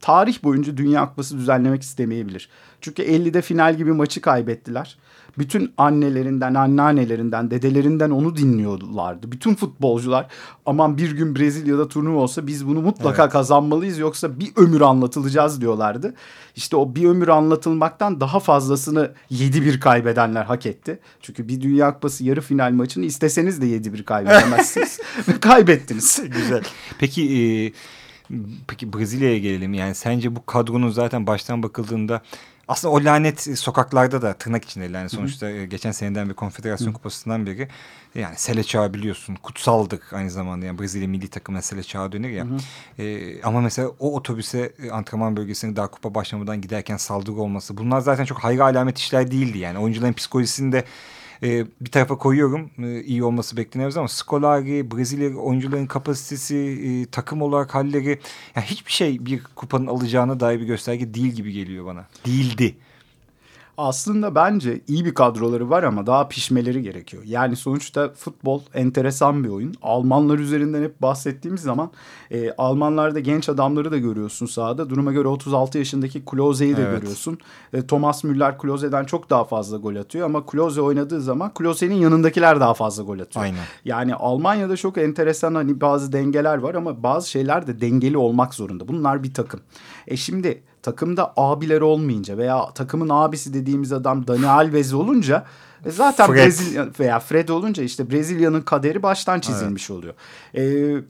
tarih 0.00 0.44
boyunca 0.44 0.76
Dünya 0.76 1.08
Kupası 1.08 1.38
düzenlemek 1.38 1.82
istemeyebilir. 1.82 2.48
Çünkü 2.80 3.02
50'de 3.02 3.42
final 3.42 3.76
gibi 3.76 3.92
maçı 3.92 4.20
kaybettiler 4.20 4.98
bütün 5.38 5.72
annelerinden, 5.76 6.54
anneannelerinden, 6.54 7.50
dedelerinden 7.50 8.10
onu 8.10 8.36
dinliyorlardı. 8.36 9.32
Bütün 9.32 9.54
futbolcular 9.54 10.26
aman 10.66 10.98
bir 10.98 11.10
gün 11.16 11.36
Brezilya'da 11.36 11.88
turnuva 11.88 12.20
olsa 12.20 12.46
biz 12.46 12.66
bunu 12.66 12.82
mutlaka 12.82 13.22
evet. 13.22 13.32
kazanmalıyız 13.32 13.98
yoksa 13.98 14.40
bir 14.40 14.52
ömür 14.56 14.80
anlatılacağız 14.80 15.60
diyorlardı. 15.60 16.14
İşte 16.56 16.76
o 16.76 16.94
bir 16.94 17.04
ömür 17.08 17.28
anlatılmaktan 17.28 18.20
daha 18.20 18.40
fazlasını 18.40 19.12
7-1 19.30 19.80
kaybedenler 19.80 20.44
hak 20.44 20.66
etti. 20.66 20.98
Çünkü 21.22 21.48
bir 21.48 21.60
Dünya 21.60 21.94
Kupası 21.94 22.24
yarı 22.24 22.40
final 22.40 22.72
maçını 22.72 23.04
isteseniz 23.04 23.62
de 23.62 23.66
7-1 23.66 24.04
kaybedemezsiniz. 24.04 25.00
Ve 25.28 25.40
kaybettiniz. 25.40 26.20
Güzel. 26.26 26.62
Peki 26.98 27.22
e, 27.22 27.72
peki 28.68 28.92
Brezilya'ya 28.92 29.38
gelelim. 29.38 29.74
Yani 29.74 29.94
sence 29.94 30.36
bu 30.36 30.46
kadronun 30.46 30.90
zaten 30.90 31.26
baştan 31.26 31.62
bakıldığında 31.62 32.22
aslında 32.68 32.94
o 32.94 33.04
lanet 33.04 33.58
sokaklarda 33.58 34.22
da 34.22 34.34
tırnak 34.34 34.64
içinde 34.64 34.84
yani 34.84 35.08
sonuçta 35.08 35.46
Hı 35.46 35.50
-hı. 35.50 35.62
E, 35.62 35.66
geçen 35.66 35.92
seneden 35.92 36.28
bir 36.28 36.34
konfederasyon 36.34 36.88
Hı 36.88 36.90
-hı. 36.90 36.94
kupasından 36.94 37.46
beri 37.46 37.68
yani 38.14 38.36
Sele 38.36 38.64
Çağı 38.64 38.94
biliyorsun 38.94 39.34
kutsaldık 39.34 40.12
aynı 40.12 40.30
zamanda 40.30 40.66
yani 40.66 40.78
Brezilya 40.78 41.08
milli 41.08 41.28
takımına 41.28 41.62
Sele 41.62 41.82
Çağı 41.82 42.12
dönür 42.12 42.28
ya. 42.28 42.44
Hı 42.44 42.48
-hı. 42.98 43.02
E, 43.02 43.42
ama 43.42 43.60
mesela 43.60 43.88
o 43.98 44.16
otobüse 44.16 44.72
e, 44.82 44.90
antrenman 44.90 45.36
bölgesine 45.36 45.76
daha 45.76 45.90
kupa 45.90 46.14
başlamadan 46.14 46.60
giderken 46.60 46.96
saldırı 46.96 47.34
olması 47.34 47.76
bunlar 47.76 48.00
zaten 48.00 48.24
çok 48.24 48.38
hayra 48.38 48.64
alamet 48.64 48.98
işler 48.98 49.30
değildi 49.30 49.58
yani 49.58 49.78
oyuncuların 49.78 50.12
psikolojisinde 50.12 50.84
e, 51.42 51.66
bir 51.80 51.90
tarafa 51.90 52.18
koyuyorum. 52.18 52.70
E, 52.78 53.02
iyi 53.02 53.24
olması 53.24 53.56
bekleniyoruz 53.56 53.96
ama 53.96 54.08
Scolari, 54.08 54.90
Brezilya 54.90 55.36
oyuncuların 55.36 55.86
kapasitesi, 55.86 56.56
e, 56.56 57.10
takım 57.10 57.42
olarak 57.42 57.74
halleri. 57.74 58.18
Yani 58.56 58.66
hiçbir 58.66 58.92
şey 58.92 59.26
bir 59.26 59.42
kupanın 59.54 59.86
alacağına 59.86 60.40
dair 60.40 60.60
bir 60.60 60.66
gösterge 60.66 61.14
değil 61.14 61.32
gibi 61.32 61.52
geliyor 61.52 61.86
bana. 61.86 62.06
Değildi 62.26 62.74
aslında 63.78 64.34
bence 64.34 64.80
iyi 64.88 65.04
bir 65.04 65.14
kadroları 65.14 65.70
var 65.70 65.82
ama 65.82 66.06
daha 66.06 66.28
pişmeleri 66.28 66.82
gerekiyor. 66.82 67.22
Yani 67.26 67.56
sonuçta 67.56 68.12
futbol 68.12 68.60
enteresan 68.74 69.44
bir 69.44 69.48
oyun. 69.48 69.74
Almanlar 69.82 70.38
üzerinden 70.38 70.82
hep 70.82 71.02
bahsettiğimiz 71.02 71.60
zaman 71.60 71.90
e, 72.30 72.52
Almanlarda 72.58 73.20
genç 73.20 73.48
adamları 73.48 73.92
da 73.92 73.98
görüyorsun 73.98 74.46
sahada. 74.46 74.90
Duruma 74.90 75.12
göre 75.12 75.28
36 75.28 75.78
yaşındaki 75.78 76.24
Klose'yi 76.24 76.76
de 76.76 76.82
evet. 76.82 77.00
görüyorsun. 77.00 77.38
E, 77.72 77.86
Thomas 77.86 78.24
Müller 78.24 78.58
Klose'den 78.58 79.04
çok 79.04 79.30
daha 79.30 79.44
fazla 79.44 79.76
gol 79.76 79.96
atıyor 79.96 80.26
ama 80.26 80.46
Klose 80.46 80.80
oynadığı 80.80 81.20
zaman 81.20 81.54
Klose'nin 81.54 81.94
yanındakiler 81.94 82.60
daha 82.60 82.74
fazla 82.74 83.02
gol 83.02 83.18
atıyor. 83.18 83.44
Aynen. 83.44 83.64
Yani 83.84 84.14
Almanya'da 84.14 84.76
çok 84.76 84.98
enteresan 84.98 85.54
hani 85.54 85.80
bazı 85.80 86.12
dengeler 86.12 86.58
var 86.58 86.74
ama 86.74 87.02
bazı 87.02 87.30
şeyler 87.30 87.66
de 87.66 87.80
dengeli 87.80 88.18
olmak 88.18 88.54
zorunda. 88.54 88.88
Bunlar 88.88 89.22
bir 89.22 89.34
takım. 89.34 89.60
E 90.06 90.16
şimdi 90.16 90.62
takımda 90.86 91.32
abileri 91.36 91.84
olmayınca 91.84 92.38
veya 92.38 92.66
takımın 92.74 93.08
abisi 93.08 93.54
dediğimiz 93.54 93.92
adam 93.92 94.26
Dani 94.26 94.48
Alves 94.48 94.94
olunca 94.94 95.44
e 95.84 95.90
zaten 95.90 96.26
Fred. 96.26 96.36
Brezilya 96.36 96.86
veya 97.00 97.20
Fred 97.20 97.48
olunca 97.48 97.82
işte 97.82 98.10
Brezilya'nın 98.10 98.60
kaderi 98.60 99.02
baştan 99.02 99.40
çizilmiş 99.40 99.90
evet. 99.90 99.98
oluyor. 99.98 100.14
Ee, 100.54 100.62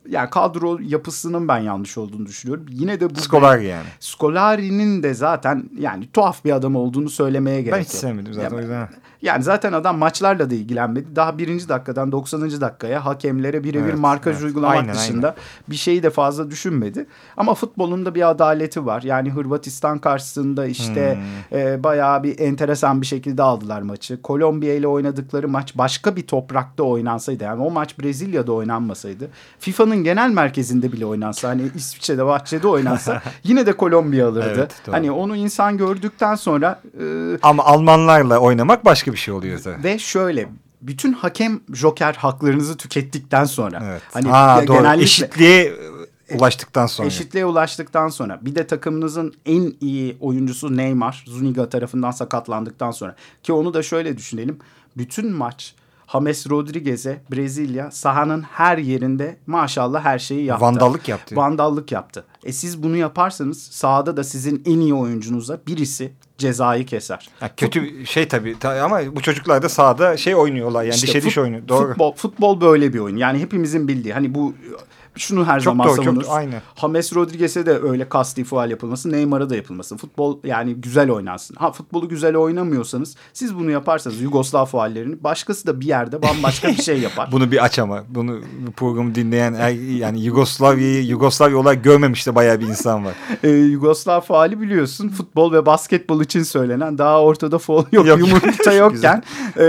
yani 0.09 0.31
kadro 0.31 0.79
yapısının 0.83 1.49
ben 1.49 1.59
yanlış 1.59 1.99
olduğunu 1.99 2.27
düşünüyorum. 2.27 2.67
Yine 2.71 3.01
de 3.01 3.15
bu 3.15 3.21
Scolari 3.21 3.67
yani. 3.67 3.87
Scolari'nin 4.01 5.03
de 5.03 5.15
zaten 5.15 5.71
yani 5.79 6.09
tuhaf 6.13 6.45
bir 6.45 6.53
adam 6.53 6.77
olduğunu 6.77 7.11
söylemeye 7.11 7.63
gerek 7.63 7.73
yok. 7.73 7.79
Ben 7.79 7.85
hiç 7.85 8.01
sevmedim 8.01 8.35
zaten 8.35 8.49
yani, 8.49 8.57
o 8.57 8.61
yüzden. 8.61 8.89
Yani 9.23 9.43
zaten 9.43 9.73
adam 9.73 9.99
maçlarla 9.99 10.51
da 10.51 10.55
ilgilenmedi. 10.55 11.17
Daha 11.17 11.39
birinci 11.39 11.69
dakikadan 11.69 12.13
90. 12.13 12.61
dakikaya 12.61 13.05
hakemlere 13.05 13.65
birebir 13.65 13.89
evet, 13.89 13.99
markaj 13.99 14.35
evet. 14.37 14.45
uygulamak 14.45 14.77
aynen, 14.77 14.95
dışında 14.95 15.29
aynen. 15.29 15.41
bir 15.69 15.77
şeyi 15.77 16.03
de 16.03 16.11
fazla 16.11 16.51
düşünmedi. 16.51 17.07
Ama 17.37 17.55
futbolun 17.55 18.07
da 18.07 18.15
bir 18.15 18.31
adaleti 18.31 18.87
var. 18.87 19.03
Yani 19.03 19.31
Hırvatistan 19.31 19.99
karşısında 19.99 20.67
işte 20.67 21.19
hmm. 21.51 21.59
e, 21.59 21.85
bayağı 21.85 22.23
bir 22.23 22.39
enteresan 22.39 23.01
bir 23.01 23.07
şekilde 23.07 23.43
aldılar 23.43 23.83
maçı. 23.83 24.23
Kolombiya 24.23 24.75
ile 24.75 24.87
oynadıkları 24.87 25.49
maç 25.49 25.79
başka 25.79 26.17
bir 26.17 26.27
toprakta 26.27 26.83
oynansaydı. 26.83 27.45
Yani 27.45 27.63
o 27.63 27.71
maç 27.71 27.99
Brezilya'da 27.99 28.53
oynanmasaydı. 28.53 29.29
FIFA'nın 29.59 29.97
genel 29.97 30.31
merkezinde 30.31 30.93
bile 30.93 31.07
oynansa 31.07 31.49
hani 31.49 31.63
İsviçre'de 31.75 32.27
bahçede 32.27 32.69
oynansa 32.69 33.23
yine 33.45 33.67
de 33.67 33.73
Kolombiya 33.73 34.29
alırdı. 34.29 34.53
Evet, 34.57 34.75
hani 34.91 35.11
onu 35.11 35.37
insan 35.37 35.79
gördükten 35.79 36.35
sonra 36.35 36.81
e, 37.01 37.05
ama 37.43 37.65
Almanlarla 37.65 38.39
oynamak 38.39 38.85
başka 38.85 39.06
bir 39.13 39.19
şey 39.19 39.35
oluyor 39.35 39.59
zaten. 39.59 39.85
Ve 39.85 39.99
şöyle 39.99 40.49
bütün 40.83 41.13
hakem 41.13 41.61
joker 41.73 42.15
haklarınızı 42.15 42.77
tükettikten 42.77 43.45
sonra 43.45 43.83
evet. 43.85 44.03
hani 44.13 44.29
ha, 44.29 44.65
doğru. 44.67 44.77
genellikle 44.77 45.05
eşitliğe 45.05 45.73
ulaştıktan 46.35 46.87
sonra. 46.87 47.09
Eşitliğe 47.09 47.47
ulaştıktan 47.47 48.09
sonra. 48.09 48.39
Bir 48.43 48.55
de 48.55 48.67
takımınızın 48.67 49.35
en 49.47 49.75
iyi 49.81 50.17
oyuncusu 50.21 50.77
Neymar. 50.77 51.25
Zuniga 51.27 51.69
tarafından 51.69 52.11
sakatlandıktan 52.11 52.91
sonra. 52.91 53.17
Ki 53.43 53.53
onu 53.53 53.75
da 53.75 53.83
şöyle 53.83 54.17
düşünelim. 54.17 54.59
Bütün 54.97 55.33
maç 55.33 55.75
James 56.13 56.51
Rodriguez'e 56.51 57.21
Brezilya 57.33 57.91
sahanın 57.91 58.43
her 58.43 58.79
yerinde 58.79 59.37
maşallah 59.47 60.05
her 60.05 60.19
şeyi 60.19 60.45
yaptı. 60.45 60.65
Vandallık 60.65 61.09
yaptı. 61.09 61.37
Vandallık 61.37 61.93
yaptı. 61.93 62.25
E 62.45 62.53
siz 62.53 62.83
bunu 62.83 62.97
yaparsanız 62.97 63.63
sahada 63.63 64.17
da 64.17 64.25
sizin 64.25 64.63
en 64.67 64.81
iyi 64.81 64.95
oyuncunuza 64.95 65.61
birisi 65.67 66.13
cezayı 66.39 66.87
keser. 66.87 67.29
Ya 67.41 67.51
kötü 67.57 68.07
şey 68.07 68.29
tabii 68.29 68.59
ta- 68.59 68.83
ama 68.85 69.17
bu 69.17 69.21
çocuklar 69.21 69.63
da 69.63 69.69
sahada 69.69 70.17
şey 70.17 70.35
oynuyorlar 70.35 70.83
yani 70.85 70.95
İşte 70.95 71.07
dişe 71.07 71.23
diş 71.23 71.39
oyunu. 71.39 71.69
Doğru. 71.69 71.89
Futbol, 71.89 72.13
futbol 72.15 72.61
böyle 72.61 72.93
bir 72.93 72.99
oyun. 72.99 73.17
Yani 73.17 73.39
hepimizin 73.39 73.89
bildiği. 73.89 74.15
Hani 74.15 74.35
bu 74.35 74.55
şunu 75.17 75.47
her 75.47 75.61
Çok 75.61 75.65
zaman 75.65 75.87
doğru, 75.89 75.97
çok 75.97 76.05
savunuruz. 76.05 76.29
aynı. 76.29 76.55
James 76.81 77.15
Rodriguez'e 77.17 77.67
de 77.67 77.79
öyle 77.79 78.09
kasti 78.09 78.45
faal 78.45 78.71
yapılması, 78.71 79.13
Neymar'a 79.13 79.51
da 79.51 79.57
yapılması. 79.57 79.97
Futbol 79.97 80.39
yani 80.45 80.75
güzel 80.75 81.11
oynansın. 81.11 81.57
Ha 81.57 81.73
futbolu 81.73 82.09
güzel 82.09 82.37
oynamıyorsanız 82.37 83.17
siz 83.33 83.55
bunu 83.55 83.71
yaparsanız 83.71 84.21
Yugoslav 84.21 84.65
faallerini 84.65 85.25
başkası 85.25 85.67
da 85.67 85.81
bir 85.81 85.87
yerde 85.87 86.23
bambaşka 86.23 86.69
bir 86.69 86.83
şey 86.83 86.99
yapar. 86.99 87.29
Bunu 87.33 87.51
bir 87.51 87.65
aç 87.65 87.79
ama. 87.79 88.03
Bunu 88.09 88.41
bu 88.67 88.71
programı 88.73 89.15
dinleyen 89.15 89.55
er- 89.55 89.97
yani 89.97 90.21
Yugoslavya'yı 90.25 91.05
Yugoslavya 91.07 91.57
olarak 91.59 91.85
görmemiş 91.85 92.27
de 92.27 92.35
bayağı 92.35 92.61
bir 92.61 92.67
insan 92.67 93.05
var. 93.05 93.15
Ee, 93.43 93.49
Yugoslav 93.51 94.21
faali 94.21 94.61
biliyorsun 94.61 95.09
futbol 95.09 95.53
ve 95.53 95.67
basketbol 95.67 96.21
için 96.21 96.43
söylenen 96.43 96.99
daha 96.99 97.23
ortada 97.23 97.59
faul 97.59 97.85
yok, 97.93 98.07
Yok. 98.07 98.19
yumurta 98.19 98.73
yokken 98.73 99.23
e, 99.57 99.65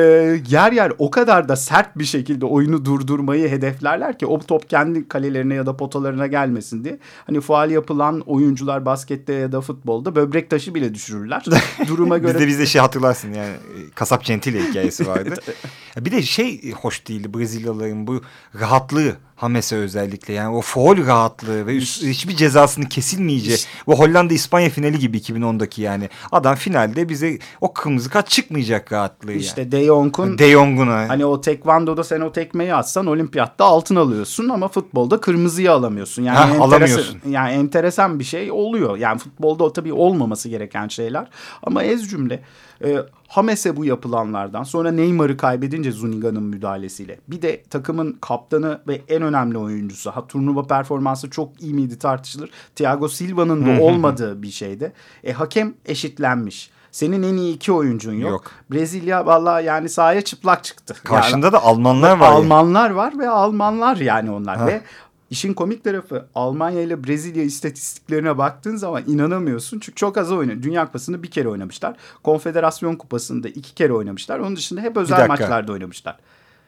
yer 0.49 0.71
yer 0.71 0.91
o 0.97 1.11
kadar 1.11 1.49
da 1.49 1.55
sert 1.55 1.97
bir 1.97 2.03
şekilde 2.05 2.45
oyunu 2.45 2.85
durdurmayı 2.85 3.49
hedeflerler 3.49 4.19
ki 4.19 4.25
o 4.25 4.39
top 4.39 4.69
kendi 4.69 5.07
kalelerine 5.37 5.53
ya 5.53 5.65
da 5.65 5.77
potalarına 5.77 6.27
gelmesin 6.27 6.83
diye. 6.83 6.99
Hani 7.25 7.41
faal 7.41 7.71
yapılan 7.71 8.19
oyuncular 8.19 8.85
baskette 8.85 9.33
ya 9.33 9.51
da 9.51 9.61
futbolda 9.61 10.15
böbrek 10.15 10.49
taşı 10.49 10.75
bile 10.75 10.93
düşürürler. 10.93 11.45
Duruma 11.87 12.17
göre 12.17 12.33
Bizde 12.33 12.47
bizde 12.47 12.65
şey 12.65 12.81
hatırlarsın 12.81 13.33
yani 13.33 13.49
e, 13.49 13.89
kasap 13.95 14.25
Gentile 14.25 14.63
hikayesi 14.63 15.07
vardı. 15.07 15.33
Bir 15.97 16.11
de 16.11 16.21
şey 16.21 16.71
hoş 16.71 17.07
değildi 17.07 17.33
Brezilyalıların 17.33 18.07
bu 18.07 18.21
rahatlığı 18.59 19.15
Hames'e 19.37 19.75
özellikle 19.75 20.33
yani 20.33 20.55
o 20.55 20.61
foul 20.61 21.07
rahatlığı 21.07 21.67
ve 21.67 21.75
üst- 21.75 22.03
hiçbir 22.03 22.35
cezasını 22.35 22.89
kesilmeyeceği 22.89 23.57
bu 23.87 23.99
Hollanda 23.99 24.33
İspanya 24.33 24.69
finali 24.69 24.99
gibi 24.99 25.17
2010'daki 25.17 25.81
yani 25.81 26.09
adam 26.31 26.55
finalde 26.55 27.09
bize 27.09 27.39
o 27.61 27.73
kırmızı 27.73 28.09
kart 28.09 28.29
çıkmayacak 28.29 28.91
rahatlığı 28.91 29.33
işte 29.33 29.61
yani. 29.61 29.71
De 29.71 29.85
Jong'un 29.85 30.37
De 30.37 30.51
Jong'una 30.51 31.09
Hani 31.09 31.25
o 31.25 31.41
tekvandoda 31.41 32.03
sen 32.03 32.21
o 32.21 32.31
tekmeyi 32.31 32.73
atsan 32.73 33.05
olimpiyatta 33.07 33.65
altın 33.65 33.95
alıyorsun 33.95 34.49
ama 34.49 34.67
futbolda 34.67 35.21
kırmızıyı 35.21 35.71
alamıyorsun. 35.71 36.23
Yani 36.23 36.37
enteresan- 36.39 36.61
alamıyorsun. 36.61 37.17
Yani 37.29 37.51
enteresan 37.53 38.19
bir 38.19 38.23
şey 38.23 38.51
oluyor. 38.51 38.97
Yani 38.97 39.19
futbolda 39.19 39.63
o 39.63 39.73
tabii 39.73 39.93
olmaması 39.93 40.49
gereken 40.49 40.87
şeyler. 40.87 41.27
Ama 41.63 41.83
ez 41.83 42.09
cümle 42.09 42.43
e, 42.83 42.97
Hames'e 43.27 43.77
bu 43.77 43.85
yapılanlardan 43.85 44.63
sonra 44.63 44.91
Neymar'ı 44.91 45.37
kaybedince 45.37 45.91
Zuniga'nın 45.91 46.43
müdahalesiyle. 46.43 47.19
Bir 47.27 47.41
de 47.41 47.63
takımın 47.69 48.17
kaptanı 48.21 48.81
ve 48.87 49.01
en 49.09 49.21
önemli 49.21 49.57
oyuncusu. 49.57 50.11
Ha 50.11 50.27
turnuva 50.27 50.63
performansı 50.67 51.29
çok 51.29 51.61
iyi 51.61 51.73
miydi 51.73 51.99
tartışılır. 51.99 52.49
Thiago 52.75 53.07
Silva'nın 53.07 53.65
da 53.77 53.81
olmadığı 53.83 54.41
bir 54.41 54.51
şeyde. 54.51 54.91
E, 55.23 55.31
hakem 55.33 55.73
eşitlenmiş. 55.85 56.69
Senin 56.91 57.23
en 57.23 57.33
iyi 57.37 57.55
iki 57.55 57.71
oyuncun 57.71 58.13
yok. 58.13 58.31
Yok. 58.31 58.51
Brezilya 58.71 59.25
vallahi 59.25 59.65
yani 59.65 59.89
sahaya 59.89 60.21
çıplak 60.21 60.63
çıktı. 60.63 60.95
karşında 61.03 61.45
Yani- 61.45 61.53
da 61.53 61.63
Almanlar 61.63 62.17
var. 62.17 62.31
Almanlar 62.31 62.89
var 62.89 63.19
ve 63.19 63.29
Almanlar 63.29 63.97
yani 63.97 64.31
onlar 64.31 64.57
Ha. 64.57 64.67
ve 64.67 64.81
işin 65.29 65.53
komik 65.53 65.83
tarafı 65.83 66.25
Almanya 66.35 66.81
ile 66.81 67.03
Brezilya 67.03 67.43
istatistiklerine 67.43 68.37
baktığın 68.37 68.75
zaman 68.75 69.03
inanamıyorsun. 69.07 69.79
Çünkü 69.79 69.95
çok 69.95 70.17
az 70.17 70.31
oynuyor. 70.31 70.61
Dünya 70.61 70.85
Kupası'nda 70.85 71.23
bir 71.23 71.31
kere 71.31 71.49
oynamışlar. 71.49 71.95
Konfederasyon 72.23 72.95
Kupası'nda 72.95 73.47
iki 73.49 73.75
kere 73.75 73.93
oynamışlar. 73.93 74.39
Onun 74.39 74.55
dışında 74.55 74.81
hep 74.81 74.97
özel 74.97 75.27
maçlarda 75.27 75.71
oynamışlar. 75.71 76.17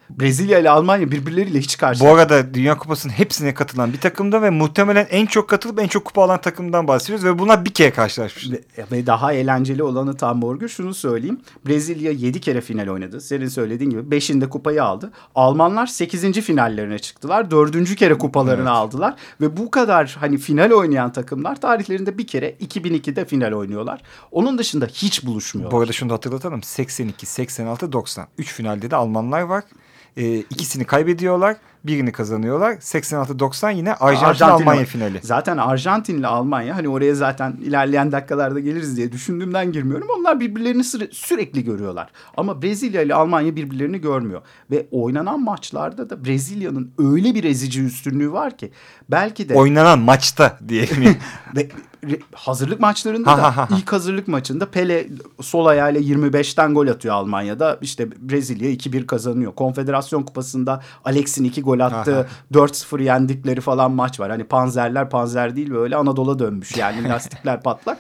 Brezilya 0.10 0.60
ile 0.60 0.69
Almanya 0.69 1.12
birbirleriyle 1.12 1.60
hiç 1.60 1.78
karşı. 1.78 2.00
Bu 2.06 2.10
arada 2.10 2.54
Dünya 2.54 2.78
Kupası'nın 2.78 3.13
hepsine 3.13 3.54
katılan 3.54 3.93
bir 3.93 4.00
takımda 4.00 4.41
ve 4.41 4.50
muhtemelen 4.50 5.08
en 5.10 5.26
çok 5.26 5.50
katılıp 5.50 5.80
en 5.80 5.88
çok 5.88 6.06
kupa 6.06 6.24
alan 6.24 6.41
takımdan 6.41 6.88
bahsediyoruz 6.88 7.26
ve 7.26 7.39
bunlar 7.39 7.65
bir 7.65 7.69
kere 7.69 7.91
karşılaşmışlar. 7.91 8.60
Ve, 8.91 9.06
daha 9.06 9.34
eğlenceli 9.34 9.84
olanı 9.84 10.17
tam 10.17 10.41
Borgü 10.41 10.69
şunu 10.69 10.93
söyleyeyim. 10.93 11.41
Brezilya 11.67 12.12
7 12.12 12.41
kere 12.41 12.62
final 12.62 12.88
oynadı. 12.88 13.22
Senin 13.22 13.48
söylediğin 13.48 13.89
gibi 13.89 14.15
5'inde 14.15 14.50
kupayı 14.50 14.84
aldı. 14.84 15.12
Almanlar 15.36 15.88
8. 15.88 16.32
finallerine 16.41 17.00
çıktılar. 17.00 17.52
4. 17.52 17.95
kere 17.95 18.17
kupalarını 18.17 18.72
aldılar. 18.72 19.15
Ve 19.41 19.58
bu 19.58 19.72
kadar 19.72 20.17
hani 20.19 20.38
final 20.38 20.72
oynayan 20.72 21.12
takımlar 21.12 21.62
tarihlerinde 21.62 22.17
bir 22.17 22.28
kere 22.28 22.52
2002'de 22.52 23.26
final 23.26 23.52
oynuyorlar. 23.52 24.02
Onun 24.32 24.58
dışında 24.58 24.86
hiç 24.86 25.26
buluşmuyorlar. 25.26 25.72
Bu 25.72 25.80
arada 25.82 25.91
şunu 25.91 26.10
da 26.10 26.13
hatırlatalım. 26.13 26.63
82, 26.63 27.26
86, 27.26 27.91
90. 27.91 28.28
3 28.38 28.54
finalde 28.54 28.91
de 28.91 28.95
Almanlar 28.95 29.41
var. 29.41 29.63
Ee, 30.17 30.36
ikisini 30.38 30.84
kaybediyorlar. 30.86 31.56
Birini 31.84 32.12
kazanıyorlar. 32.12 32.74
86-90 32.74 33.76
yine 33.76 33.93
Arjantin, 33.93 34.26
Arjantin 34.26 34.45
Almanya 34.63 34.82
var. 34.82 34.86
finali. 34.86 35.19
Zaten 35.24 35.58
Arjantin'le 35.58 36.24
Almanya 36.24 36.76
hani 36.76 36.89
oraya 36.89 37.15
zaten 37.15 37.52
ilerleyen 37.63 38.12
dakikalarda 38.12 38.60
geliriz 38.60 38.98
diye 38.98 39.12
düşündüğümden 39.12 39.72
girmiyorum. 39.72 40.08
Onlar 40.19 40.39
birbirlerini 40.39 40.84
süre- 40.84 41.10
sürekli 41.12 41.63
görüyorlar. 41.63 42.10
Ama 42.38 42.62
Brezilya 42.62 43.02
ile 43.02 43.13
Almanya 43.15 43.56
birbirlerini 43.56 44.02
görmüyor. 44.02 44.41
Ve 44.72 44.88
oynanan 44.91 45.43
maçlarda 45.43 46.10
da 46.10 46.26
Brezilya'nın 46.26 46.91
öyle 46.98 47.36
bir 47.36 47.43
ezici 47.43 47.84
üstünlüğü 47.84 48.32
var 48.32 48.58
ki 48.58 48.72
belki 49.12 49.50
de 49.50 49.56
Oynanan 49.56 50.00
maçta 50.00 50.58
diyelim. 50.67 51.17
hazırlık 52.36 52.80
maçlarında 52.80 53.26
da 53.26 53.43
ha, 53.43 53.58
ha, 53.58 53.69
ha. 53.72 53.78
ilk 53.78 53.93
hazırlık 53.93 54.28
maçında 54.28 54.65
Pele 54.65 55.08
sol 55.41 55.65
ayağıyla 55.65 56.02
25'ten 56.02 56.74
gol 56.74 56.88
atıyor 56.88 57.15
Almanya'da. 57.15 57.78
İşte 57.82 58.12
Brezilya 58.30 58.72
2-1 58.72 59.06
kazanıyor. 59.06 59.56
Konfederasyon 59.56 60.24
Kupası'nda 60.24 60.82
Alex'in 61.06 61.43
2 61.43 61.62
gol 61.62 61.80
attığı 61.80 62.28
4-0 62.54 63.04
yendikleri 63.04 63.62
falan 63.62 63.91
maç 63.91 64.19
var. 64.19 64.30
Hani 64.30 64.43
panzerler 64.43 65.10
panzer 65.10 65.56
değil 65.56 65.72
böyle 65.72 65.95
Anadolu'a 65.95 66.39
dönmüş 66.39 66.78
yani 66.78 67.04
lastikler 67.10 67.62
patlak. 67.62 67.98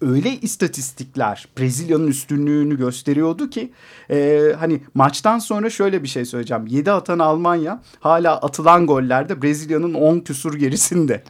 Öyle 0.00 0.36
istatistikler 0.36 1.48
Brezilya'nın 1.58 2.06
üstünlüğünü 2.06 2.78
gösteriyordu 2.78 3.50
ki 3.50 3.72
e, 4.10 4.40
hani 4.58 4.80
maçtan 4.94 5.38
sonra 5.38 5.70
şöyle 5.70 6.02
bir 6.02 6.08
şey 6.08 6.24
söyleyeceğim. 6.24 6.66
7 6.66 6.92
atan 6.92 7.18
Almanya 7.18 7.82
hala 8.00 8.36
atılan 8.36 8.86
gollerde 8.86 9.42
Brezilya'nın 9.42 9.94
10 9.94 10.20
küsur 10.20 10.54
gerisinde. 10.54 11.22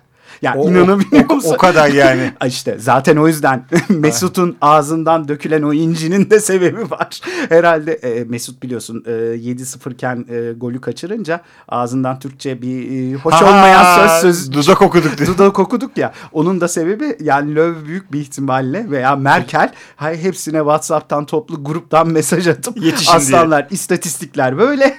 Yani 0.42 0.60
O- 0.60 0.70
inanabiliyor 0.70 1.24
o- 1.30 1.34
musun? 1.34 1.54
o 1.54 1.56
kadar 1.56 1.88
yani. 1.88 2.32
İşte 2.46 2.76
zaten 2.78 3.16
o 3.16 3.28
yüzden 3.28 3.64
Mesut'un 3.88 4.56
ağzından 4.60 5.28
dökülen 5.28 5.62
o 5.62 5.72
incinin 5.72 6.30
de 6.30 6.40
sebebi 6.40 6.90
var. 6.90 7.20
Herhalde 7.48 7.92
e, 7.92 8.24
Mesut 8.24 8.62
biliyorsun 8.62 9.02
e, 9.06 9.10
7-0 9.10 9.92
iken 9.92 10.26
e, 10.30 10.52
golü 10.52 10.80
kaçırınca 10.80 11.40
ağzından 11.68 12.18
Türkçe 12.18 12.62
bir 12.62 13.12
e, 13.12 13.14
hoş 13.14 13.34
Ha, 13.34 13.46
olmayan 13.46 14.08
söz 14.08 14.20
söz 14.20 14.52
Dudak 14.52 14.82
okuduk. 14.82 15.18
diyor. 15.18 15.28
Dudak 15.34 15.58
okuduk 15.58 15.98
ya. 15.98 16.12
Onun 16.32 16.60
da 16.60 16.68
sebebi 16.68 17.16
yani 17.20 17.54
Löw 17.54 17.86
büyük 17.86 18.12
bir 18.12 18.20
ihtimalle 18.20 18.90
veya 18.90 19.16
Merkel 19.16 19.72
hay, 19.96 20.22
hepsine 20.22 20.58
WhatsApp'tan 20.58 21.26
toplu 21.26 21.64
gruptan 21.64 22.08
mesaj 22.08 22.48
atıp 22.48 22.76
Yetişin 22.84 23.06
diye. 23.06 23.16
aslanlar 23.16 23.66
istatistikler 23.70 24.58
böyle 24.58 24.96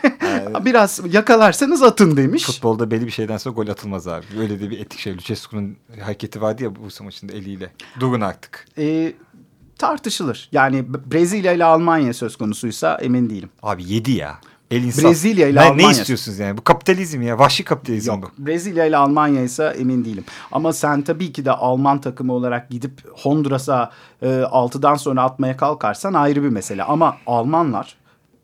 biraz 0.66 1.00
yakalarsanız 1.12 1.84
atın 1.84 2.18
demiş. 2.18 2.44
Futbolda 2.46 2.92
belli 2.92 3.06
bir 3.06 3.12
şeyden 3.12 3.38
sonra 3.38 3.56
gol 3.56 3.68
atılmaz 3.68 4.08
abi. 4.08 4.26
Öyle 4.40 4.60
de 4.60 4.70
bir 4.70 4.80
etik 4.80 5.00
şey. 5.00 5.16
Lucescu'nun 5.20 5.78
hareketi 6.02 6.42
vardı 6.42 6.64
ya 6.64 6.76
bu 6.76 7.04
maçında 7.04 7.34
eliyle. 7.34 7.72
Durun 8.00 8.22
artık. 8.22 8.66
E, 8.78 9.14
tartışılır. 9.78 10.50
Yani 10.52 10.86
Brezilya 11.12 11.54
ile 11.54 11.66
Almanya 11.66 12.14
söz 12.14 12.36
konusuysa 12.36 12.98
emin 13.02 13.30
değilim. 13.30 13.50
Abi 13.64 13.94
yedi 13.94 14.12
ya. 14.12 14.40
El 14.72 14.84
insaf. 14.84 15.06
Brezilya 15.06 15.48
ile 15.48 15.60
ne, 15.60 15.64
Almanya. 15.64 15.88
Ne 15.88 15.92
istiyorsunuz 15.92 16.40
yani? 16.40 16.58
Bu 16.58 16.64
kapitalizm 16.64 17.22
ya. 17.22 17.40
Vahşi 17.40 17.64
kapitalizm 17.64 18.12
Yok. 18.12 18.34
bu. 18.38 18.46
Brezilya 18.46 18.86
ile 18.86 18.98
Almanya 18.98 19.42
ise 19.44 19.76
emin 19.80 20.06
değilim. 20.06 20.24
Ama 20.52 20.74
sen 20.74 21.02
tabii 21.02 21.32
ki 21.32 21.46
de 21.46 21.52
Alman 21.52 22.02
takımı 22.02 22.34
olarak 22.34 22.70
gidip 22.70 22.92
Honduras'a 23.12 23.92
e, 24.22 24.28
6'dan 24.28 24.96
sonra 24.96 25.24
atmaya 25.24 25.58
kalkarsan 25.58 26.14
ayrı 26.14 26.44
bir 26.44 26.50
mesele. 26.50 26.84
Ama 26.84 27.18
Almanlar 27.28 27.96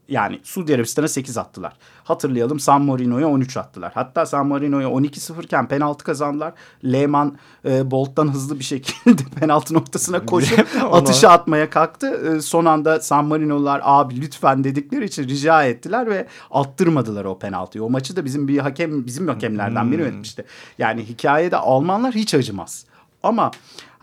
yani 0.10 0.40
Suudi 0.44 0.76
Arabistan'a 0.76 1.08
8 1.08 1.38
attılar. 1.38 1.74
Hatırlayalım 2.04 2.60
San 2.60 2.82
Marino'ya 2.82 3.28
13 3.28 3.58
attılar. 3.58 3.92
Hatta 3.96 4.26
San 4.26 4.48
Marino'ya 4.48 4.88
12-0 4.88 5.44
iken 5.44 5.68
penaltı 5.68 6.04
kazandılar. 6.04 6.54
Lehmann 6.86 7.38
e, 7.66 7.92
Bolt'tan 7.92 8.34
hızlı 8.34 8.60
bir 8.60 8.64
şekilde 8.64 9.24
penaltı 9.40 9.74
noktasına 9.74 10.26
koşup 10.26 10.68
atışı 10.92 11.30
atmaya 11.30 11.70
kalktı. 11.70 12.36
E, 12.38 12.42
son 12.42 12.66
anda 12.66 13.00
San 13.00 13.26
Marino'lar 13.26 13.82
abi 13.84 14.22
lütfen 14.22 14.64
dedikleri 14.64 15.06
için 15.06 15.28
rica 15.28 15.64
ettiler 15.64 16.10
ve 16.10 16.28
attırmadılar 16.52 17.26
o 17.26 17.40
penaltıyı. 17.40 17.84
O 17.84 17.90
maçı 17.90 18.16
da 18.16 18.26
bizim 18.26 18.48
bir 18.48 18.58
hakem 18.58 19.06
bizim 19.06 19.28
hakemlerden 19.28 19.92
biri 19.92 20.02
yönetmişti. 20.02 20.46
Yani 20.78 21.06
hikayede 21.06 21.58
Almanlar 21.58 22.16
hiç 22.16 22.34
acımaz. 22.34 22.86
Ama 23.24 23.52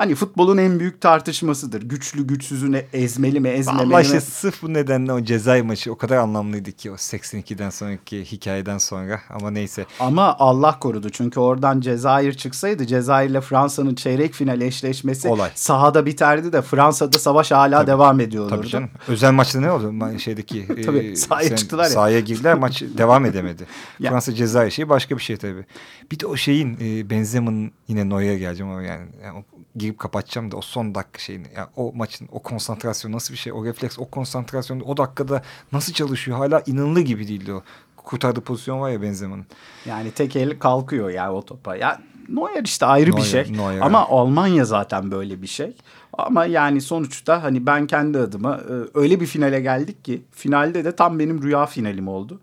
hani 0.03 0.15
futbolun 0.15 0.57
en 0.57 0.81
büyük 0.81 1.01
tartışmasıdır. 1.01 1.83
Güçlü 1.83 2.27
güçsüzünü 2.27 2.83
ezmeli 2.93 3.41
mi 3.41 3.49
ezmemeli 3.49 3.87
mi? 3.87 4.03
İşte 4.03 4.21
sırf 4.21 4.63
bu 4.63 4.75
nedenle 4.75 5.13
o 5.13 5.25
cezay 5.25 5.63
maçı 5.63 5.93
o 5.93 5.97
kadar 5.97 6.17
anlamlıydı 6.17 6.73
ki 6.73 6.91
o 6.91 6.95
82'den 6.95 7.71
sonraki 7.71 8.25
hikayeden 8.25 8.79
sonra 8.79 9.21
ama 9.31 9.51
neyse. 9.51 9.87
Ama 10.01 10.37
Allah 10.39 10.79
korudu 10.79 11.11
çünkü 11.11 11.41
oradan 11.41 11.81
Cezayir 11.81 12.33
çıksaydı 12.33 12.87
Cezayir 12.87 13.31
ile 13.31 13.41
Fransa'nın 13.41 13.95
çeyrek 13.95 14.35
final 14.35 14.61
eşleşmesi 14.61 15.29
Olay. 15.29 15.51
sahada 15.55 16.07
biterdi 16.07 16.53
de 16.53 16.63
Fransa'da 16.63 17.19
savaş 17.19 17.51
hala 17.51 17.77
Tabii. 17.79 17.87
devam 17.87 18.21
ediyor 18.21 18.45
olurdu. 18.45 18.57
Tabii 18.57 18.69
canım. 18.69 18.91
Özel 19.09 19.33
maçta 19.33 19.61
ne 19.61 19.71
oldu? 19.71 20.19
Şeydeki 20.19 20.67
Tabii, 20.87 21.17
sahaya 21.17 21.49
sen- 21.49 21.57
çıktılar 21.57 21.85
ya. 21.85 21.91
Sahaya 21.91 22.21
girdiler 22.21 22.55
maç 22.59 22.83
devam 22.99 23.25
edemedi. 23.27 23.67
Ya. 24.01 24.11
Fransa 24.11 24.35
Cezayir 24.35 24.71
şeyi 24.71 24.89
başka 24.89 25.17
bir 25.17 25.23
şey 25.23 25.37
tabii. 25.37 25.65
Bir 26.13 26.21
de 26.21 26.27
o 26.27 26.37
şeyin 26.37 26.79
e, 26.81 27.11
Benzema'nın 27.11 27.73
yine 27.89 28.09
Neuer'e 28.09 28.39
geleceğim 28.39 28.73
ama 28.73 28.83
yani, 28.83 29.07
yani 29.25 29.45
girip 29.93 29.99
kapatacağım 29.99 30.51
da 30.51 30.57
o 30.57 30.61
son 30.63 30.95
dakika 30.95 31.19
şeyini. 31.19 31.47
Yani 31.57 31.69
o 31.77 31.93
maçın 31.95 32.29
o 32.33 32.43
konsantrasyon 32.43 33.13
nasıl 33.13 33.35
bir 33.35 33.39
şey? 33.39 33.53
O 33.53 33.65
refleks, 33.65 33.99
o 33.99 34.05
konsantrasyon 34.05 34.81
o 34.81 34.97
dakikada 34.97 35.43
nasıl 35.73 35.93
çalışıyor? 35.93 36.39
Hala 36.39 36.63
inanılır 36.67 37.01
gibi 37.01 37.29
değildi 37.29 37.53
o. 37.53 37.63
Kurtardığı 37.97 38.41
pozisyon 38.41 38.81
var 38.81 38.91
ya 38.91 39.03
Benzema'nın. 39.03 39.47
Yani 39.87 40.11
tek 40.11 40.37
el 40.37 40.59
kalkıyor 40.59 41.11
ya 41.11 41.33
o 41.33 41.43
topa. 41.43 41.77
Ya 41.77 42.01
Neuer 42.29 42.65
işte 42.65 42.87
ayrı 42.87 43.11
bir 43.11 43.17
Neuer, 43.17 43.25
şey. 43.25 43.53
Neuer. 43.53 43.81
Ama 43.81 44.09
Almanya 44.09 44.65
zaten 44.65 45.11
böyle 45.11 45.43
bir 45.43 45.47
şey. 45.47 45.77
Ama 46.13 46.45
yani 46.47 46.81
sonuçta 46.81 47.43
hani 47.43 47.67
ben 47.67 47.87
kendi 47.87 48.19
adıma 48.19 48.57
e, 48.57 48.99
öyle 48.99 49.21
bir 49.21 49.27
finale 49.27 49.61
geldik 49.61 50.05
ki 50.05 50.23
finalde 50.31 50.85
de 50.85 50.97
tam 50.97 51.19
benim 51.19 51.43
rüya 51.43 51.67
finalim 51.67 52.09
oldu. 52.09 52.41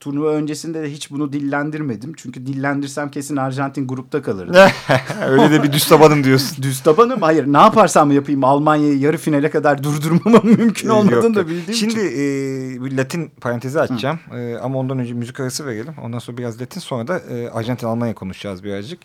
Turnuva 0.00 0.30
öncesinde 0.30 0.82
de 0.82 0.92
hiç 0.92 1.10
bunu 1.10 1.32
dillendirmedim. 1.32 2.12
Çünkü 2.16 2.46
dillendirsem 2.46 3.10
kesin 3.10 3.36
Arjantin 3.36 3.86
grupta 3.88 4.22
kalırdı. 4.22 4.68
Öyle 5.28 5.50
de 5.50 5.62
bir 5.62 5.72
düz 5.72 5.84
tabanım 5.88 6.24
diyorsun. 6.24 6.62
Düz 6.62 6.80
tabanım 6.80 7.22
hayır 7.22 7.46
ne 7.46 7.58
yaparsam 7.58 8.12
yapayım 8.12 8.44
Almanya'yı 8.44 8.98
yarı 8.98 9.16
finale 9.18 9.50
kadar 9.50 9.82
durdurmamam 9.82 10.46
mümkün 10.58 10.88
olmadığını 10.88 11.34
da 11.34 11.48
bildiğim 11.48 11.74
Şimdi 11.74 11.92
için. 11.92 12.80
e, 12.80 12.84
bir 12.84 12.96
Latin 12.96 13.30
parantezi 13.40 13.80
açacağım. 13.80 14.18
E, 14.36 14.56
ama 14.56 14.78
ondan 14.78 14.98
önce 14.98 15.12
müzik 15.14 15.40
arası 15.40 15.66
verelim. 15.66 15.94
Ondan 16.02 16.18
sonra 16.18 16.36
biraz 16.38 16.60
Latin 16.60 16.80
sonra 16.80 17.08
da 17.08 17.18
e, 17.18 17.48
Arjantin 17.50 17.86
Almanya 17.86 18.14
konuşacağız 18.14 18.64
birazcık. 18.64 19.00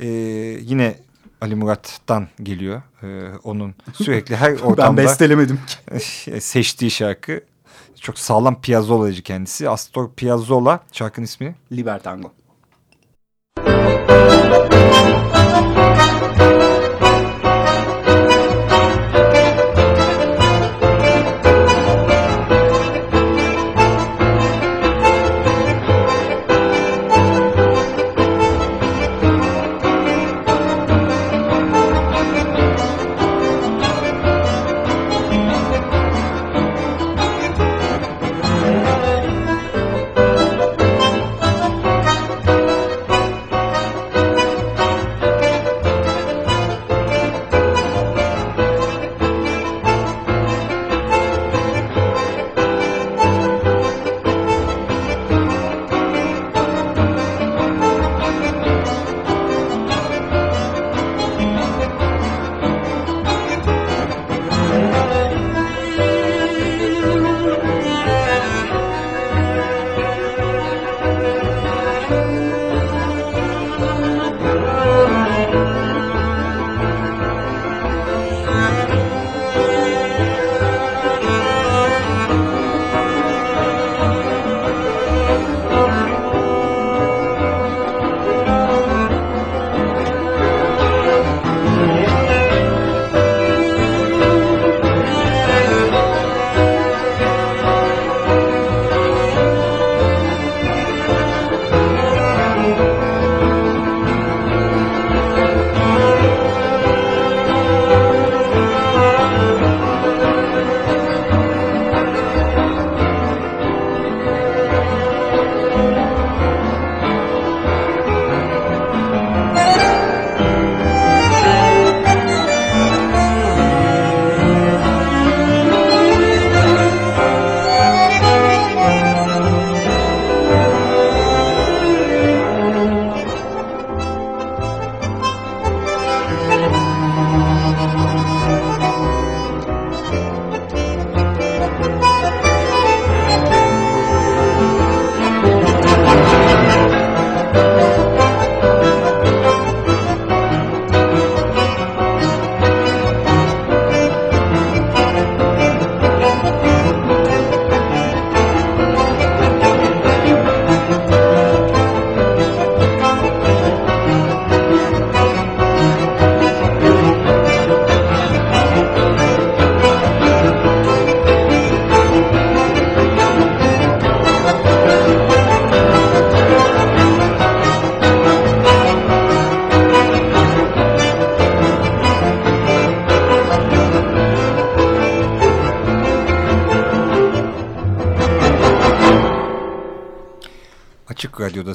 E, 0.00 0.06
yine 0.62 0.94
Ali 1.40 1.54
Murat'tan 1.54 2.28
geliyor. 2.42 2.82
E, 3.02 3.06
onun 3.44 3.74
sürekli 3.94 4.36
her 4.36 4.52
Ben 4.58 4.62
ortamda 4.62 5.02
bestelemedim 5.02 5.58
ki. 5.66 6.40
seçtiği 6.40 6.90
şarkı. 6.90 7.40
Çok 8.00 8.18
sağlam 8.18 8.60
Piazzola'cı 8.60 9.22
kendisi. 9.22 9.70
Astor 9.70 10.10
Piazzolla 10.10 10.80
şarkının 10.92 11.24
ismi. 11.24 11.54
Libertango. 11.72 12.32
Açık 13.66 13.95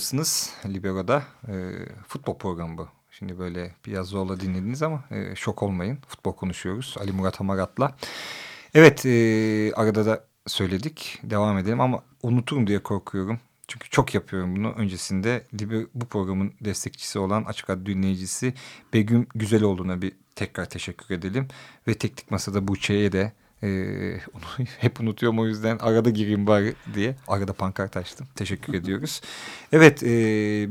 Radyo'dasınız. 0.02 0.54
Libero'da 0.66 1.24
e, 1.48 1.54
futbol 2.08 2.38
programı 2.38 2.78
bu. 2.78 2.88
Şimdi 3.12 3.40
böyle 3.40 3.76
biraz 3.86 4.08
zorla 4.08 4.40
dinlediniz 4.40 4.84
ama 4.84 5.04
e, 5.12 5.36
şok 5.36 5.64
olmayın. 5.64 6.00
Futbol 6.08 6.36
konuşuyoruz. 6.36 6.96
Ali 7.00 7.12
Murat 7.12 7.40
Hamarat'la. 7.40 7.96
Evet 8.74 9.06
e, 9.06 9.12
arada 9.76 10.06
da 10.06 10.24
söyledik. 10.48 11.20
Devam 11.24 11.58
edelim 11.58 11.82
ama 11.82 12.04
unuturum 12.24 12.68
diye 12.68 12.80
korkuyorum. 12.84 13.40
Çünkü 13.68 13.90
çok 13.90 14.16
yapıyorum 14.16 14.56
bunu. 14.56 14.72
Öncesinde 14.72 15.48
Liber, 15.62 15.86
bu 15.94 16.06
programın 16.06 16.54
destekçisi 16.62 17.20
olan 17.20 17.44
Açık 17.44 17.70
Radyo 17.70 17.86
dinleyicisi 17.86 18.54
Begüm 18.94 19.28
Güzeloğlu'na 19.36 20.02
bir 20.02 20.14
tekrar 20.36 20.70
teşekkür 20.70 21.16
edelim. 21.16 21.48
Ve 21.88 21.94
Teknik 21.94 22.32
Masa'da 22.32 22.68
Buçe'ye 22.68 23.12
de 23.12 23.34
ee, 23.64 24.14
onu 24.34 24.66
hep 24.80 25.00
unutuyorum 25.02 25.40
o 25.40 25.46
yüzden 25.46 25.78
arada 25.78 26.10
gireyim 26.10 26.48
bari 26.48 26.74
diye. 26.94 27.16
Arada 27.28 27.54
pankart 27.54 27.98
açtım. 27.98 28.28
Teşekkür 28.36 28.74
ediyoruz. 28.74 29.22
Evet 29.72 30.04
e, 30.04 30.08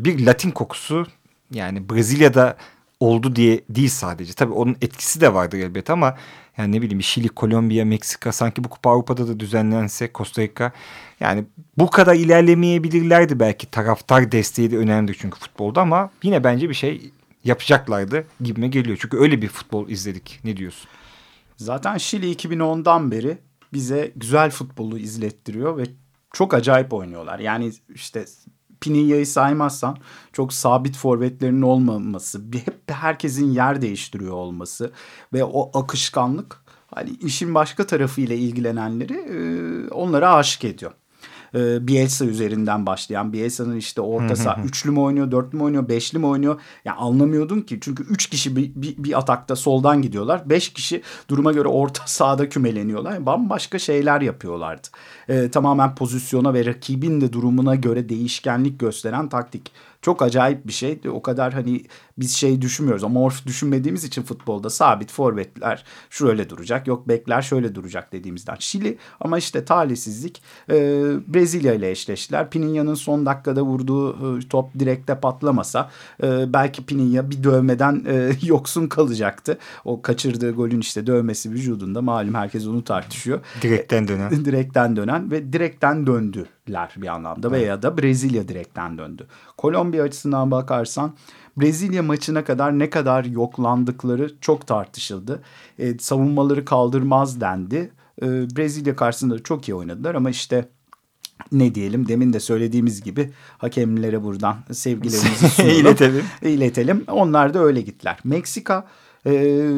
bir 0.05 0.27
Latin 0.27 0.51
kokusu 0.51 1.07
yani 1.51 1.91
Brezilya'da 1.91 2.57
oldu 3.01 3.37
diye 3.37 3.61
değil 3.71 3.89
sadece. 3.89 4.33
Tabii 4.33 4.53
onun 4.53 4.77
etkisi 4.81 5.21
de 5.21 5.35
vardır 5.35 5.59
elbette 5.59 5.93
ama 5.93 6.17
yani 6.59 6.77
ne 6.77 6.83
bileyim 6.83 7.03
Şili, 7.03 7.29
Kolombiya, 7.29 7.85
Meksika 7.85 8.33
sanki 8.33 8.65
bu 8.65 8.69
Kupa 8.69 8.91
Avrupa'da 8.91 9.29
da 9.29 9.41
düzenlense 9.41 10.11
Costa 10.15 10.43
Rica 10.43 10.73
yani 11.21 11.45
bu 11.79 11.91
kadar 11.91 12.15
ilerlemeyebilirlerdi 12.15 13.41
belki 13.41 13.71
taraftar 13.71 14.33
desteği 14.33 14.71
de 14.71 14.77
önemli 14.79 15.19
çünkü 15.19 15.39
futbolda 15.39 15.81
ama 15.81 16.11
yine 16.23 16.45
bence 16.45 16.69
bir 16.69 16.75
şey 16.75 17.11
yapacaklardı 17.45 18.25
gibime 18.41 18.69
geliyor. 18.69 18.99
Çünkü 19.01 19.17
öyle 19.19 19.43
bir 19.43 19.49
futbol 19.49 19.89
izledik. 19.89 20.41
Ne 20.45 20.57
diyorsun? 20.57 20.91
Zaten 21.61 21.97
Şili 21.99 22.33
2010'dan 22.33 23.11
beri 23.11 23.39
bize 23.73 24.13
güzel 24.17 24.51
futbolu 24.51 24.99
izlettiriyor 24.99 25.77
ve 25.77 25.85
çok 26.33 26.55
acayip 26.55 26.93
oynuyorlar. 26.93 27.39
Yani 27.39 27.73
işte 27.95 28.25
Pinilla'yı 28.81 29.27
saymazsan 29.27 29.97
çok 30.33 30.53
sabit 30.53 30.97
forvetlerinin 30.97 31.63
olmaması, 31.63 32.43
hep 32.53 32.91
herkesin 32.91 33.51
yer 33.51 33.83
değiştiriyor 33.83 34.33
olması 34.33 34.93
ve 35.33 35.45
o 35.45 35.79
akışkanlık 35.79 36.65
hani 36.87 37.11
işin 37.11 37.55
başka 37.55 37.87
tarafıyla 37.87 38.37
ilgilenenleri 38.37 39.91
onlara 39.91 40.35
aşık 40.35 40.65
ediyor 40.65 40.93
e, 41.55 41.89
Bielsa 41.89 42.25
üzerinden 42.25 42.87
başlayan 42.87 43.33
Bielsa'nın 43.33 43.77
işte 43.77 44.01
orta 44.01 44.37
saha 44.37 44.63
üçlü 44.63 44.91
mü 44.91 45.01
oynuyor, 45.01 45.31
dörtlü 45.31 45.59
mü 45.59 45.65
oynuyor, 45.65 45.89
beşli 45.89 46.19
mi 46.19 46.27
oynuyor? 46.27 46.61
Yani 46.85 46.97
anlamıyordun 46.97 47.61
ki 47.61 47.79
çünkü 47.81 48.03
üç 48.03 48.27
kişi 48.27 48.57
bir, 48.57 48.71
bir, 48.75 48.95
bir 48.99 49.19
atakta 49.19 49.57
soldan 49.57 50.03
gidiyorlar. 50.03 50.51
Beş 50.51 50.73
kişi 50.73 51.03
duruma 51.29 51.53
göre 51.53 51.69
orta 51.69 52.03
sahada 52.07 52.49
kümeleniyorlar. 52.49 53.13
Yani 53.13 53.27
bambaşka 53.27 53.79
şeyler 53.79 54.21
yapıyorlardı. 54.21 54.89
E, 55.29 55.51
tamamen 55.51 55.95
pozisyona 55.95 56.55
ve 56.55 56.65
rakibin 56.65 57.21
de 57.21 57.33
durumuna 57.33 57.75
göre 57.75 58.09
değişkenlik 58.09 58.81
gösteren 58.81 59.29
taktik. 59.29 59.73
Çok 60.03 60.23
acayip 60.23 60.67
bir 60.67 60.73
şey. 60.73 61.01
O 61.13 61.23
kadar 61.23 61.53
hani 61.53 61.83
biz 62.21 62.37
şey 62.37 62.63
düşünmüyoruz. 62.63 63.05
Amorf 63.05 63.47
düşünmediğimiz 63.47 64.05
için 64.05 64.23
futbolda 64.23 64.71
sabit 64.71 65.13
forvetler 65.13 65.85
şöyle 66.11 66.51
duracak. 66.51 66.87
Yok 66.87 67.09
bekler 67.09 67.43
şöyle 67.43 67.75
duracak 67.75 68.13
dediğimizden. 68.13 68.57
Şili 68.59 68.99
ama 69.21 69.39
işte 69.39 69.65
talihsizlik 69.65 70.43
e, 70.71 70.75
Brezilya 71.29 71.75
ile 71.75 71.91
eşleştiler. 71.91 72.51
Pininya'nın 72.51 72.95
son 72.95 73.27
dakikada 73.27 73.63
vurduğu 73.63 74.39
e, 74.39 74.49
top 74.49 74.79
direkte 74.79 75.21
patlamasa 75.21 75.91
e, 76.23 76.53
belki 76.53 76.87
Pininya 76.87 77.31
bir 77.31 77.45
dövmeden 77.45 78.05
e, 78.09 78.33
yoksun 78.47 78.87
kalacaktı. 78.87 79.59
O 79.85 80.03
kaçırdığı 80.03 80.53
golün 80.53 80.81
işte 80.81 81.07
dövmesi 81.07 81.51
vücudunda 81.51 82.03
malum 82.03 82.35
herkes 82.35 82.67
onu 82.67 82.85
tartışıyor. 82.85 83.41
Direkten 83.63 84.09
dönen. 84.09 84.31
E, 84.31 84.45
direkten 84.45 84.97
dönen 84.97 85.31
ve 85.31 85.53
direkten 85.53 86.07
döndüler 86.07 86.95
bir 86.97 87.07
anlamda 87.07 87.49
evet. 87.49 87.61
veya 87.61 87.83
da 87.83 87.99
Brezilya 87.99 88.49
direkten 88.49 88.99
döndü. 88.99 89.27
Kolombiya 89.57 90.05
açısından 90.05 90.51
bakarsan 90.51 91.15
Brezilya 91.57 92.03
maçına 92.03 92.45
kadar 92.45 92.79
ne 92.79 92.91
kadar 92.91 93.25
yoklandıkları 93.25 94.35
çok 94.41 94.67
tartışıldı. 94.67 95.43
E, 95.79 95.99
savunmaları 95.99 96.65
kaldırmaz 96.65 97.41
dendi. 97.41 97.91
E, 98.23 98.27
Brezilya 98.27 98.97
karşısında 98.97 99.43
çok 99.43 99.69
iyi 99.69 99.75
oynadılar 99.75 100.15
ama 100.15 100.31
işte 100.31 100.69
ne 101.53 101.75
diyelim 101.75 102.09
demin 102.09 102.33
de 102.33 102.41
söylediğimiz 102.41 103.03
gibi 103.03 103.31
hakemlere 103.59 104.23
buradan 104.23 104.57
sevgilerimizi 104.73 105.63
iletelim. 105.81 106.25
iletelim. 106.43 107.05
Onlar 107.09 107.55
da 107.55 107.59
öyle 107.59 107.81
gittiler. 107.81 108.19
Meksika 108.25 108.87
e, 109.27 109.71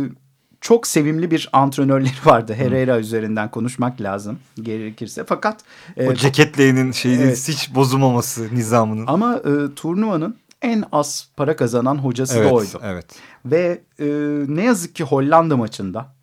çok 0.61 0.87
sevimli 0.87 1.31
bir 1.31 1.49
antrenörleri 1.53 2.12
vardı. 2.25 2.55
Herrera 2.55 2.95
hmm. 2.95 3.01
üzerinden 3.01 3.51
konuşmak 3.51 4.01
lazım 4.01 4.39
gerekirse. 4.62 5.25
Fakat 5.25 5.61
o 5.97 6.12
e, 6.12 6.16
ceketlerinin 6.16 6.93
şeyinin 6.93 7.23
evet. 7.23 7.49
hiç 7.49 7.75
bozulmaması 7.75 8.55
nizamının. 8.55 9.07
Ama 9.07 9.37
e, 9.37 9.75
turnuvanın 9.77 10.37
en 10.63 10.85
az 10.93 11.29
para 11.37 11.57
kazanan 11.57 11.97
hocası 11.99 12.39
evet, 12.39 12.51
da 12.51 12.55
oydu. 12.55 12.81
Evet. 12.83 13.07
Ve 13.45 13.83
e, 13.99 14.07
ne 14.49 14.65
yazık 14.65 14.95
ki 14.95 15.05
Hollanda 15.05 15.57
maçında 15.57 16.15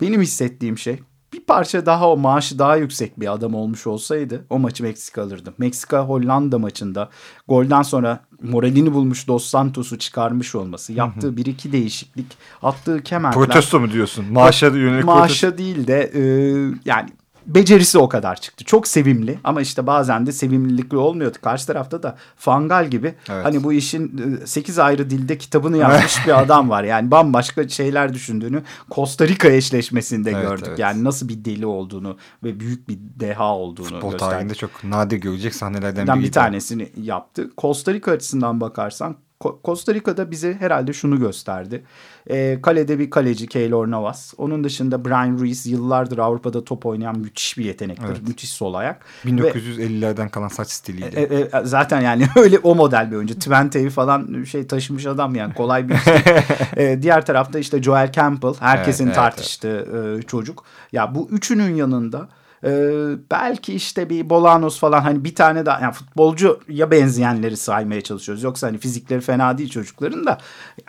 benim 0.00 0.20
hissettiğim 0.20 0.78
şey 0.78 1.00
bir 1.32 1.40
parça 1.40 1.86
daha 1.86 2.10
o 2.10 2.16
maaşı 2.16 2.58
daha 2.58 2.76
yüksek 2.76 3.20
bir 3.20 3.32
adam 3.32 3.54
olmuş 3.54 3.86
olsaydı 3.86 4.44
o 4.50 4.58
maçı 4.58 4.82
Meksika 4.82 5.22
alırdı. 5.22 5.54
Meksika 5.58 6.04
Hollanda 6.04 6.58
maçında 6.58 7.10
golden 7.48 7.82
sonra 7.82 8.20
moralini 8.42 8.94
bulmuş 8.94 9.28
Dos 9.28 9.46
Santos'u 9.46 9.98
çıkarmış 9.98 10.54
olması, 10.54 10.92
yaptığı 10.92 11.36
bir 11.36 11.46
iki 11.46 11.72
değişiklik, 11.72 12.26
attığı 12.62 13.02
kemerler. 13.02 13.34
Protesto 13.34 13.80
mu 13.80 13.90
diyorsun? 13.92 14.32
Maaşa 14.32 14.66
yönelik 14.66 15.04
Maaşa 15.04 15.48
protesto. 15.48 15.58
değil 15.58 15.86
de 15.86 16.10
e, 16.14 16.22
yani 16.84 17.10
becerisi 17.46 17.98
o 17.98 18.08
kadar 18.08 18.36
çıktı. 18.36 18.64
Çok 18.64 18.88
sevimli 18.88 19.38
ama 19.44 19.60
işte 19.60 19.86
bazen 19.86 20.26
de 20.26 20.32
sevimlilikli 20.32 20.96
olmuyordu. 20.96 21.38
Karşı 21.42 21.66
tarafta 21.66 22.02
da 22.02 22.16
Fangal 22.36 22.90
gibi 22.90 23.14
evet. 23.28 23.44
hani 23.44 23.64
bu 23.64 23.72
işin 23.72 24.40
8 24.44 24.78
e, 24.78 24.82
ayrı 24.82 25.10
dilde 25.10 25.38
kitabını 25.38 25.76
yazmış 25.76 26.18
bir 26.26 26.40
adam 26.42 26.70
var. 26.70 26.84
Yani 26.84 27.10
bambaşka 27.10 27.68
şeyler 27.68 28.14
düşündüğünü 28.14 28.62
Costa 28.90 29.28
Rica 29.28 29.50
eşleşmesinde 29.50 30.30
evet, 30.30 30.42
gördük. 30.42 30.66
Evet. 30.68 30.78
Yani 30.78 31.04
nasıl 31.04 31.28
bir 31.28 31.44
deli 31.44 31.66
olduğunu 31.66 32.16
ve 32.44 32.60
büyük 32.60 32.88
bir 32.88 32.98
deha 33.20 33.54
olduğunu 33.56 33.86
Futbol 33.86 34.10
gösterdi. 34.10 34.30
tarihinde 34.30 34.54
çok 34.54 34.84
nadir 34.84 35.16
görecek 35.16 35.54
sahnelerden 35.54 36.16
biri. 36.16 36.24
Bir 36.24 36.32
tanesini 36.32 36.92
yaptı. 36.96 37.50
Costa 37.58 37.94
Rica 37.94 38.12
açısından 38.12 38.60
bakarsan 38.60 39.16
Costa 39.64 39.94
Rica'da 39.94 40.30
bize 40.30 40.54
herhalde 40.54 40.92
şunu 40.92 41.18
gösterdi. 41.18 41.84
E, 42.30 42.58
kalede 42.62 42.98
bir 42.98 43.10
kaleci 43.10 43.46
Keylor 43.46 43.90
Navas. 43.90 44.34
Onun 44.38 44.64
dışında 44.64 45.04
Brian 45.04 45.38
Ruiz 45.38 45.66
yıllardır 45.66 46.18
Avrupa'da 46.18 46.64
top 46.64 46.86
oynayan 46.86 47.18
müthiş 47.18 47.58
bir 47.58 47.64
yetenektir. 47.64 48.06
Evet. 48.06 48.28
Müthiş 48.28 48.50
sol 48.50 48.74
ayak. 48.74 49.04
1950'lerden 49.24 50.28
kalan 50.28 50.48
saç 50.48 50.68
stiliydi. 50.70 51.16
E, 51.16 51.58
e, 51.58 51.64
zaten 51.64 52.00
yani 52.00 52.26
öyle 52.36 52.58
o 52.58 52.74
model 52.74 53.10
bir 53.10 53.16
oyuncu. 53.16 53.34
Twente'yi 53.34 53.90
falan 53.90 54.44
şey 54.44 54.66
taşımış 54.66 55.06
adam 55.06 55.34
yani 55.34 55.54
kolay 55.54 55.88
bir 55.88 55.96
şey. 55.96 56.14
e, 56.76 57.02
diğer 57.02 57.26
tarafta 57.26 57.58
işte 57.58 57.82
Joel 57.82 58.12
Campbell. 58.12 58.54
Herkesin 58.60 59.06
evet, 59.06 59.14
tartıştığı 59.14 59.88
evet. 59.92 60.24
E, 60.24 60.26
çocuk. 60.26 60.64
Ya 60.92 61.14
bu 61.14 61.28
üçünün 61.30 61.74
yanında 61.74 62.28
ee, 62.64 62.70
belki 63.30 63.74
işte 63.74 64.10
bir 64.10 64.30
Bolanos 64.30 64.78
falan 64.78 65.00
hani 65.00 65.24
bir 65.24 65.34
tane 65.34 65.66
daha 65.66 65.80
yani 65.80 65.92
futbolcuya 65.92 66.90
benzeyenleri 66.90 67.56
saymaya 67.56 68.00
çalışıyoruz. 68.00 68.42
Yoksa 68.42 68.66
hani 68.66 68.78
fizikleri 68.78 69.20
fena 69.20 69.58
değil 69.58 69.70
çocukların 69.70 70.26
da 70.26 70.38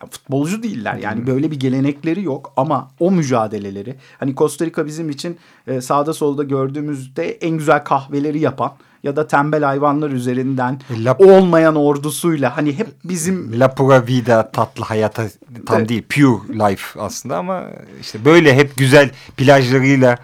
yani 0.02 0.10
futbolcu 0.10 0.64
değiller. 0.64 0.96
Yani 0.96 1.28
böyle 1.28 1.52
bir 1.52 1.60
gelenekleri 1.60 2.24
yok 2.24 2.54
ama 2.58 2.92
o 3.00 3.12
mücadeleleri 3.12 3.96
hani 4.20 4.36
Costa 4.36 4.66
Rica 4.66 4.86
bizim 4.86 5.10
için 5.10 5.38
e, 5.68 5.82
sağda 5.82 6.14
solda 6.14 6.44
gördüğümüzde 6.44 7.32
en 7.32 7.58
güzel 7.58 7.84
kahveleri 7.84 8.40
yapan 8.40 8.72
ya 9.04 9.16
da 9.16 9.28
tembel 9.28 9.64
hayvanlar 9.64 10.10
üzerinden 10.10 10.82
La, 11.04 11.16
olmayan 11.20 11.76
ordusuyla 11.76 12.58
hani 12.58 12.78
hep 12.78 12.88
bizim 13.04 13.60
La 13.60 13.76
Pura 13.76 14.08
Vida 14.08 14.52
tatlı 14.52 14.84
hayata 14.84 15.24
tam 15.66 15.80
evet. 15.80 15.90
değil 15.90 16.04
pure 16.10 16.70
life 16.70 17.00
aslında 17.00 17.38
ama 17.38 17.64
işte 18.02 18.26
böyle 18.26 18.56
hep 18.56 18.78
güzel 18.78 19.10
plajlarıyla 19.38 20.18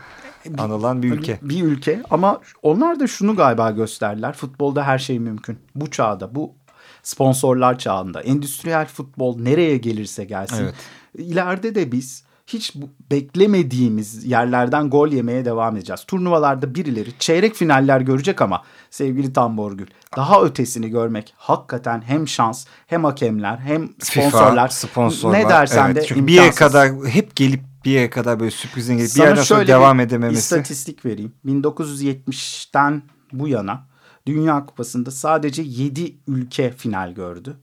anılan 0.58 1.04
bir 1.04 1.12
ülke. 1.12 1.40
Bir 1.42 1.64
ülke 1.64 2.02
ama 2.10 2.42
onlar 2.64 3.00
da 3.00 3.08
şunu 3.08 3.36
galiba 3.36 3.72
gösterdiler. 3.72 4.34
Futbolda 4.34 4.84
her 4.84 5.00
şey 5.00 5.20
mümkün. 5.20 5.60
Bu 5.76 5.92
çağda, 5.92 6.36
bu 6.36 6.56
sponsorlar 7.04 7.80
çağında, 7.80 8.22
endüstriyel 8.22 8.86
futbol 8.86 9.40
nereye 9.40 9.78
gelirse 9.78 10.26
gelsin. 10.26 10.64
Evet. 10.64 10.76
İleride 11.18 11.76
de 11.76 11.92
biz 11.92 12.28
hiç 12.48 12.76
beklemediğimiz 13.12 14.26
yerlerden 14.26 14.90
gol 14.90 15.08
yemeye 15.08 15.46
devam 15.46 15.76
edeceğiz. 15.76 16.04
Turnuvalarda 16.08 16.76
birileri 16.76 17.10
çeyrek 17.20 17.56
finaller 17.56 18.02
görecek 18.02 18.42
ama 18.42 18.64
sevgili 18.90 19.34
Tamborgül 19.34 19.88
daha 20.16 20.42
ötesini 20.42 20.90
görmek 20.90 21.34
hakikaten 21.38 22.02
hem 22.02 22.28
şans 22.28 22.66
hem 22.88 23.04
hakemler 23.04 23.58
hem 23.58 23.90
sponsorlar, 24.00 24.70
FIFA, 24.70 24.88
sponsorlar 24.88 25.40
ne 25.40 25.50
dersen 25.50 25.86
evet, 25.86 25.96
de 25.96 26.02
çünkü 26.02 26.20
imkansız. 26.20 26.28
bir 26.28 26.34
yere 26.34 26.52
kadar 26.52 27.10
hep 27.10 27.36
gelip 27.36 27.62
bir 27.86 27.92
yere 27.92 28.10
kadar 28.10 28.40
böyle 28.40 28.52
sürprizin 28.52 28.98
gelip 28.98 29.16
bir 29.16 29.20
yerden 29.20 29.44
sonra 29.44 29.68
devam 29.68 30.00
edememesi. 30.00 30.40
istatistik 30.40 31.06
vereyim. 31.06 31.34
1970'ten 31.46 33.04
bu 33.32 33.48
yana 33.48 33.88
Dünya 34.28 34.66
Kupası'nda 34.66 35.12
sadece 35.12 35.62
7 35.62 36.16
ülke 36.28 36.72
final 36.72 37.12
gördü. 37.12 37.58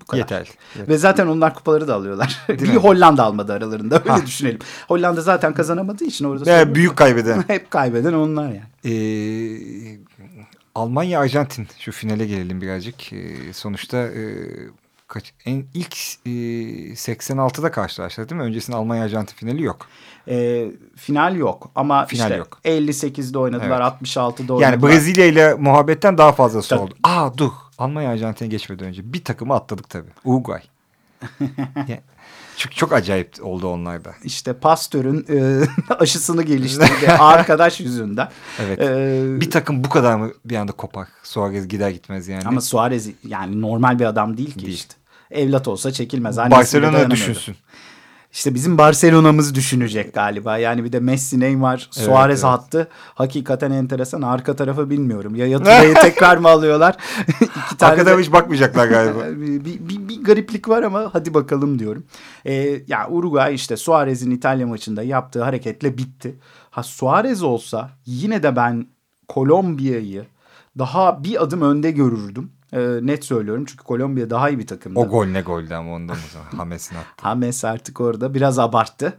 Bu 0.00 0.06
kadar. 0.06 0.18
Yeter, 0.18 0.48
yeter. 0.74 0.88
Ve 0.88 0.98
zaten 0.98 1.26
onlar 1.26 1.54
kupaları 1.54 1.88
da 1.88 1.94
alıyorlar. 1.94 2.40
bir 2.48 2.68
mi? 2.68 2.74
Hollanda 2.76 3.24
almadı 3.24 3.52
aralarında 3.52 3.98
öyle 3.98 4.10
ha. 4.10 4.26
düşünelim. 4.26 4.58
Hollanda 4.88 5.20
zaten 5.20 5.54
kazanamadığı 5.54 6.04
için 6.04 6.24
orada. 6.24 6.46
Ve 6.46 6.74
büyük 6.74 6.96
kaybeden. 6.96 7.44
Hep 7.48 7.70
kaybeden 7.70 8.12
onlar 8.12 8.48
yani. 8.48 8.62
Ee, 8.84 9.98
Almanya 10.74 11.20
Arjantin 11.20 11.68
şu 11.78 11.92
finale 11.92 12.26
gelelim 12.26 12.60
birazcık. 12.60 13.12
Ee, 13.12 13.52
sonuçta 13.52 13.98
e, 13.98 14.48
kaç 15.12 15.32
en 15.46 15.64
ilk 15.74 15.96
e, 16.26 16.30
86'da 16.92 17.70
karşılaştılar 17.70 18.28
değil 18.28 18.40
mi? 18.40 18.46
Öncesinde 18.46 18.76
Almanya 18.76 19.04
Arjantin 19.04 19.34
finali 19.34 19.62
yok. 19.62 19.86
E, 20.28 20.66
final 20.96 21.36
yok 21.36 21.70
ama 21.74 22.06
final 22.06 22.24
işte 22.24 22.36
yok. 22.36 22.58
58'de 22.64 23.38
oynadılar, 23.38 23.80
evet. 23.80 24.08
66'da 24.08 24.54
oynadılar. 24.54 24.72
Yani 24.72 24.82
Brezilya 24.82 25.26
ile 25.26 25.54
muhabbetten 25.54 26.18
daha 26.18 26.32
fazlası 26.32 26.68
tabii. 26.68 26.80
oldu. 26.80 26.94
Aa 27.02 27.38
dur. 27.38 27.50
Almanya 27.78 28.10
Arjantin'e 28.10 28.48
geçmeden 28.48 28.88
önce 28.88 29.12
bir 29.12 29.24
takımı 29.24 29.54
atladık 29.54 29.90
tabii. 29.90 30.10
Uruguay. 30.24 30.62
yani, 31.76 32.00
çok, 32.56 32.76
çok 32.76 32.92
acayip 32.92 33.28
oldu 33.42 33.68
onlarda. 33.68 34.14
İşte 34.24 34.52
Pasteur'ün 34.52 35.26
e, 35.28 35.66
aşısını 35.94 36.42
geliştirdi 36.42 37.12
arkadaş 37.18 37.80
yüzünden. 37.80 38.28
Evet. 38.60 38.78
Ee, 38.80 39.40
bir 39.40 39.50
takım 39.50 39.84
bu 39.84 39.88
kadar 39.88 40.16
mı 40.16 40.30
bir 40.44 40.56
anda 40.56 40.72
kopar? 40.72 41.08
Suarez 41.22 41.68
gider 41.68 41.90
gitmez 41.90 42.28
yani. 42.28 42.42
Ama 42.46 42.60
Suarez 42.60 43.10
yani 43.26 43.60
normal 43.60 43.98
bir 43.98 44.04
adam 44.04 44.36
değil 44.36 44.54
ki 44.54 44.66
değil. 44.66 44.74
işte. 44.74 44.94
Evlat 45.32 45.68
olsa 45.68 45.92
çekilmez. 45.92 46.38
Annesi 46.38 46.58
Barcelona 46.58 47.10
düşünsün. 47.10 47.56
İşte 48.32 48.54
bizim 48.54 48.78
Barcelona'mız 48.78 49.54
düşünecek 49.54 50.14
galiba. 50.14 50.58
Yani 50.58 50.84
bir 50.84 50.92
de 50.92 51.00
Messi, 51.00 51.40
Neymar, 51.40 51.88
Suarez 51.90 52.44
evet. 52.44 52.52
hattı 52.52 52.88
hakikaten 53.14 53.70
enteresan. 53.70 54.22
Arka 54.22 54.56
tarafı 54.56 54.90
bilmiyorum. 54.90 55.34
Ya 55.36 55.46
Yatırayı 55.46 55.94
tekrar 56.02 56.36
mı 56.36 56.48
alıyorlar? 56.48 56.96
İki 57.28 57.76
tane 57.76 57.90
Hakikaten 57.90 58.18
de- 58.18 58.22
hiç 58.22 58.32
bakmayacaklar 58.32 58.86
galiba. 58.88 59.18
bir, 59.40 59.64
bir, 59.64 59.88
bir- 59.88 60.08
bir 60.08 60.24
gariplik 60.24 60.68
var 60.68 60.82
ama 60.82 61.10
hadi 61.12 61.34
bakalım 61.34 61.78
diyorum. 61.78 62.04
Ee, 62.46 62.82
ya 62.88 63.08
Uruguay 63.10 63.54
işte 63.54 63.76
Suarez'in 63.76 64.30
İtalya 64.30 64.66
maçında 64.66 65.02
yaptığı 65.02 65.42
hareketle 65.44 65.98
bitti. 65.98 66.34
Ha 66.70 66.82
Suarez 66.82 67.42
olsa 67.42 67.90
yine 68.06 68.42
de 68.42 68.56
ben 68.56 68.86
Kolombiya'yı 69.28 70.24
daha 70.78 71.24
bir 71.24 71.42
adım 71.42 71.62
önde 71.62 71.90
görürdüm. 71.90 72.50
Ee, 72.72 72.98
net 73.02 73.24
söylüyorum 73.24 73.64
çünkü 73.64 73.84
Kolombiya 73.84 74.30
daha 74.30 74.50
iyi 74.50 74.58
bir 74.58 74.66
takımdı. 74.66 75.00
O 75.00 75.08
gol 75.08 75.26
ne 75.26 75.40
goldü 75.40 75.74
ama 75.74 75.92
ondan 75.92 76.16
o 76.16 76.32
zaman. 76.32 76.46
Hames'in 76.56 76.96
attı. 76.96 77.06
Hames 77.22 77.64
artık 77.64 78.00
orada 78.00 78.34
biraz 78.34 78.58
abarttı. 78.58 79.12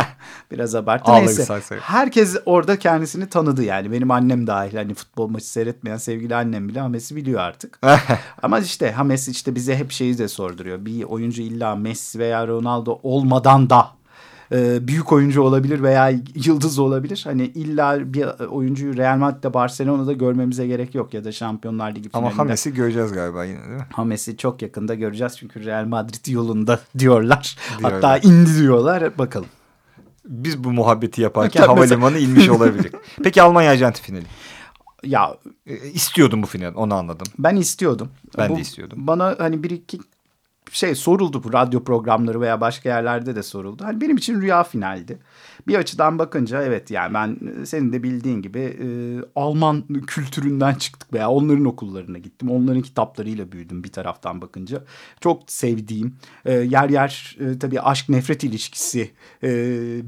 biraz 0.50 0.74
abarttı. 0.74 1.12
Neyse. 1.12 1.60
Herkes 1.80 2.36
orada 2.46 2.78
kendisini 2.78 3.28
tanıdı 3.28 3.62
yani. 3.64 3.92
Benim 3.92 4.10
annem 4.10 4.46
dahil. 4.46 4.76
Hani 4.76 4.94
futbol 4.94 5.28
maçı 5.28 5.50
seyretmeyen 5.50 5.96
sevgili 5.96 6.34
annem 6.36 6.68
bile 6.68 6.80
Hames'i 6.80 7.16
biliyor 7.16 7.40
artık. 7.40 7.78
Ama 8.42 8.58
işte 8.58 8.92
Hames 8.92 9.28
işte 9.28 9.54
bize 9.54 9.76
hep 9.76 9.90
şeyi 9.92 10.18
de 10.18 10.28
sorduruyor. 10.28 10.84
Bir 10.84 11.02
oyuncu 11.02 11.42
illa 11.42 11.76
Messi 11.76 12.18
veya 12.18 12.46
Ronaldo 12.46 13.00
olmadan 13.02 13.70
da 13.70 13.95
e, 14.52 14.88
büyük 14.88 15.12
oyuncu 15.12 15.42
olabilir 15.42 15.82
veya 15.82 16.12
yıldız 16.34 16.78
olabilir. 16.78 17.20
Hani 17.24 17.42
illa 17.46 18.14
bir 18.14 18.26
oyuncuyu 18.46 18.96
Real 18.96 19.16
Madrid'de 19.16 19.54
Barcelona'da 19.54 20.12
görmemize 20.12 20.66
gerek 20.66 20.94
yok 20.94 21.14
ya 21.14 21.24
da 21.24 21.32
Şampiyonlar 21.32 21.94
Ligi 21.94 22.08
finalinde. 22.08 22.28
ama 22.30 22.38
Hames'i 22.38 22.74
göreceğiz 22.74 23.12
galiba 23.12 23.44
yine 23.44 23.58
değil 23.64 23.70
mi? 23.76 23.86
Hames'i 23.92 24.36
çok 24.36 24.62
yakında 24.62 24.94
göreceğiz 24.94 25.36
çünkü 25.38 25.64
Real 25.64 25.84
Madrid 25.86 26.26
yolunda 26.32 26.80
diyorlar. 26.98 27.56
Diyorlar. 27.78 27.92
Hatta 27.92 28.18
indi 28.18 28.58
diyorlar. 28.60 29.18
Bakalım. 29.18 29.48
Biz 30.28 30.64
bu 30.64 30.72
muhabbeti 30.72 31.22
yaparken 31.22 31.62
havalimanı 31.62 32.18
inmiş 32.18 32.48
olabilir. 32.48 32.92
Peki 33.24 33.42
Almanya 33.42 33.70
Arjantin 33.70 34.02
finali. 34.02 34.24
Ya 35.04 35.36
E, 35.66 35.76
istiyordum 35.76 36.42
bu 36.42 36.46
final 36.46 36.72
onu 36.74 36.94
anladım. 36.94 37.26
ben 37.38 37.56
istiyordum. 37.56 38.08
Ben 38.38 38.56
de 38.56 38.60
istiyordum. 38.60 38.98
Bana 39.06 39.34
hani 39.38 39.62
bir 39.62 39.70
iki 39.70 39.98
şey 40.72 40.94
soruldu 40.94 41.44
bu 41.44 41.52
radyo 41.52 41.84
programları 41.84 42.40
veya 42.40 42.60
başka 42.60 42.88
yerlerde 42.88 43.36
de 43.36 43.42
soruldu. 43.42 43.84
Hani 43.84 44.00
benim 44.00 44.16
için 44.16 44.40
rüya 44.40 44.64
finaldi. 44.64 45.18
Bir 45.68 45.74
açıdan 45.74 46.18
bakınca 46.18 46.62
evet 46.62 46.90
yani 46.90 47.14
ben 47.14 47.38
senin 47.64 47.92
de 47.92 48.02
bildiğin 48.02 48.42
gibi 48.42 48.58
e, 48.58 48.86
Alman 49.36 49.84
kültüründen 50.06 50.74
çıktık 50.74 51.12
veya 51.12 51.30
onların 51.30 51.64
okullarına 51.64 52.18
gittim. 52.18 52.50
Onların 52.50 52.82
kitaplarıyla 52.82 53.52
büyüdüm 53.52 53.84
bir 53.84 53.92
taraftan 53.92 54.40
bakınca. 54.40 54.84
Çok 55.20 55.42
sevdiğim 55.46 56.14
e, 56.44 56.52
yer 56.52 56.88
yer 56.88 57.36
e, 57.40 57.58
tabii 57.58 57.80
aşk 57.80 58.08
nefret 58.08 58.44
ilişkisi 58.44 59.10
e, 59.42 59.50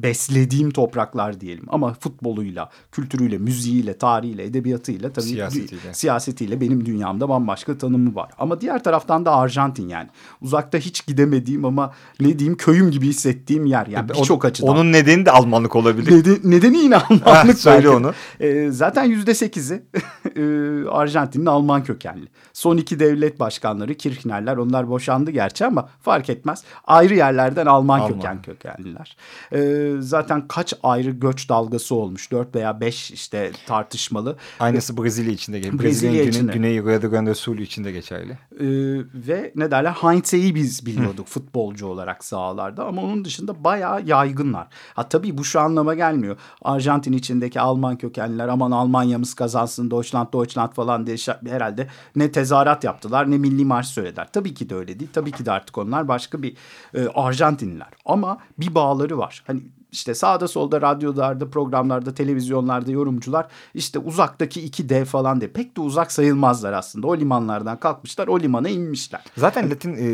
beslediğim 0.03 0.71
topraklar 0.71 1.41
diyelim. 1.41 1.65
Ama 1.69 1.95
futboluyla, 1.95 2.71
kültürüyle, 2.93 3.39
müziğiyle, 3.39 3.99
tarihiyle, 3.99 4.45
edebiyatıyla 4.45 5.13
tabii 5.13 5.25
Siyasetiyle. 5.27 5.95
siyasetiyle 5.95 6.61
benim 6.61 6.87
dünyamda 6.87 7.29
bambaşka 7.29 7.79
tanımı 7.79 8.15
var. 8.15 8.31
Ama 8.39 8.61
diğer 8.61 8.85
taraftan 8.85 9.25
da 9.25 9.35
Arjantin 9.37 9.89
yani. 9.89 10.09
Uzakta 10.49 10.79
hiç 10.79 11.07
gidemediğim 11.07 11.65
ama 11.65 11.93
ne 12.21 12.39
diyeyim 12.39 12.57
köyüm 12.57 12.91
gibi 12.91 13.07
hissettiğim 13.07 13.67
yer. 13.67 13.87
Yani 13.87 14.11
O- 14.15 14.21
birçok 14.21 14.45
açıdan. 14.45 14.69
Onun 14.71 14.93
nedeni 14.93 15.27
de 15.27 15.31
Almanlık 15.31 15.77
olabilir. 15.77 16.13
Neden- 16.13 16.51
nedeni 16.51 16.79
yine 16.79 16.97
Ha, 16.97 17.07
Almanlık. 17.25 17.59
söyle 17.59 17.77
belki. 17.77 17.89
onu. 17.89 18.13
Ee, 18.41 18.69
zaten 18.71 19.05
yüzde 19.05 19.35
sekizi 19.35 19.83
e, 20.37 20.43
Arjantin'in 20.91 21.47
Alman 21.47 21.85
kökenli. 21.85 22.27
Son 22.53 22.77
iki 22.77 23.01
devlet 23.01 23.41
başkanları 23.41 23.95
Kirchner'ler 23.95 24.57
onlar 24.57 24.89
boşandı 24.89 25.31
gerçi 25.31 25.67
ama 25.67 25.89
fark 26.03 26.31
etmez. 26.31 26.65
Ayrı 26.85 27.15
yerlerden 27.15 27.67
Alman, 27.67 27.99
Alman. 28.01 28.13
köken 28.15 28.43
kökenliler. 28.43 29.17
Ee, 29.53 29.93
zaten 30.01 30.49
kaç 30.49 30.75
ayrı 30.83 31.11
göç 31.11 31.49
dalgası 31.49 31.95
olmuş. 31.95 32.31
Dört 32.33 32.55
veya 32.55 32.81
beş 32.81 33.11
işte 33.11 33.51
tartışmalı. 33.67 34.37
Aynısı 34.61 34.97
Brezilya 34.97 35.33
için 35.33 35.53
de 35.53 35.59
geçerli. 35.59 35.79
Brezilya 35.79 36.13
Brezilya'nın 36.13 36.31
için 36.31 36.49
de. 36.49 36.53
güney, 36.53 36.79
güney 36.79 37.03
Rio 37.03 37.11
Grande 37.11 37.31
do 37.31 37.35
Sul 37.35 37.59
için 37.59 37.85
de 37.85 37.93
geçerli. 37.93 38.33
Ee, 38.33 38.67
ve 39.29 39.53
ne 39.57 39.71
derler 39.71 39.93
Heinz'i 40.39 40.55
biz 40.55 40.87
biliyorduk 40.87 41.27
futbolcu 41.27 41.87
olarak 41.87 42.25
sahalarda 42.25 42.87
ama 42.87 43.03
onun 43.03 43.25
dışında 43.25 43.65
bayağı 43.65 44.03
yaygınlar. 44.03 44.67
Ha 44.95 45.09
tabii 45.09 45.39
bu 45.39 45.45
şu 45.45 45.61
anlama 45.61 45.95
gelmiyor. 45.95 46.37
Arjantin 46.63 47.13
içindeki 47.13 47.61
Alman 47.61 47.97
kökenliler 47.97 48.49
aman 48.49 48.71
Almanya'mız 48.71 49.35
kazansın 49.35 49.91
Deutschland 49.91 50.33
Deutschland 50.33 50.73
falan 50.73 51.07
diye 51.07 51.17
herhalde 51.49 51.89
ne 52.17 52.33
tezahürat 52.33 52.85
yaptılar 52.85 53.31
ne 53.31 53.39
milli 53.39 53.65
marş 53.65 53.87
söylediler. 53.87 54.29
Tabii 54.33 54.55
ki 54.55 54.71
de 54.71 54.75
öyle 54.75 55.01
değil. 55.01 55.11
Tabii 55.13 55.33
ki 55.33 55.47
de 55.47 55.53
artık 55.53 55.79
onlar 55.79 56.09
başka 56.09 56.43
bir 56.43 56.57
e, 56.95 57.09
Arjantinliler. 57.09 57.89
Ama 58.05 58.39
bir 58.59 58.75
bağları 58.75 59.19
var. 59.19 59.45
Hani 59.47 59.63
işte 59.93 60.15
sağda 60.15 60.49
solda 60.49 60.81
radyolarda, 60.81 61.51
programlarda, 61.51 62.15
televizyonlarda 62.15 62.91
yorumcular 62.91 63.47
işte 63.75 63.99
uzaktaki 63.99 64.61
iki 64.63 64.89
dev 64.89 65.05
falan 65.05 65.41
diye 65.41 65.51
pek 65.51 65.77
de 65.77 65.81
uzak 65.81 66.13
sayılmazlar 66.13 66.73
aslında. 66.73 67.07
O 67.07 67.17
limanlardan 67.17 67.81
kalkmışlar, 67.81 68.29
o 68.29 68.41
limana 68.41 68.69
inmişler. 68.69 69.21
Zaten 69.37 69.71
Latin 69.71 69.95
e, 69.97 70.07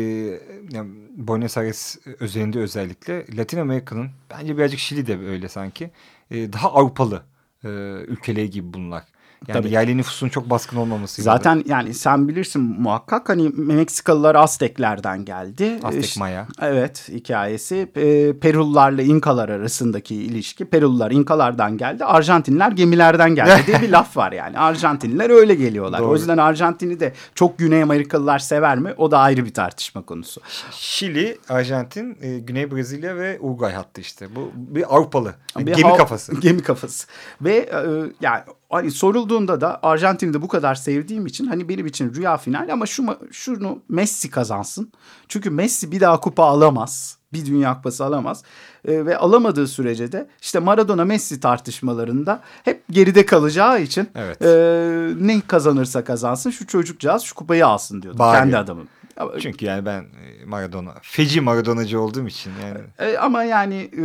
yani 0.71 0.91
Buenos 1.17 1.57
Aires 1.57 1.97
özelinde 2.19 2.59
özellikle 2.59 3.25
Latin 3.37 3.59
Amerika'nın 3.59 4.09
bence 4.29 4.57
birazcık 4.57 4.79
Şili 4.79 5.07
de 5.07 5.19
öyle 5.27 5.49
sanki 5.49 5.91
e, 6.31 6.53
daha 6.53 6.71
Avrupalı 6.71 7.23
e, 7.63 7.67
ülkeleri 8.07 8.49
gibi 8.49 8.73
bunlar. 8.73 9.03
Yani 9.47 9.61
Tabii. 9.61 9.73
yerli 9.73 9.97
nüfusun 9.97 10.29
çok 10.29 10.49
baskın 10.49 10.77
olmaması. 10.77 11.21
Zaten 11.21 11.63
yani 11.67 11.93
sen 11.93 12.27
bilirsin 12.27 12.61
muhakkak 12.61 13.29
hani 13.29 13.49
Meksikalılar 13.49 14.35
Azteklerden 14.35 15.25
geldi. 15.25 15.79
Aztek 15.83 16.05
İşte- 16.05 16.19
Maya. 16.19 16.47
Evet 16.61 17.09
hikayesi. 17.13 17.91
E, 17.95 18.33
Perullarla 18.39 19.01
İnkalar 19.01 19.49
arasındaki 19.49 20.15
ilişki. 20.15 20.65
Perullar 20.65 21.11
İnkalardan 21.11 21.77
geldi. 21.77 22.05
Arjantinler 22.05 22.71
gemilerden 22.71 23.35
geldi 23.35 23.63
diye 23.67 23.81
bir 23.81 23.89
laf 23.91 24.17
var 24.17 24.31
yani. 24.31 24.59
Arjantinliler 24.59 25.29
öyle 25.29 25.55
geliyorlar. 25.55 25.99
Doğru. 26.01 26.09
O 26.09 26.15
yüzden 26.15 26.37
Arjantin'i 26.37 26.99
de 26.99 27.13
çok 27.35 27.57
Güney 27.57 27.83
Amerikalılar 27.83 28.39
sever 28.39 28.77
mi? 28.77 28.93
O 28.97 29.11
da 29.11 29.19
ayrı 29.19 29.45
bir 29.45 29.53
tartışma 29.53 30.01
konusu. 30.01 30.41
Şili, 30.71 31.37
Arjantin, 31.49 32.17
e, 32.21 32.39
Güney 32.39 32.71
Brezilya 32.71 33.15
ve 33.15 33.37
Uruguay 33.39 33.73
hattı 33.73 34.01
işte. 34.01 34.35
Bu 34.35 34.51
bir 34.55 34.95
Avrupalı. 34.95 35.33
Bir 35.59 35.73
gemi 35.73 35.97
kafası. 35.97 36.35
Gemi 36.41 36.61
kafası. 36.63 37.07
Ve 37.41 37.55
e, 37.55 37.79
yani 38.21 38.41
hani 38.75 38.91
sorulduğunda 38.91 39.61
da 39.61 39.79
Arjantin'i 39.83 40.33
de 40.33 40.41
bu 40.41 40.47
kadar 40.47 40.75
sevdiğim 40.75 41.25
için 41.25 41.45
hani 41.45 41.69
benim 41.69 41.85
için 41.85 42.13
rüya 42.13 42.37
final 42.37 42.69
ama 42.71 42.85
şu 42.85 43.03
şunu 43.31 43.79
Messi 43.89 44.29
kazansın. 44.29 44.91
Çünkü 45.27 45.49
Messi 45.49 45.91
bir 45.91 45.99
daha 45.99 46.19
kupa 46.19 46.43
alamaz. 46.43 47.17
Bir 47.33 47.45
dünya 47.45 47.73
kupası 47.75 48.05
alamaz. 48.05 48.43
E, 48.85 49.05
ve 49.05 49.17
alamadığı 49.17 49.67
sürece 49.67 50.11
de 50.11 50.27
işte 50.41 50.59
Maradona 50.59 51.05
Messi 51.05 51.39
tartışmalarında 51.39 52.41
hep 52.63 52.83
geride 52.91 53.25
kalacağı 53.25 53.81
için 53.81 54.09
Evet. 54.15 54.41
e, 54.41 55.25
ne 55.27 55.41
kazanırsa 55.47 56.03
kazansın 56.03 56.49
şu 56.49 56.67
çocukcağız 56.67 57.23
şu 57.23 57.35
kupayı 57.35 57.67
alsın 57.67 58.01
diyordu. 58.01 58.19
Bari. 58.19 58.39
Kendi 58.39 58.57
adamım. 58.57 58.87
Ama- 59.17 59.39
Çünkü 59.39 59.65
yani 59.65 59.85
ben 59.85 60.01
e, 60.01 60.45
Maradona, 60.45 60.93
feci 61.01 61.41
Maradonacı 61.41 61.99
olduğum 62.01 62.27
için 62.27 62.51
yani. 62.63 63.11
e, 63.11 63.17
ama 63.17 63.43
yani 63.43 63.75
e, 63.97 64.03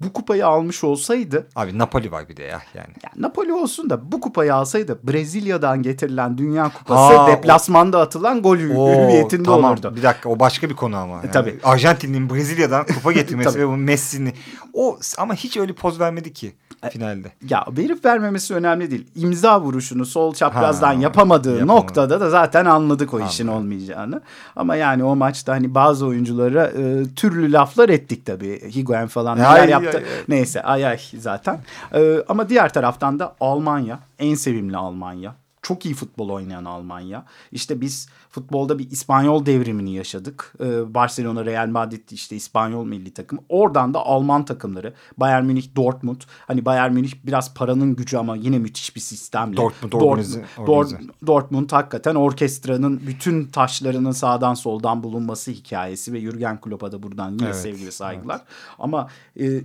bu 0.00 0.12
kupayı 0.12 0.46
almış 0.46 0.84
olsaydı 0.84 1.48
Abi 1.56 1.78
Napoli 1.78 2.12
var 2.12 2.28
bir 2.28 2.36
de 2.36 2.42
ya 2.42 2.62
yani. 2.74 2.88
Ya 3.04 3.10
Napoli 3.16 3.52
olsun 3.52 3.90
da 3.90 4.12
bu 4.12 4.20
kupayı 4.20 4.54
alsaydı 4.54 4.98
Brezilya'dan 5.02 5.82
getirilen 5.82 6.38
Dünya 6.38 6.70
Kupası 6.78 7.18
o- 7.20 7.26
deplasmanda 7.28 8.00
atılan 8.00 8.42
gol 8.42 8.56
hüviyetinde 8.58 9.42
tamam. 9.42 9.72
olurdu. 9.72 9.92
Bir 9.96 10.02
dakika 10.02 10.28
o 10.28 10.38
başka 10.40 10.70
bir 10.70 10.74
konu 10.74 10.96
ama. 10.96 11.14
Yani 11.16 11.30
tabii. 11.30 11.58
Arjantin'in 11.64 12.30
Brezilya'dan 12.30 12.86
kupa 12.86 13.12
getirmesi 13.20 13.58
ve 13.58 13.68
bu 13.68 13.76
Messi'ni. 13.76 14.32
O 14.72 14.98
ama 15.18 15.34
hiç 15.34 15.56
öyle 15.56 15.72
poz 15.72 16.00
vermedi 16.00 16.32
ki 16.32 16.46
E, 16.46 16.65
finalde. 16.90 17.32
Ya 17.50 17.64
verip 17.76 18.04
vermemesi 18.04 18.54
önemli 18.54 18.90
değil. 18.90 19.06
İmza 19.16 19.60
vuruşunu 19.60 20.06
sol 20.06 20.34
çaprazdan 20.34 20.94
Ha, 20.94 21.00
yapamadığı 21.02 21.58
yapamadı. 21.58 21.80
noktada 21.80 22.20
da 22.20 22.30
zaten 22.30 22.64
anladık 22.64 23.14
o 23.14 23.20
işin 23.20 23.46
Anladım. 23.46 23.64
olmayacağını. 23.64 24.20
Ama 24.56 24.76
yani 24.76 25.04
o 25.04 25.16
maçta 25.16 25.52
hani 25.52 25.74
bazı 25.74 26.06
oyunculara 26.06 26.66
e, 26.66 27.04
türlü 27.16 27.52
laflar 27.52 27.88
ettik 27.88 28.26
tabii. 28.26 28.70
Higuain 28.74 29.06
falan 29.06 29.38
neler 29.38 29.60
Ay, 29.60 29.70
yaptı. 29.70 29.98
ay, 29.98 30.04
ay. 30.04 30.10
Neyse 30.28 30.62
ay 30.62 30.86
ay 30.86 30.98
zaten. 31.18 31.58
E, 31.94 32.16
ama 32.28 32.48
diğer 32.48 32.72
taraftan 32.72 33.18
da 33.18 33.36
Almanya 33.40 33.98
en 34.18 34.34
sevimli 34.34 34.76
Almanya. 34.76 35.34
Çok 35.66 35.86
iyi 35.86 35.94
futbol 35.94 36.28
oynayan 36.28 36.64
Almanya. 36.64 37.24
İşte 37.52 37.80
biz 37.80 38.08
futbolda 38.30 38.78
bir 38.78 38.90
İspanyol 38.90 39.46
devrimini 39.46 39.94
yaşadık. 39.94 40.54
Ee, 40.60 40.94
Barcelona, 40.94 41.44
Real 41.44 41.66
Madrid 41.68 42.08
işte 42.10 42.36
İspanyol 42.36 42.84
milli 42.86 43.14
takım. 43.14 43.38
Oradan 43.48 43.94
da 43.94 43.98
Alman 43.98 44.44
takımları. 44.44 44.94
Bayern 45.16 45.44
Münih, 45.44 45.76
Dortmund. 45.76 46.20
Hani 46.46 46.64
Bayern 46.64 46.92
Münih 46.92 47.12
biraz 47.24 47.54
paranın 47.54 47.96
gücü 47.96 48.16
ama 48.16 48.36
yine 48.36 48.58
müthiş 48.58 48.96
bir 48.96 49.00
sistemle. 49.00 49.56
Dortmund 49.56 49.92
Dort- 49.92 50.02
organize- 50.04 50.44
Dort- 50.56 50.68
organize. 50.68 51.10
Dortmund 51.26 51.72
hakikaten 51.72 52.14
orkestranın 52.14 53.00
bütün 53.06 53.44
taşlarının 53.44 54.12
sağdan 54.12 54.54
soldan 54.54 55.02
bulunması 55.02 55.50
hikayesi 55.50 56.12
ve 56.12 56.20
Jürgen 56.20 56.60
Klopp'a 56.60 56.92
da 56.92 57.02
buradan 57.02 57.30
yine 57.32 57.44
Evet, 57.44 57.56
sevgi 57.56 57.86
ve 57.86 57.90
saygılar. 57.90 58.40
Ama 58.78 59.08
e, 59.40 59.60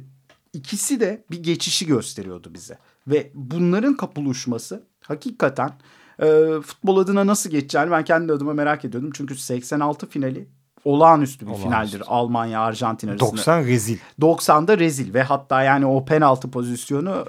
ikisi 0.53 0.99
de 0.99 1.23
bir 1.31 1.43
geçişi 1.43 1.85
gösteriyordu 1.87 2.53
bize. 2.53 2.77
Ve 3.07 3.31
bunların 3.33 3.97
kapılışması 3.97 4.83
hakikaten 5.01 5.71
e, 6.19 6.25
futbol 6.65 6.97
adına 6.97 7.27
nasıl 7.27 7.49
geçeceğini 7.49 7.91
ben 7.91 8.03
kendi 8.03 8.33
adıma 8.33 8.53
merak 8.53 8.85
ediyordum. 8.85 9.11
Çünkü 9.13 9.35
86 9.35 10.07
finali 10.07 10.47
olağanüstü 10.85 11.45
bir 11.45 11.51
Olağanüstü. 11.51 11.67
finaldir 11.69 12.03
Almanya 12.07 12.61
Arjantin 12.61 13.07
arasında. 13.07 13.31
90 13.31 13.63
rezil. 13.63 13.97
90'da 14.21 14.77
rezil 14.79 15.13
ve 15.13 15.23
hatta 15.23 15.63
yani 15.63 15.85
o 15.85 16.05
penaltı 16.05 16.51
pozisyonu 16.51 17.25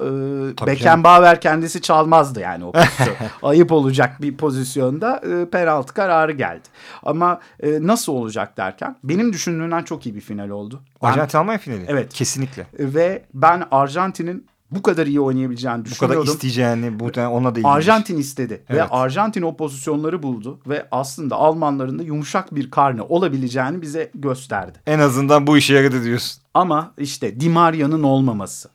e, 0.60 0.66
Beckenbauer 0.66 1.40
kendisi 1.40 1.82
çalmazdı 1.82 2.40
yani 2.40 2.64
o 2.64 2.72
pozisyonu. 2.72 3.16
Ayıp 3.42 3.72
olacak 3.72 4.22
bir 4.22 4.36
pozisyonda 4.36 5.16
e, 5.16 5.50
penaltı 5.50 5.94
kararı 5.94 6.32
geldi. 6.32 6.68
Ama 7.02 7.40
e, 7.60 7.86
nasıl 7.86 8.12
olacak 8.12 8.56
derken 8.56 8.96
benim 9.04 9.32
düşündüğümden 9.32 9.82
çok 9.82 10.06
iyi 10.06 10.14
bir 10.14 10.20
final 10.20 10.48
oldu. 10.48 10.80
Arjantin 11.00 11.38
Almanya 11.38 11.58
finali. 11.58 11.84
Evet. 11.88 12.14
Kesinlikle. 12.14 12.66
ve 12.78 13.24
ben 13.34 13.64
Arjantin'in 13.70 14.46
bu 14.72 14.82
kadar 14.82 15.06
iyi 15.06 15.20
oynayabileceğini 15.20 15.78
Bu 15.78 15.82
kadar 15.84 15.90
düşünüyordum. 15.92 16.32
isteyeceğini 16.34 17.00
bu 17.00 17.04
ona 17.04 17.44
da 17.54 17.58
ilginç. 17.58 17.64
Arjantin 17.66 18.18
istedi 18.18 18.52
ve 18.52 18.58
Evet. 18.68 18.86
Arjantin 18.90 19.42
o 19.42 19.56
pozisyonları 19.56 20.22
buldu 20.22 20.58
ve 20.66 20.86
aslında 20.90 21.36
Almanların 21.36 21.98
da 21.98 22.02
yumuşak 22.02 22.54
bir 22.54 22.70
karne 22.70 23.02
olabileceğini 23.02 23.82
bize 23.82 24.10
gösterdi. 24.14 24.78
En 24.86 24.98
azından 24.98 25.46
bu 25.46 25.56
işe 25.56 25.74
yaradı 25.74 26.04
diyorsun. 26.04 26.42
Ama 26.54 26.92
işte 26.98 27.40
Di 27.40 27.48
Maria'nın 27.48 28.02
olmaması, 28.02 28.68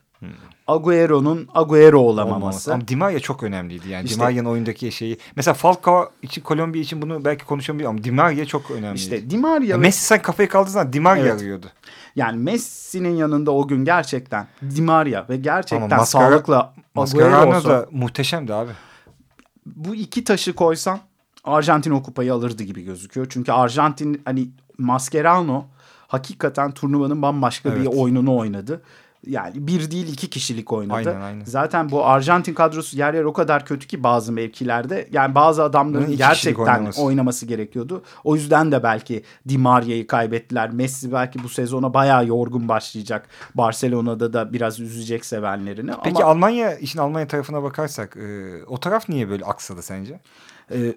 Agüero'nun 0.66 1.48
Agüero 1.54 1.98
olamaması. 1.98 2.36
Olmaması. 2.36 2.74
Ama 2.74 2.88
Di 2.88 2.96
Maria 2.96 3.20
çok 3.20 3.42
önemliydi 3.42 3.88
yani. 3.88 4.04
İşte- 4.04 4.16
Di 4.16 4.22
Maria'nın 4.22 4.48
oyundaki 4.48 4.92
şeyi. 4.92 5.18
Mesela 5.36 5.54
Falcao 5.54 6.10
için 6.22 6.42
Kolombiya 6.42 6.82
için 6.84 7.02
bunu 7.02 7.24
belki 7.24 7.44
konuşamıyorum 7.44 7.96
ama 7.96 8.04
Di 8.04 8.10
Maria 8.12 8.44
çok 8.44 8.70
önemliydi. 8.70 8.94
İşte 8.98 9.30
Di 9.30 9.38
Maria 9.38 9.76
ve- 9.76 9.80
Messi 9.80 10.04
sen 10.04 10.22
kafayı 10.22 10.48
kaldırdığın 10.48 10.72
zaman 10.72 10.92
Di 10.92 11.00
Maria 11.00 11.22
Evet. 11.22 11.40
arıyordu. 11.40 11.66
Yani 12.18 12.36
Messi'nin 12.36 13.16
yanında 13.16 13.50
o 13.50 13.68
gün 13.68 13.84
gerçekten 13.84 14.46
Di 14.76 14.82
Maria 14.82 15.24
ve 15.28 15.36
gerçekten 15.36 15.86
Ama 15.90 15.96
Mascara- 15.96 16.06
sağlıkla 16.30 16.74
Mascherano 16.94 17.56
olsa 17.56 17.68
da 17.70 17.86
muhteşemdi 17.90 18.54
abi. 18.54 18.70
bu 19.66 19.94
iki 19.94 20.24
taşı 20.24 20.52
koysan 20.54 20.98
Arjantin 21.44 21.90
o 21.90 22.02
kupayı 22.02 22.34
alırdı 22.34 22.62
gibi 22.62 22.82
gözüküyor. 22.84 23.26
Çünkü 23.30 23.52
Arjantin 23.52 24.22
hani 24.24 24.48
Mascherano 24.78 25.64
hakikaten 26.08 26.70
turnuvanın 26.72 27.22
bambaşka 27.22 27.70
bir 27.72 27.76
Evet. 27.80 27.94
oyununu 27.96 28.36
oynadı. 28.36 28.82
Yani 29.26 29.66
bir 29.66 29.90
değil 29.90 30.12
iki 30.12 30.30
kişilik 30.30 30.72
oynadı. 30.72 31.10
Aynen, 31.10 31.20
aynen. 31.20 31.44
Zaten 31.44 31.90
bu 31.90 32.06
Arjantin 32.06 32.54
kadrosu 32.54 32.96
yer 32.96 33.14
yer 33.14 33.24
o 33.24 33.32
kadar 33.32 33.64
kötü 33.64 33.86
ki 33.86 34.02
bazı 34.02 34.32
mevkilerde. 34.32 35.08
Yani 35.12 35.34
bazı 35.34 35.62
adamların 35.62 36.02
kişilik 36.02 36.18
gerçekten 36.18 36.64
oynaması. 36.64 37.02
oynaması 37.02 37.46
gerekiyordu. 37.46 38.02
O 38.24 38.34
yüzden 38.34 38.72
de 38.72 38.82
belki 38.82 39.22
Di 39.48 39.58
Maria'yı 39.58 40.06
kaybettiler. 40.06 40.70
Messi 40.70 41.12
belki 41.12 41.42
bu 41.42 41.48
sezona 41.48 41.94
bayağı 41.94 42.26
yorgun 42.26 42.68
başlayacak. 42.68 43.28
Barcelona'da 43.54 44.32
da 44.32 44.52
biraz 44.52 44.80
üzecek 44.80 45.24
sevenlerini. 45.24 45.90
Peki 46.04 46.24
Ama 46.24 46.30
Almanya 46.30 46.74
işin 46.74 46.98
Almanya 46.98 47.28
tarafına 47.28 47.62
bakarsak 47.62 48.16
e, 48.16 48.64
o 48.66 48.80
taraf 48.80 49.08
niye 49.08 49.28
böyle 49.28 49.44
aksadı 49.44 49.82
sence? 49.82 50.20
e, 50.72 50.94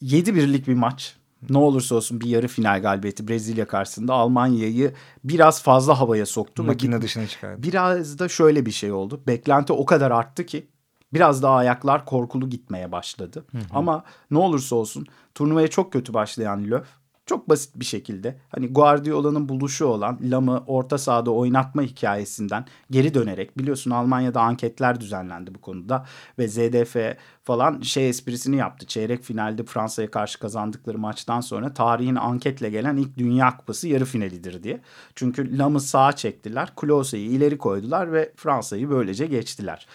7 0.00 0.34
birlik 0.34 0.68
bir 0.68 0.74
maç. 0.74 1.16
Ne 1.50 1.58
olursa 1.58 1.94
olsun 1.94 2.20
bir 2.20 2.26
yarı 2.26 2.48
final 2.48 2.82
galibiyeti 2.82 3.28
Brezilya 3.28 3.66
karşısında 3.66 4.14
Almanya'yı 4.14 4.92
biraz 5.24 5.62
fazla 5.62 6.00
havaya 6.00 6.26
soktu. 6.26 6.64
Makine 6.64 7.02
dışına 7.02 7.26
çıkardı. 7.26 7.62
Biraz 7.62 8.18
da 8.18 8.28
şöyle 8.28 8.66
bir 8.66 8.70
şey 8.70 8.92
oldu. 8.92 9.20
Beklenti 9.26 9.72
o 9.72 9.86
kadar 9.86 10.10
arttı 10.10 10.46
ki 10.46 10.66
biraz 11.12 11.42
daha 11.42 11.54
ayaklar 11.54 12.04
korkulu 12.04 12.50
gitmeye 12.50 12.92
başladı. 12.92 13.44
Ama 13.70 14.04
ne 14.30 14.38
olursa 14.38 14.76
olsun 14.76 15.06
turnuvaya 15.34 15.68
çok 15.68 15.92
kötü 15.92 16.14
başlayan 16.14 16.64
Löw 16.70 16.84
çok 17.26 17.48
basit 17.48 17.80
bir 17.80 17.84
şekilde 17.84 18.38
hani 18.48 18.68
Guardiola'nın 18.72 19.48
buluşu 19.48 19.86
olan 19.86 20.18
Lam'ı 20.22 20.64
orta 20.66 20.98
sahada 20.98 21.30
oynatma 21.30 21.82
hikayesinden 21.82 22.64
geri 22.90 23.14
dönerek 23.14 23.58
biliyorsun 23.58 23.90
Almanya'da 23.90 24.40
anketler 24.40 25.00
düzenlendi 25.00 25.54
bu 25.54 25.60
konuda 25.60 26.06
ve 26.38 26.48
ZDF 26.48 26.96
falan 27.44 27.80
şey 27.80 28.08
esprisini 28.08 28.56
yaptı. 28.56 28.86
Çeyrek 28.86 29.22
finalde 29.22 29.64
Fransa'ya 29.64 30.10
karşı 30.10 30.38
kazandıkları 30.38 30.98
maçtan 30.98 31.40
sonra 31.40 31.74
tarihin 31.74 32.14
anketle 32.14 32.70
gelen 32.70 32.96
ilk 32.96 33.18
Dünya 33.18 33.56
Kupası 33.56 33.88
yarı 33.88 34.04
finalidir 34.04 34.62
diye. 34.62 34.80
Çünkü 35.14 35.58
Lam'ı 35.58 35.80
sağa 35.80 36.12
çektiler, 36.12 36.72
Klose'yi 36.76 37.28
ileri 37.28 37.58
koydular 37.58 38.12
ve 38.12 38.32
Fransa'yı 38.36 38.90
böylece 38.90 39.26
geçtiler. 39.26 39.86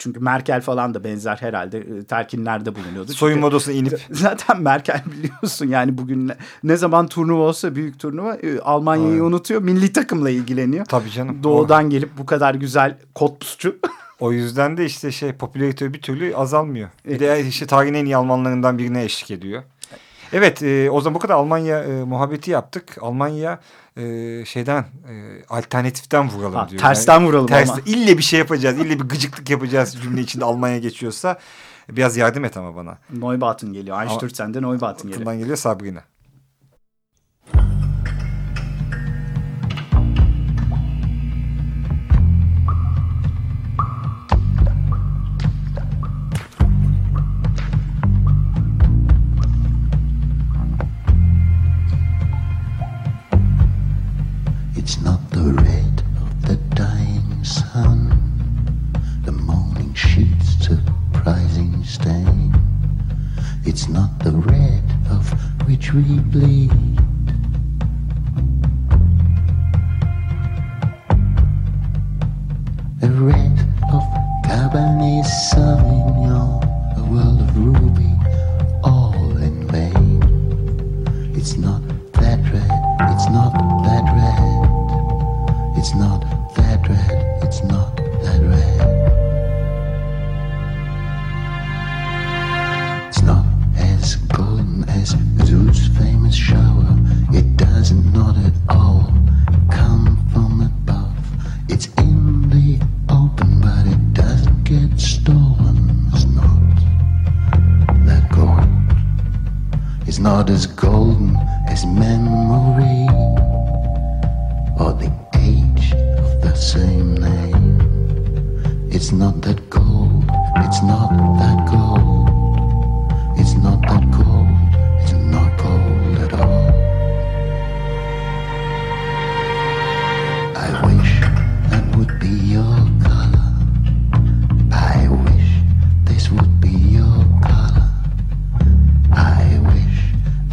Çünkü 0.00 0.20
Merkel 0.20 0.60
falan 0.60 0.94
da 0.94 1.04
benzer 1.04 1.36
herhalde 1.36 1.78
e, 1.78 2.04
telkinlerde 2.04 2.74
bulunuyordu. 2.74 3.12
Soyunma 3.12 3.46
odasına 3.46 3.74
inip 3.74 4.00
Zaten 4.10 4.62
Merkel 4.62 5.02
biliyorsun 5.06 5.66
yani 5.66 5.98
bugün 5.98 6.32
ne, 6.64 6.76
zaman 6.76 7.06
turnuva 7.06 7.42
olsa 7.42 7.74
büyük 7.74 7.98
turnuva 7.98 8.34
e, 8.34 8.60
Almanya'yı 8.60 9.12
Evet. 9.12 9.22
unutuyor. 9.22 9.62
Milli 9.62 9.92
takımla 9.92 10.30
ilgileniyor. 10.30 10.84
tabii 10.84 11.10
canım. 11.10 11.42
Doğudan 11.42 11.90
gelip 11.90 12.18
bu 12.18 12.26
kadar 12.26 12.54
güzel 12.54 12.98
kotpusçu. 13.14 13.76
O, 14.20 14.32
yüzden 14.32 14.76
de 14.76 14.84
işte 14.84 15.12
şey 15.12 15.32
popülarite 15.32 15.94
bir 15.94 16.02
türlü 16.02 16.36
azalmıyor. 16.36 16.88
Bir 17.08 17.20
de 17.20 17.46
işte 17.46 17.66
tarihin 17.66 17.94
en 17.94 18.04
iyi 18.04 18.16
Almanlarından 18.16 18.78
birine 18.78 19.04
eşlik 19.04 19.30
ediyor. 19.30 19.62
Evet 20.32 20.62
e, 20.62 20.90
o 20.90 21.00
zaman 21.00 21.14
bu 21.14 21.18
kadar 21.18 21.34
Almanya 21.34 21.78
e, 21.84 22.04
muhabbeti 22.04 22.50
yaptık. 22.50 22.96
Almanya 23.00 23.60
e, 23.96 24.02
şeyden 24.44 24.80
e, 24.82 25.44
alternatiften 25.48 26.30
vuralım 26.30 26.54
Ha, 26.54 26.68
diyor. 26.68 26.82
tersten 26.82 27.26
vuralım 27.26 27.46
ters, 27.46 27.70
ama. 27.70 27.80
İlle 27.86 28.18
bir 28.18 28.22
şey 28.22 28.38
yapacağız. 28.38 28.78
ille 28.78 29.00
bir 29.00 29.04
gıcıklık 29.04 29.50
yapacağız 29.50 29.96
cümle 30.02 30.20
içinde 30.20 30.44
Almanya 30.44 30.78
geçiyorsa. 30.78 31.38
Biraz 31.88 32.16
yardım 32.16 32.44
et 32.44 32.56
ama 32.56 32.76
bana. 32.76 32.98
Neubaht'ın 33.10 33.72
geliyor. 33.72 34.02
Einstürzen'de 34.02 34.62
Neubaht'ın 34.62 35.02
geliyor. 35.02 35.20
Aklından 35.20 35.38
geliyor 35.38 35.56
Sabrina. 35.56 36.00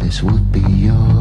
Wish 0.08 0.20
this 0.20 0.22
would 0.22 0.52
be 0.52 0.60
your 0.60 1.17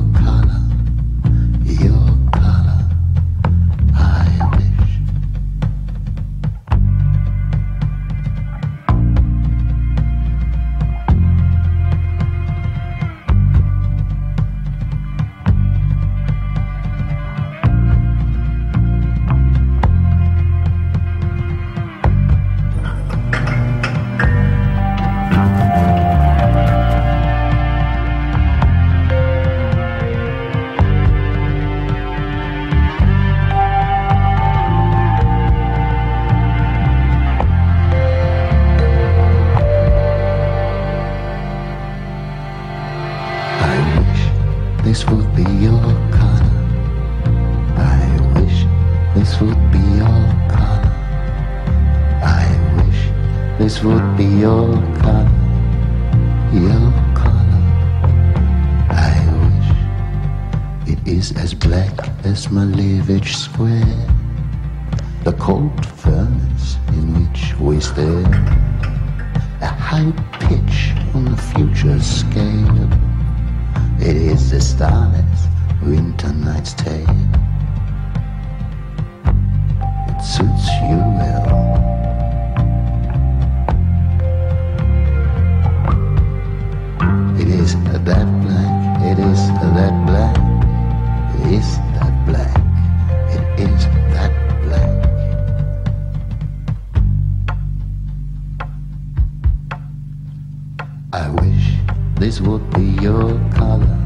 your 103.28 103.52
color. 103.52 103.98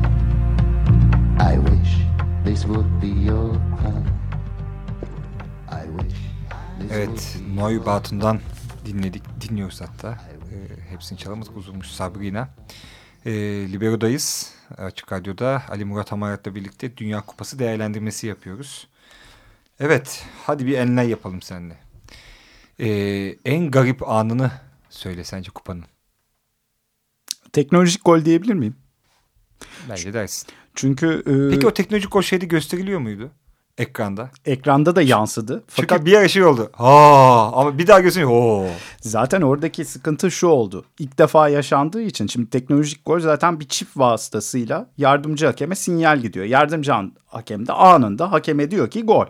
I 1.39 1.57
wish 1.57 1.91
this 2.45 2.65
would 2.65 3.01
be 3.01 3.07
your 3.07 3.53
color. 3.81 4.05
I 5.69 5.85
wish 5.97 6.17
this 6.79 6.91
Evet, 6.91 7.37
Noy 7.55 7.85
Batun'dan 7.85 8.39
dinledik, 8.85 9.23
dinliyoruz 9.41 9.81
hatta. 9.81 10.11
Ee, 10.11 10.89
hepsini 10.89 11.17
çalamadık 11.17 11.57
uzunmuş 11.57 11.87
Sabrina. 11.87 12.49
Ee, 13.25 13.31
Libero'dayız. 13.71 14.53
Açık 14.77 15.11
Radyo'da 15.11 15.63
Ali 15.69 15.85
Murat 15.85 16.13
Amarat'la 16.13 16.55
birlikte 16.55 16.97
Dünya 16.97 17.21
Kupası 17.21 17.59
değerlendirmesi 17.59 18.27
yapıyoruz. 18.27 18.87
Evet, 19.79 20.25
hadi 20.45 20.65
bir 20.65 20.77
enlay 20.77 21.09
yapalım 21.09 21.41
seninle. 21.41 21.77
Ee, 22.79 23.35
en 23.45 23.71
garip 23.71 24.09
anını 24.09 24.51
söyle 24.89 25.23
sence 25.23 25.51
kupanın. 25.51 25.85
Teknolojik 27.53 28.05
gol 28.05 28.25
diyebilir 28.25 28.53
miyim? 28.53 28.75
Bence 29.89 30.13
dersin. 30.13 30.47
Çünkü 30.75 31.23
e, 31.25 31.53
Peki 31.53 31.67
o 31.67 31.73
teknolojik 31.73 32.11
gol 32.11 32.21
şeyde 32.21 32.45
gösteriliyor 32.45 32.99
muydu? 32.99 33.29
Ekranda. 33.77 34.29
ekranda 34.45 34.95
da 34.95 35.01
yansıdı. 35.01 35.63
Fakat 35.67 35.97
Çünkü 35.99 36.11
bir 36.11 36.17
ara 36.17 36.27
şey 36.27 36.43
oldu. 36.43 36.69
Ha, 36.73 37.51
ama 37.53 37.77
bir 37.77 37.87
daha 37.87 37.99
gösteriyor. 37.99 38.31
Oo. 38.31 38.65
Zaten 39.01 39.41
oradaki 39.41 39.85
sıkıntı 39.85 40.31
şu 40.31 40.47
oldu. 40.47 40.85
İlk 40.99 41.17
defa 41.17 41.49
yaşandığı 41.49 42.01
için 42.01 42.27
şimdi 42.27 42.49
teknolojik 42.49 43.05
gol 43.05 43.19
zaten 43.19 43.59
bir 43.59 43.67
çift 43.67 43.97
vasıtasıyla 43.97 44.89
yardımcı 44.97 45.45
hakeme 45.45 45.75
sinyal 45.75 46.19
gidiyor. 46.19 46.45
Yardımcı 46.45 46.93
an- 46.95 47.13
hakem 47.25 47.67
de 47.67 47.73
anında 47.73 48.31
hakeme 48.31 48.71
diyor 48.71 48.89
ki 48.89 49.03
gol. 49.03 49.25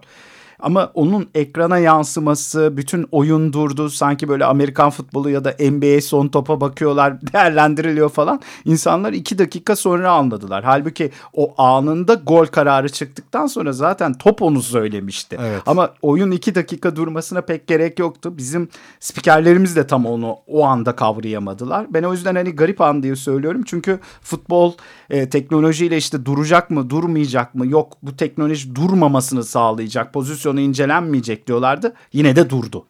Ama 0.62 0.92
onun 0.94 1.30
ekrana 1.36 1.78
yansıması, 1.78 2.78
bütün 2.78 3.08
oyun 3.12 3.54
durdu. 3.54 3.90
Sanki 3.90 4.28
böyle 4.28 4.46
Amerikan 4.46 4.90
futbolu 4.90 5.30
ya 5.30 5.44
da 5.44 5.56
NBA 5.72 6.02
son 6.02 6.28
topa 6.28 6.62
bakıyorlar, 6.62 7.22
değerlendiriliyor 7.34 8.10
falan. 8.10 8.42
İnsanlar 8.66 9.14
iki 9.14 9.38
dakika 9.38 9.76
sonra 9.76 10.12
anladılar. 10.12 10.64
Halbuki 10.64 11.12
o 11.34 11.54
anında 11.58 12.14
gol 12.14 12.46
kararı 12.46 12.90
çıktıktan 12.90 13.48
sonra 13.48 13.72
zaten 13.72 14.14
top 14.14 14.42
onu 14.42 14.62
söylemişti. 14.62 15.38
Evet. 15.42 15.62
Ama 15.66 15.90
oyun 16.02 16.32
iki 16.32 16.56
dakika 16.56 16.96
durmasına 16.96 17.42
pek 17.42 17.68
gerek 17.68 18.00
yoktu. 18.00 18.38
Bizim 18.38 18.70
spikerlerimiz 19.00 19.76
de 19.76 19.88
tam 19.88 20.06
onu 20.06 20.36
o 20.48 20.66
anda 20.66 20.96
kavrayamadılar. 20.96 21.86
Ben 21.90 22.04
o 22.04 22.14
yüzden 22.14 22.36
hani 22.36 22.56
garip 22.56 22.82
an 22.82 23.04
diye 23.04 23.16
söylüyorum. 23.16 23.62
Çünkü 23.66 24.00
futbol 24.22 24.74
e, 25.10 25.30
teknolojiyle 25.30 25.98
işte 25.98 26.26
duracak 26.26 26.70
mı, 26.70 26.90
durmayacak 26.90 27.56
mı? 27.56 27.68
Yok 27.68 27.98
bu 28.04 28.16
teknoloji 28.16 28.76
durmamasını 28.76 29.44
sağlayacak. 29.44 30.14
Pozisyonu 30.52 30.60
incelenmeyecek 30.60 31.48
diyorlardı. 31.48 31.94
Yine 32.14 32.36
de 32.36 32.50
durdu. 32.50 32.86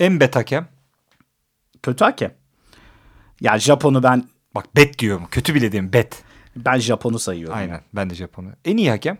En 0.00 0.20
bet 0.20 0.36
hakem. 0.36 0.68
Kötü 1.82 2.04
hakem. 2.04 2.34
Ya 3.40 3.58
Japon'u 3.58 4.02
ben 4.02 4.24
Bak 4.54 4.76
bet 4.76 4.98
diyorum. 4.98 5.26
Kötü 5.30 5.54
bile 5.54 5.72
diyeyim 5.72 5.92
bet. 5.92 6.22
ben 6.56 6.78
Japon'u 6.78 7.18
sayıyorum. 7.18 7.56
Aynen. 7.56 7.80
Ben 7.92 8.10
de 8.10 8.14
Japon'u. 8.14 8.48
En 8.64 8.76
iyi 8.76 8.90
hakem. 8.90 9.18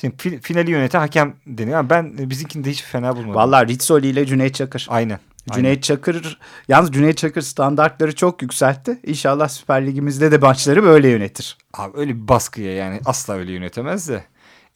Şimdi 0.00 0.16
fi- 0.16 0.40
finali 0.40 0.70
yöneten 0.70 0.98
hakem 1.00 1.36
deniyor. 1.46 1.78
Ama 1.78 1.90
ben 1.90 2.14
e, 2.18 2.30
bizimkini 2.30 2.64
de 2.64 2.70
hiç 2.70 2.82
fena 2.82 3.16
bulmadım. 3.16 3.34
Vallahi 3.34 3.68
Rizzoli 3.68 4.06
ile 4.06 4.26
Cüneyt 4.26 4.54
Çakır. 4.54 4.86
Aynen. 4.90 5.18
Cüneyt 5.52 5.82
Çakır 5.82 6.38
yalnız 6.68 6.92
Cüneyt 6.92 7.18
Çakır 7.18 7.42
standartları 7.42 8.14
çok 8.14 8.42
yükseltti. 8.42 9.00
İnşallah 9.04 9.48
Süper 9.48 9.86
Ligimizde 9.86 10.32
de 10.32 10.38
maçları 10.38 10.82
böyle 10.82 11.08
yönetir. 11.08 11.58
Abi 11.74 11.98
öyle 11.98 12.14
bir 12.14 12.28
baskıya 12.28 12.74
yani 12.74 13.00
asla 13.04 13.34
öyle 13.34 13.52
yönetemez 13.52 14.08
de. 14.08 14.24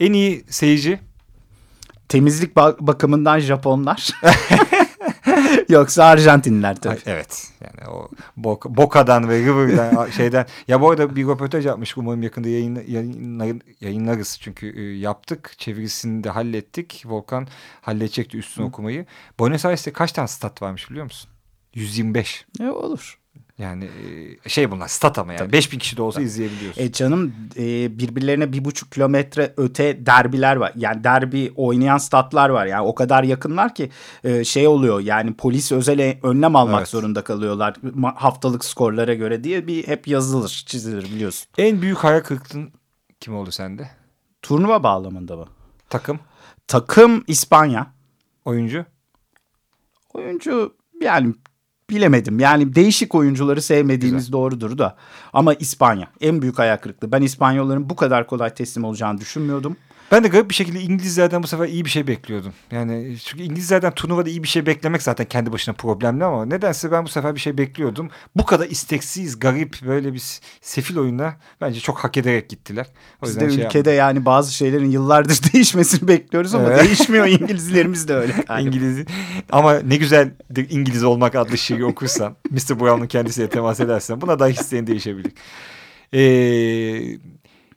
En 0.01 0.12
iyi 0.12 0.45
seyirci. 0.49 0.99
Temizlik 2.09 2.57
ba- 2.57 2.77
bakımından 2.81 3.39
Japonlar. 3.39 4.11
Yoksa 5.69 6.05
Arjantinliler 6.05 6.77
tabii. 6.77 6.99
Evet. 7.07 7.49
Yani 7.61 7.89
o 7.91 8.09
Boca- 8.37 8.77
Boca'dan 8.77 9.29
ve 9.29 9.39
River'dan 9.39 10.11
şeyden. 10.11 10.47
Ya 10.69 10.81
bu 10.81 10.91
arada 10.91 11.17
bir 11.17 11.27
röportaj 11.29 11.67
yapmış. 11.67 11.97
Umarım 11.97 12.23
yakında 12.23 12.49
yayın, 12.49 12.83
yayınlar, 12.89 13.57
yayınlarız. 13.81 14.39
Çünkü 14.41 14.81
e, 14.81 14.99
yaptık. 14.99 15.53
Çevirisini 15.59 16.25
de 16.25 16.31
hallettik. 16.31 17.03
Volkan 17.07 17.49
halledecekti 17.81 18.39
üstüne 18.39 18.67
okumayı. 18.67 19.07
Buenos 19.39 19.65
Aires'te 19.65 19.93
kaç 19.93 20.13
tane 20.13 20.29
stat 20.29 20.63
varmış 20.63 20.91
biliyor 20.91 21.05
musun? 21.05 21.31
125. 21.75 22.47
E, 22.61 22.65
olur. 22.69 23.19
Yani 23.59 23.89
e, 24.45 24.49
şey 24.49 24.71
bunlar 24.71 24.89
stat 24.89 25.19
ama 25.19 25.33
yani. 25.33 25.53
5000 25.53 25.79
kişi 25.79 25.97
de 25.97 26.03
olsa 26.03 26.23
izleyebiliyorsun. 26.23 26.83
E 26.83 26.93
canım 26.93 27.35
e, 27.57 27.99
birbirlerine 27.99 28.53
bir 28.53 28.65
buçuk 28.65 28.93
kilometre 28.93 29.55
öte 29.57 30.07
derbiler 30.07 30.57
var. 30.57 30.73
Yani 30.77 31.05
derbi 31.05 31.53
oynayan 31.57 31.99
statlar 31.99 32.49
var. 32.51 32.67
Yani 32.67 32.83
o 32.87 32.95
kadar 32.95 33.23
yakınlar 33.25 33.75
ki 33.75 33.91
e, 34.25 34.45
şey 34.45 34.69
oluyor. 34.69 35.01
Yani 35.01 35.35
polis 35.35 35.73
özel 35.73 35.99
e- 35.99 36.19
önlem 36.23 36.57
almak 36.57 36.79
Evet. 36.79 36.89
zorunda 36.89 37.25
kalıyorlar. 37.25 37.75
Haftalık 38.15 38.65
skorlara 38.65 39.15
göre 39.15 39.45
diye 39.45 39.67
bir 39.67 39.87
hep 39.87 40.09
yazılır, 40.09 40.65
çizilir 40.67 41.03
biliyorsun. 41.05 41.49
En 41.59 41.83
büyük 41.83 41.99
hayal 41.99 42.21
kırıklığın 42.21 42.71
kim 43.21 43.37
oldu 43.37 43.51
sende? 43.51 43.91
Turnuva 44.43 44.83
bağlamında 44.83 45.37
mı? 45.37 45.47
Takım, 45.91 46.19
Takım 46.69 47.25
İspanya. 47.27 47.87
oyuncu. 48.45 48.85
Oyuncu 50.15 50.75
yani 51.01 51.35
bilemedim. 51.91 52.41
Yani 52.41 52.74
değişik 52.74 53.14
oyuncuları 53.14 53.62
sevmediğimiz 53.62 54.32
doğrudur 54.32 54.78
da. 54.78 54.97
Ama 55.32 55.55
İspanya 55.55 56.09
en 56.20 56.43
büyük 56.43 56.61
ayak 56.61 56.82
kırıklığı. 56.82 57.12
Ben 57.12 57.22
İspanyolların 57.22 57.91
bu 57.91 57.97
kadar 57.97 58.26
kolay 58.26 58.55
teslim 58.55 58.84
olacağını 58.84 59.20
düşünmüyordum. 59.20 59.76
Ben 60.13 60.25
de 60.25 60.29
garip 60.29 60.51
bir 60.51 60.55
şekilde 60.55 60.81
İngilizlerden 60.81 61.43
bu 61.43 61.47
sefer 61.47 61.69
iyi 61.69 61.85
bir 61.85 61.91
şey 61.91 62.07
bekliyordum. 62.07 62.53
Yani 62.73 63.17
çünkü 63.25 63.43
İngilizlerden 63.43 63.93
turnuvada 63.93 64.31
iyi 64.31 64.43
bir 64.43 64.49
şey 64.49 64.67
beklemek 64.67 65.03
zaten 65.03 65.27
kendi 65.27 65.53
başına 65.53 65.75
problemli 65.75 66.25
ama 66.25 66.47
nedense 66.47 66.93
ben 66.93 67.05
bu 67.05 67.09
sefer 67.09 67.35
bir 67.35 67.41
şey 67.41 67.59
bekliyordum. 67.59 68.11
Bu 68.37 68.47
kadar 68.47 68.67
isteksiz, 68.67 69.39
garip 69.39 69.77
böyle 69.87 70.13
bir 70.13 70.23
sefil 70.61 70.99
oyuna 70.99 71.37
bence 71.61 71.81
çok 71.81 71.99
hak 71.99 72.17
ederek 72.17 72.49
gittiler. 72.49 72.87
O 73.23 73.27
Biz 73.27 73.41
de 73.41 73.51
şey 73.51 73.65
ülkede 73.65 73.91
yani 73.91 74.25
bazı 74.25 74.55
şeylerin 74.55 74.91
yıllardır 74.91 75.41
değişmesini 75.53 76.09
bekliyoruz 76.09 76.55
ama 76.55 76.69
Evet. 76.69 76.85
değişmiyor. 76.85 77.27
İngilizlerimiz 77.27 78.09
de 78.09 78.15
öyle. 78.15 78.33
galiba. 78.49 78.69
İngiliz 78.69 79.07
ama 79.53 79.75
ne 79.75 79.97
güzel 79.97 80.31
İngiliz 80.71 81.05
olmak 81.05 81.35
adlı 81.35 81.59
şiiri 81.59 81.85
okursan 81.85 82.37
Mr. 82.51 82.81
Brown'un 82.81 83.07
kendisiyle 83.07 83.49
temas 83.49 83.81
edersen 83.81 84.21
buna 84.21 84.39
da 84.39 84.49
isteğin 84.49 84.87
değişebilir. 84.87 85.33
Ee, 86.15 87.19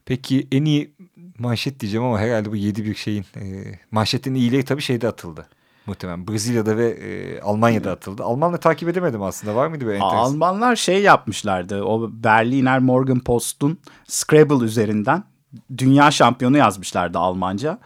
peki 0.05 0.47
en 0.51 0.65
iyi 0.65 0.98
manşet 1.39 1.79
diyeceğim 1.79 2.05
ama 2.05 2.19
herhalde 2.19 2.51
bu 2.51 2.55
yedi 2.55 2.85
bir 2.85 2.95
şeyin 2.95 3.25
e, 3.35 3.43
manşetin 3.91 4.33
iyileri 4.33 4.65
tabii 4.65 4.81
şeyde 4.81 5.07
atıldı. 5.07 5.47
Muhtemelen 5.85 6.27
Brezilya'da 6.27 6.77
ve 6.77 6.89
e, 6.89 7.41
Almanya'da 7.41 7.91
atıldı. 7.91 8.23
Almanla 8.23 8.57
takip 8.57 8.89
edemedim 8.89 9.21
aslında. 9.21 9.55
Var 9.55 9.67
mıydı 9.67 9.85
böyle 9.85 9.97
enteresan? 9.97 10.17
Almanlar 10.17 10.75
şey 10.75 11.01
yapmışlardı. 11.01 11.83
O 11.83 12.09
Berliner 12.11 12.79
Morgenpost'un 12.79 13.79
Scrabble 14.07 14.65
üzerinden 14.65 15.23
dünya 15.77 16.11
şampiyonu 16.11 16.57
yazmışlardı 16.57 17.19
Almanca. 17.19 17.79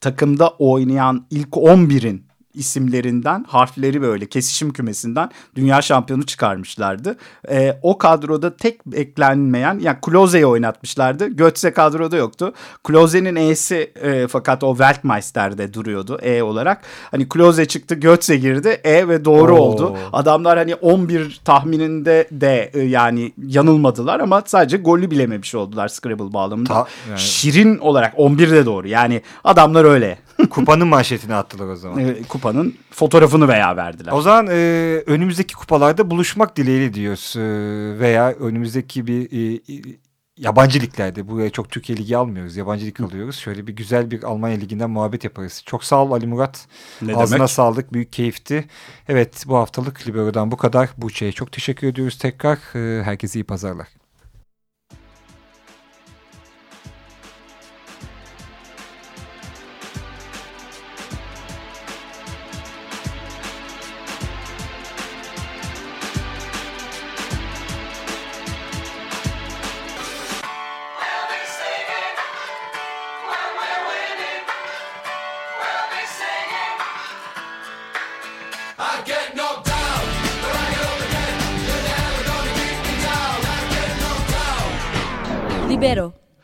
Takımda 0.00 0.48
oynayan 0.48 1.26
ilk 1.30 1.48
11'in 1.48 2.29
isimlerinden 2.54 3.44
harfleri 3.48 4.02
böyle 4.02 4.26
kesişim 4.26 4.72
kümesinden 4.72 5.30
dünya 5.56 5.82
şampiyonu 5.82 6.26
çıkarmışlardı. 6.26 7.16
E, 7.50 7.78
o 7.82 7.98
kadroda 7.98 8.56
tek 8.56 8.80
eklenmeyen 8.94 9.78
yani 9.82 9.96
Kloze'yi 10.02 10.46
oynatmışlardı. 10.46 11.26
Götze 11.28 11.72
kadroda 11.72 12.16
yoktu. 12.16 12.52
Kloze'nin 12.84 13.36
E'si 13.36 13.92
e, 14.02 14.26
fakat 14.28 14.64
o 14.64 14.70
Weltmeister'de 14.76 15.74
duruyordu 15.74 16.18
E 16.22 16.42
olarak. 16.42 16.82
Hani 17.10 17.28
Kloze 17.28 17.64
çıktı 17.68 17.94
Götze 17.94 18.36
girdi 18.36 18.80
E 18.84 19.08
ve 19.08 19.24
doğru 19.24 19.56
Oo. 19.56 19.60
oldu. 19.60 19.96
Adamlar 20.12 20.58
hani 20.58 20.74
11 20.74 21.40
tahmininde 21.44 22.28
de 22.30 22.70
e, 22.74 22.80
yani 22.80 23.32
yanılmadılar 23.46 24.20
ama 24.20 24.42
sadece 24.46 24.76
golü 24.76 25.10
bilememiş 25.10 25.54
oldular 25.54 25.88
Scrabble 25.88 26.32
bağlamında. 26.32 26.68
Ta- 26.68 26.86
yani- 27.08 27.18
Şirin 27.20 27.78
olarak 27.78 28.12
11 28.16 28.50
de 28.50 28.66
doğru. 28.66 28.88
Yani 28.88 29.22
adamlar 29.44 29.84
öyle. 29.84 30.18
Kupanın 30.46 30.88
manşetini 30.88 31.34
attılar 31.34 31.66
o 31.66 31.76
zaman. 31.76 31.98
E, 31.98 32.22
kupanın 32.22 32.74
fotoğrafını 32.90 33.48
veya 33.48 33.76
verdiler. 33.76 34.12
O 34.12 34.20
zaman 34.22 34.46
e, 34.46 34.52
önümüzdeki 35.06 35.54
kupalarda 35.54 36.10
buluşmak 36.10 36.56
dileğiyle 36.56 36.94
diyoruz. 36.94 37.34
E, 37.36 37.40
veya 38.00 38.30
önümüzdeki 38.32 39.06
bir 39.06 39.32
e, 39.32 39.54
e, 39.54 40.00
yabancı 40.36 40.80
liglerde. 40.80 41.28
Buraya 41.28 41.50
çok 41.50 41.70
Türkiye 41.70 41.98
Ligi 41.98 42.16
almıyoruz. 42.16 42.56
Yabancı 42.56 42.86
lig 42.86 43.00
alıyoruz. 43.00 43.36
Şöyle 43.36 43.66
bir 43.66 43.72
güzel 43.76 44.10
bir 44.10 44.22
Almanya 44.22 44.56
Ligi'nden 44.56 44.90
muhabbet 44.90 45.24
yaparız. 45.24 45.62
Çok 45.66 45.84
sağ 45.84 46.04
ol 46.04 46.12
Ali 46.12 46.26
Murat. 46.26 46.66
Ne 47.02 47.16
Ağzına 47.16 47.38
demek? 47.38 47.50
sağlık. 47.50 47.92
Büyük 47.92 48.12
keyifti. 48.12 48.64
Evet 49.08 49.44
bu 49.46 49.56
haftalık 49.56 50.06
Libero'dan 50.08 50.50
bu 50.50 50.56
kadar. 50.56 50.88
Buğçe'ye 50.96 51.32
çok 51.32 51.52
teşekkür 51.52 51.86
ediyoruz 51.86 52.18
tekrar. 52.18 52.58
E, 52.74 53.02
herkese 53.04 53.38
iyi 53.38 53.44
pazarlar. 53.44 53.99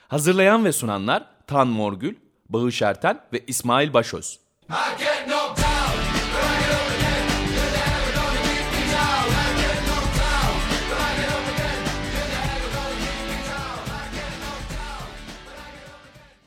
Hazırlayan 0.09 0.65
ve 0.65 0.73
sunanlar 0.73 1.27
Tan 1.47 1.69
Morgül, 1.69 2.15
Bağış 2.49 2.83
Erten 2.83 3.21
ve 3.33 3.45
İsmail 3.47 3.93
Başöz. 3.93 4.39
I 4.71 5.16